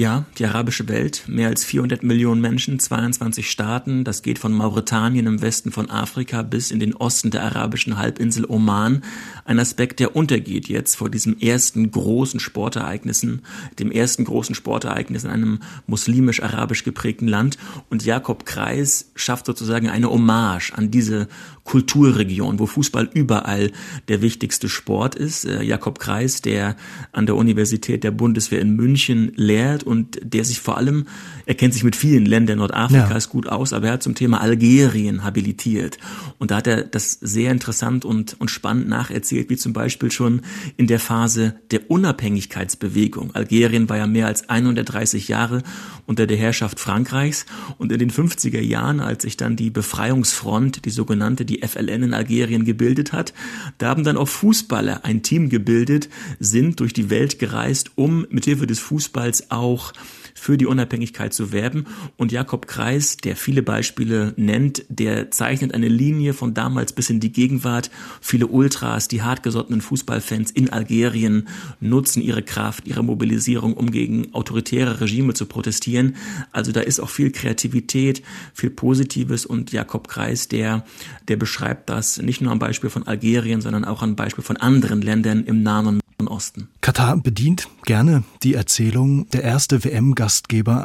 Ja, 0.00 0.24
die 0.38 0.46
arabische 0.46 0.88
Welt, 0.88 1.24
mehr 1.26 1.48
als 1.48 1.62
400 1.62 2.02
Millionen 2.02 2.40
Menschen, 2.40 2.78
22 2.78 3.50
Staaten, 3.50 4.02
das 4.02 4.22
geht 4.22 4.38
von 4.38 4.50
Mauretanien 4.50 5.26
im 5.26 5.42
Westen 5.42 5.72
von 5.72 5.90
Afrika 5.90 6.40
bis 6.40 6.70
in 6.70 6.80
den 6.80 6.96
Osten 6.96 7.30
der 7.30 7.42
arabischen 7.42 7.98
Halbinsel 7.98 8.46
Oman. 8.48 9.02
Ein 9.44 9.58
Aspekt, 9.58 10.00
der 10.00 10.16
untergeht 10.16 10.70
jetzt 10.70 10.94
vor 10.94 11.10
diesem 11.10 11.38
ersten 11.38 11.90
großen 11.90 12.40
Sportereignissen, 12.40 13.42
dem 13.78 13.92
ersten 13.92 14.24
großen 14.24 14.54
Sportereignis 14.54 15.24
in 15.24 15.30
einem 15.30 15.58
muslimisch-arabisch 15.86 16.82
geprägten 16.82 17.28
Land. 17.28 17.58
Und 17.90 18.02
Jakob 18.02 18.46
Kreis 18.46 19.10
schafft 19.16 19.44
sozusagen 19.44 19.90
eine 19.90 20.08
Hommage 20.08 20.72
an 20.72 20.90
diese 20.90 21.28
Kulturregion, 21.70 22.58
wo 22.58 22.66
Fußball 22.66 23.08
überall 23.14 23.70
der 24.08 24.22
wichtigste 24.22 24.68
Sport 24.68 25.14
ist. 25.14 25.44
Äh, 25.44 25.62
Jakob 25.62 26.00
Kreis, 26.00 26.42
der 26.42 26.74
an 27.12 27.26
der 27.26 27.36
Universität 27.36 28.02
der 28.02 28.10
Bundeswehr 28.10 28.60
in 28.60 28.74
München 28.74 29.30
lehrt 29.36 29.84
und 29.84 30.18
der 30.20 30.44
sich 30.44 30.58
vor 30.58 30.78
allem, 30.78 31.06
er 31.46 31.54
kennt 31.54 31.72
sich 31.72 31.84
mit 31.84 31.94
vielen 31.94 32.26
Ländern 32.26 32.58
Nordafrikas 32.58 33.26
ja. 33.26 33.30
gut 33.30 33.46
aus, 33.46 33.72
aber 33.72 33.86
er 33.86 33.92
hat 33.92 34.02
zum 34.02 34.16
Thema 34.16 34.40
Algerien 34.40 35.22
habilitiert. 35.22 35.98
Und 36.38 36.50
da 36.50 36.56
hat 36.56 36.66
er 36.66 36.82
das 36.82 37.12
sehr 37.12 37.52
interessant 37.52 38.04
und, 38.04 38.34
und 38.40 38.50
spannend 38.50 38.88
nacherzählt, 38.88 39.48
wie 39.48 39.56
zum 39.56 39.72
Beispiel 39.72 40.10
schon 40.10 40.40
in 40.76 40.88
der 40.88 40.98
Phase 40.98 41.54
der 41.70 41.88
Unabhängigkeitsbewegung. 41.88 43.32
Algerien 43.36 43.88
war 43.88 43.96
ja 43.96 44.08
mehr 44.08 44.26
als 44.26 44.48
130 44.48 45.28
Jahre 45.28 45.62
unter 46.06 46.26
der 46.26 46.36
Herrschaft 46.36 46.80
Frankreichs 46.80 47.46
und 47.78 47.92
in 47.92 48.00
den 48.00 48.10
50er 48.10 48.60
Jahren, 48.60 48.98
als 48.98 49.22
sich 49.22 49.36
dann 49.36 49.54
die 49.54 49.70
Befreiungsfront, 49.70 50.84
die 50.84 50.90
sogenannte, 50.90 51.44
die 51.44 51.59
FLN 51.66 52.02
in 52.02 52.14
Algerien 52.14 52.64
gebildet 52.64 53.12
hat, 53.12 53.32
da 53.78 53.88
haben 53.88 54.04
dann 54.04 54.16
auch 54.16 54.28
Fußballer 54.28 55.04
ein 55.04 55.22
Team 55.22 55.48
gebildet, 55.48 56.08
sind 56.38 56.80
durch 56.80 56.92
die 56.92 57.10
Welt 57.10 57.38
gereist, 57.38 57.92
um 57.94 58.26
mithilfe 58.30 58.66
des 58.66 58.78
Fußballs 58.78 59.50
auch 59.50 59.70
auch 59.70 59.92
für 60.40 60.56
die 60.56 60.66
Unabhängigkeit 60.66 61.34
zu 61.34 61.52
werben. 61.52 61.84
Und 62.16 62.32
Jakob 62.32 62.66
Kreis, 62.66 63.18
der 63.18 63.36
viele 63.36 63.62
Beispiele 63.62 64.32
nennt, 64.36 64.84
der 64.88 65.30
zeichnet 65.30 65.74
eine 65.74 65.88
Linie 65.88 66.32
von 66.32 66.54
damals 66.54 66.94
bis 66.94 67.10
in 67.10 67.20
die 67.20 67.30
Gegenwart. 67.30 67.90
Viele 68.22 68.46
Ultras, 68.46 69.06
die 69.06 69.22
hartgesottenen 69.22 69.82
Fußballfans 69.82 70.50
in 70.50 70.70
Algerien 70.70 71.46
nutzen 71.80 72.22
ihre 72.22 72.42
Kraft, 72.42 72.88
ihre 72.88 73.04
Mobilisierung, 73.04 73.74
um 73.74 73.90
gegen 73.90 74.32
autoritäre 74.32 75.02
Regime 75.02 75.34
zu 75.34 75.44
protestieren. 75.44 76.16
Also 76.52 76.72
da 76.72 76.80
ist 76.80 77.00
auch 77.00 77.10
viel 77.10 77.30
Kreativität, 77.32 78.22
viel 78.54 78.70
Positives 78.70 79.44
und 79.44 79.72
Jakob 79.72 80.08
Kreis, 80.08 80.48
der, 80.48 80.86
der 81.28 81.36
beschreibt 81.36 81.90
das 81.90 82.16
nicht 82.16 82.40
nur 82.40 82.50
am 82.50 82.58
Beispiel 82.58 82.88
von 82.88 83.06
Algerien, 83.06 83.60
sondern 83.60 83.84
auch 83.84 84.02
am 84.02 84.16
Beispiel 84.16 84.42
von 84.42 84.56
anderen 84.56 85.02
Ländern 85.02 85.44
im 85.44 85.62
Nahen 85.62 86.00
Osten. 86.28 86.68
Katar 86.80 87.16
bedient 87.16 87.68
gerne 87.84 88.24
die 88.42 88.54
Erzählung, 88.54 89.28
der 89.30 89.42
erste 89.42 89.84
WM-Gastgeber 89.84 90.29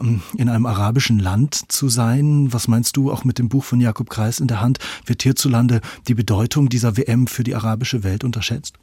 ähm, 0.01 0.21
in 0.37 0.49
einem 0.49 0.65
arabischen 0.65 1.19
Land 1.19 1.71
zu 1.71 1.89
sein. 1.89 2.51
Was 2.53 2.67
meinst 2.67 2.97
du 2.97 3.11
auch 3.11 3.23
mit 3.23 3.39
dem 3.39 3.49
Buch 3.49 3.63
von 3.63 3.81
Jakob 3.81 4.09
Kreis 4.09 4.39
in 4.39 4.47
der 4.47 4.61
Hand? 4.61 4.79
Wird 5.05 5.23
hierzulande 5.23 5.81
die 6.07 6.15
Bedeutung 6.15 6.69
dieser 6.69 6.97
WM 6.97 7.27
für 7.27 7.43
die 7.43 7.55
arabische 7.55 8.03
Welt 8.03 8.23
unterschätzt? 8.23 8.75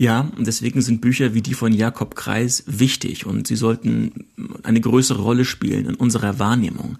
Ja, 0.00 0.30
und 0.36 0.46
deswegen 0.46 0.80
sind 0.80 1.00
Bücher 1.00 1.34
wie 1.34 1.42
die 1.42 1.54
von 1.54 1.72
Jakob 1.72 2.14
Kreis 2.14 2.62
wichtig 2.68 3.26
und 3.26 3.48
sie 3.48 3.56
sollten 3.56 4.26
eine 4.62 4.80
größere 4.80 5.20
Rolle 5.20 5.44
spielen 5.44 5.86
in 5.86 5.96
unserer 5.96 6.38
Wahrnehmung. 6.38 6.98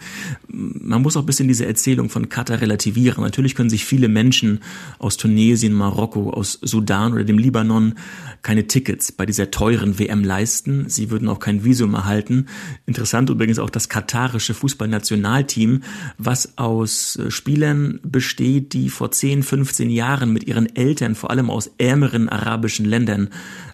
Man 0.49 1.03
muss 1.03 1.16
auch 1.16 1.22
ein 1.22 1.26
bisschen 1.26 1.46
diese 1.46 1.64
Erzählung 1.64 2.11
von 2.11 2.28
Katar 2.28 2.61
relativieren. 2.61 3.22
Natürlich 3.22 3.55
können 3.55 3.70
sich 3.70 3.84
viele 3.84 4.09
Menschen 4.09 4.59
aus 4.99 5.16
Tunesien, 5.16 5.74
Marokko, 5.74 6.30
aus 6.30 6.59
Sudan 6.61 7.12
oder 7.12 7.22
dem 7.22 7.38
Libanon 7.38 7.94
keine 8.42 8.66
Tickets 8.66 9.12
bei 9.12 9.26
dieser 9.26 9.53
teuren 9.53 10.01
WM 10.01 10.24
leisten. 10.24 10.88
Sie 10.88 11.11
würden 11.11 11.28
auch 11.28 11.38
kein 11.38 11.64
Visum 11.64 11.94
erhalten. 11.94 12.46
Interessant 12.86 13.30
übrigens 13.30 13.61
auch 13.61 13.70
das 13.70 13.88
katarische 13.88 14.55
Fußballnationalteam, 14.55 15.82
was 16.18 16.59
aus 16.59 17.16
äh, 17.16 17.30
Spielern 17.30 18.01
besteht, 18.03 18.72
die 18.72 18.88
vor 18.88 19.12
10, 19.12 19.44
15 19.44 19.90
Jahren 19.90 20.32
mit 20.32 20.44
ihren 20.44 20.74
Eltern 20.74 21.14
vor 21.14 21.30
allem 21.30 21.49
aus 21.49 21.70
ärmeren 21.78 22.28
arabischen 22.28 22.88
Ländern 22.89 23.28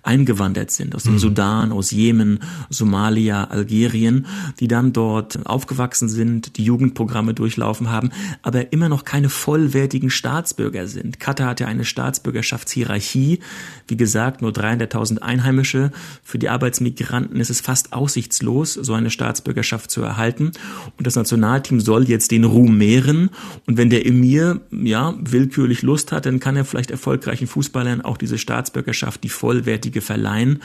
eingewandert 0.05 0.71
sind, 0.71 0.95
aus 0.95 1.05
dem 1.05 1.15
mhm. 1.15 1.19
Sudan, 1.19 1.73
aus 1.73 1.91
Jemen, 1.91 2.41
Somalia, 2.69 3.45
Algerien, 3.45 4.27
die 4.61 4.69
dann 4.69 4.93
dort 4.93 5.47
aufgewachsen 5.47 6.09
sind, 6.09 6.57
die 6.59 6.65
Jugendprogramme 6.65 7.35
durchlaufen 7.35 7.91
haben, 7.91 8.11
aber 8.43 8.73
immer 8.73 8.89
noch 8.89 9.05
keine 9.05 9.31
vollwertigen 9.31 10.11
Staatsbürger 10.11 10.87
sind. 10.87 11.21
Katar 11.21 11.49
hat 11.49 11.61
ja 11.61 11.67
eine 11.67 11.85
Staatsbürgerschaftshierarchie. 11.85 13.41
Wie 13.89 13.97
gesagt, 13.97 14.43
nur 14.43 14.51
300.000 14.51 15.19
Einheimische. 15.19 15.91
Für 16.23 16.39
die 16.39 16.49
Arbeitsmigranten 16.49 17.41
ist 17.41 17.51
es 17.51 17.61
fast 17.61 17.93
aussichtslos, 17.93 18.75
so 18.75 18.93
eine 18.93 19.11
Staatsbürgerschaft 19.11 19.91
zu 19.91 20.03
erhalten. 20.03 20.53
Und 20.99 21.07
das 21.07 21.17
Nationalteam 21.17 21.81
soll 21.81 22.09
jetzt 22.09 22.31
den 22.31 22.45
Ruhm 22.45 22.77
mehren. 22.77 23.31
Und 23.67 23.79
wenn 23.79 23.91
der 23.91 24.07
Emir, 24.07 24.61
ja, 24.71 25.15
willkürlich 25.19 25.83
Lust 25.83 26.13
hat, 26.13 26.27
dann 26.27 26.41
kann 26.41 26.57
er 26.57 26.65
vielleicht 26.65 26.91
erfolgreichen 26.91 27.47
Fußballern 27.47 28.03
auch 28.03 28.17
diese 28.17 28.39
Staatsbürgerschaft, 28.39 29.04
die 29.19 29.29
vollwertige, 29.29 30.01
verleihen. 30.01 30.63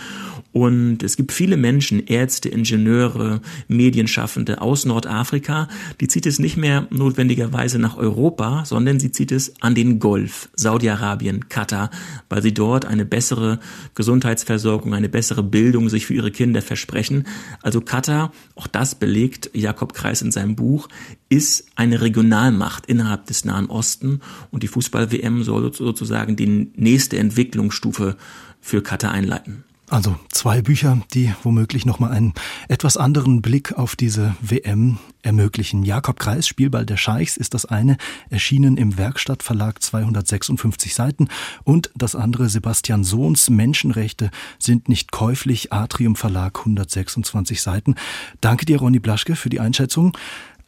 Und 0.51 1.03
es 1.03 1.15
gibt 1.15 1.31
viele 1.31 1.57
Menschen, 1.57 2.05
Ärzte, 2.07 2.49
Ingenieure, 2.49 3.41
Medienschaffende 3.67 4.61
aus 4.61 4.85
Nordafrika, 4.85 5.67
die 6.01 6.07
zieht 6.07 6.25
es 6.25 6.39
nicht 6.39 6.57
mehr 6.57 6.87
notwendigerweise 6.89 7.77
nach 7.77 7.97
Europa, 7.97 8.63
sondern 8.65 8.99
sie 8.99 9.11
zieht 9.11 9.31
es 9.31 9.53
an 9.61 9.75
den 9.75 9.99
Golf, 9.99 10.49
Saudi-Arabien, 10.55 11.49
Katar, 11.49 11.91
weil 12.29 12.41
sie 12.41 12.53
dort 12.53 12.85
eine 12.85 13.05
bessere 13.05 13.59
Gesundheitsversorgung, 13.93 14.93
eine 14.93 15.09
bessere 15.09 15.43
Bildung 15.43 15.89
sich 15.89 16.07
für 16.07 16.15
ihre 16.15 16.31
Kinder 16.31 16.61
versprechen. 16.61 17.27
Also 17.61 17.81
Katar, 17.81 18.31
auch 18.55 18.67
das 18.67 18.95
belegt 18.95 19.51
Jakob 19.53 19.93
Kreis 19.93 20.21
in 20.21 20.31
seinem 20.31 20.55
Buch, 20.55 20.89
ist 21.29 21.65
eine 21.75 22.01
Regionalmacht 22.01 22.87
innerhalb 22.87 23.27
des 23.27 23.45
Nahen 23.45 23.67
Osten 23.67 24.21
und 24.51 24.63
die 24.63 24.67
Fußball-WM 24.67 25.43
soll 25.43 25.73
sozusagen 25.73 26.35
die 26.35 26.71
nächste 26.75 27.17
Entwicklungsstufe 27.17 28.17
für 28.59 28.81
Katar 28.81 29.11
einleiten. 29.11 29.63
Also 29.89 30.15
zwei 30.29 30.61
Bücher, 30.61 31.01
die 31.15 31.33
womöglich 31.41 31.85
nochmal 31.85 32.11
einen 32.11 32.33
etwas 32.67 32.95
anderen 32.95 33.41
Blick 33.41 33.73
auf 33.73 33.95
diese 33.95 34.35
WM 34.39 34.99
ermöglichen. 35.23 35.83
Jakob 35.83 36.19
Kreis, 36.19 36.47
Spielball 36.47 36.85
der 36.85 36.97
Scheichs, 36.97 37.37
ist 37.37 37.55
das 37.55 37.65
eine, 37.65 37.97
erschienen 38.29 38.77
im 38.77 38.97
Werkstattverlag 38.97 39.81
256 39.81 40.93
Seiten. 40.93 41.27
Und 41.63 41.89
das 41.95 42.15
andere, 42.15 42.49
Sebastian 42.49 43.03
Sohns, 43.03 43.49
Menschenrechte 43.49 44.29
sind 44.59 44.89
nicht 44.89 45.11
käuflich, 45.11 45.73
Atrium 45.73 46.15
Verlag 46.15 46.59
126 46.59 47.59
Seiten. 47.59 47.95
Danke 48.41 48.65
dir, 48.65 48.77
Ronny 48.77 48.99
Blaschke, 48.99 49.35
für 49.35 49.49
die 49.49 49.59
Einschätzung. 49.59 50.15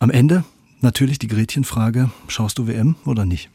Am 0.02 0.10
Ende 0.10 0.44
natürlich 0.80 1.20
die 1.20 1.28
Gretchenfrage, 1.28 2.10
schaust 2.28 2.58
du 2.58 2.66
WM 2.66 2.96
oder 3.06 3.24
nicht? 3.24 3.52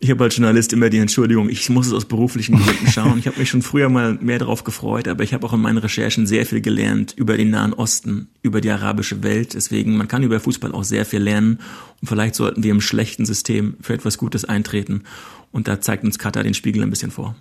Ich 0.00 0.10
habe 0.10 0.24
als 0.24 0.34
Journalist 0.34 0.72
immer 0.72 0.88
die 0.88 0.96
Entschuldigung, 0.96 1.50
ich 1.50 1.68
muss 1.68 1.88
es 1.88 1.92
aus 1.92 2.06
beruflichen 2.06 2.56
Gründen 2.56 2.86
schauen. 2.90 3.18
Ich 3.18 3.26
habe 3.26 3.38
mich 3.38 3.50
schon 3.50 3.60
früher 3.60 3.90
mal 3.90 4.14
mehr 4.14 4.38
darauf 4.38 4.64
gefreut, 4.64 5.08
aber 5.08 5.24
ich 5.24 5.34
habe 5.34 5.46
auch 5.46 5.52
in 5.52 5.60
meinen 5.60 5.76
Recherchen 5.76 6.26
sehr 6.26 6.46
viel 6.46 6.62
gelernt 6.62 7.12
über 7.18 7.36
den 7.36 7.50
Nahen 7.50 7.74
Osten, 7.74 8.28
über 8.40 8.62
die 8.62 8.70
arabische 8.70 9.22
Welt. 9.22 9.52
Deswegen, 9.52 9.94
man 9.98 10.08
kann 10.08 10.22
über 10.22 10.40
Fußball 10.40 10.72
auch 10.72 10.84
sehr 10.84 11.04
viel 11.04 11.20
lernen. 11.20 11.58
Und 12.00 12.08
vielleicht 12.08 12.34
sollten 12.34 12.62
wir 12.62 12.70
im 12.70 12.80
schlechten 12.80 13.26
System 13.26 13.74
für 13.82 13.92
etwas 13.92 14.16
Gutes 14.16 14.46
eintreten. 14.46 15.02
Und 15.50 15.68
da 15.68 15.82
zeigt 15.82 16.02
uns 16.02 16.18
Katar 16.18 16.44
den 16.44 16.54
Spiegel 16.54 16.82
ein 16.82 16.88
bisschen 16.88 17.10
vor. 17.10 17.36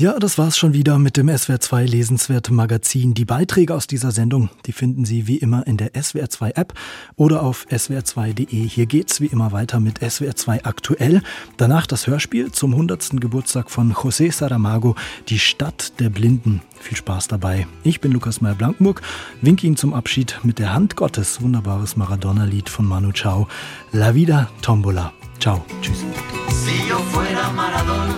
Ja, 0.00 0.16
das 0.20 0.38
war's 0.38 0.56
schon 0.56 0.74
wieder 0.74 0.96
mit 1.00 1.16
dem 1.16 1.28
SWR2 1.28 1.82
Lesenswerte 1.82 2.52
Magazin. 2.54 3.14
Die 3.14 3.24
Beiträge 3.24 3.74
aus 3.74 3.88
dieser 3.88 4.12
Sendung, 4.12 4.48
die 4.64 4.70
finden 4.70 5.04
Sie 5.04 5.26
wie 5.26 5.38
immer 5.38 5.66
in 5.66 5.76
der 5.76 5.92
SWR2 5.92 6.54
App 6.54 6.72
oder 7.16 7.42
auf 7.42 7.66
swr2.de. 7.68 8.68
Hier 8.68 8.86
geht's 8.86 9.20
wie 9.20 9.26
immer 9.26 9.50
weiter 9.50 9.80
mit 9.80 10.00
SWR2 10.00 10.62
aktuell. 10.62 11.20
Danach 11.56 11.88
das 11.88 12.06
Hörspiel 12.06 12.52
zum 12.52 12.74
100. 12.74 13.20
Geburtstag 13.20 13.72
von 13.72 13.92
José 13.92 14.30
Saramago, 14.30 14.94
Die 15.26 15.40
Stadt 15.40 15.98
der 15.98 16.10
Blinden. 16.10 16.62
Viel 16.78 16.96
Spaß 16.96 17.26
dabei. 17.26 17.66
Ich 17.82 18.00
bin 18.00 18.12
Lukas 18.12 18.40
Meyer-Blankenburg, 18.40 19.02
winke 19.42 19.66
Ihnen 19.66 19.76
zum 19.76 19.94
Abschied 19.94 20.38
mit 20.44 20.60
der 20.60 20.74
Hand 20.74 20.94
Gottes, 20.94 21.42
wunderbares 21.42 21.96
Maradona-Lied 21.96 22.68
von 22.68 22.86
Manu 22.86 23.10
Chao. 23.10 23.48
La 23.90 24.14
Vida 24.14 24.48
Tombola. 24.62 25.12
Ciao. 25.40 25.64
Tschüss. 25.82 26.04
Si 26.50 26.88
yo 26.88 26.98
fuera 27.10 27.50
Maradona. 27.50 28.17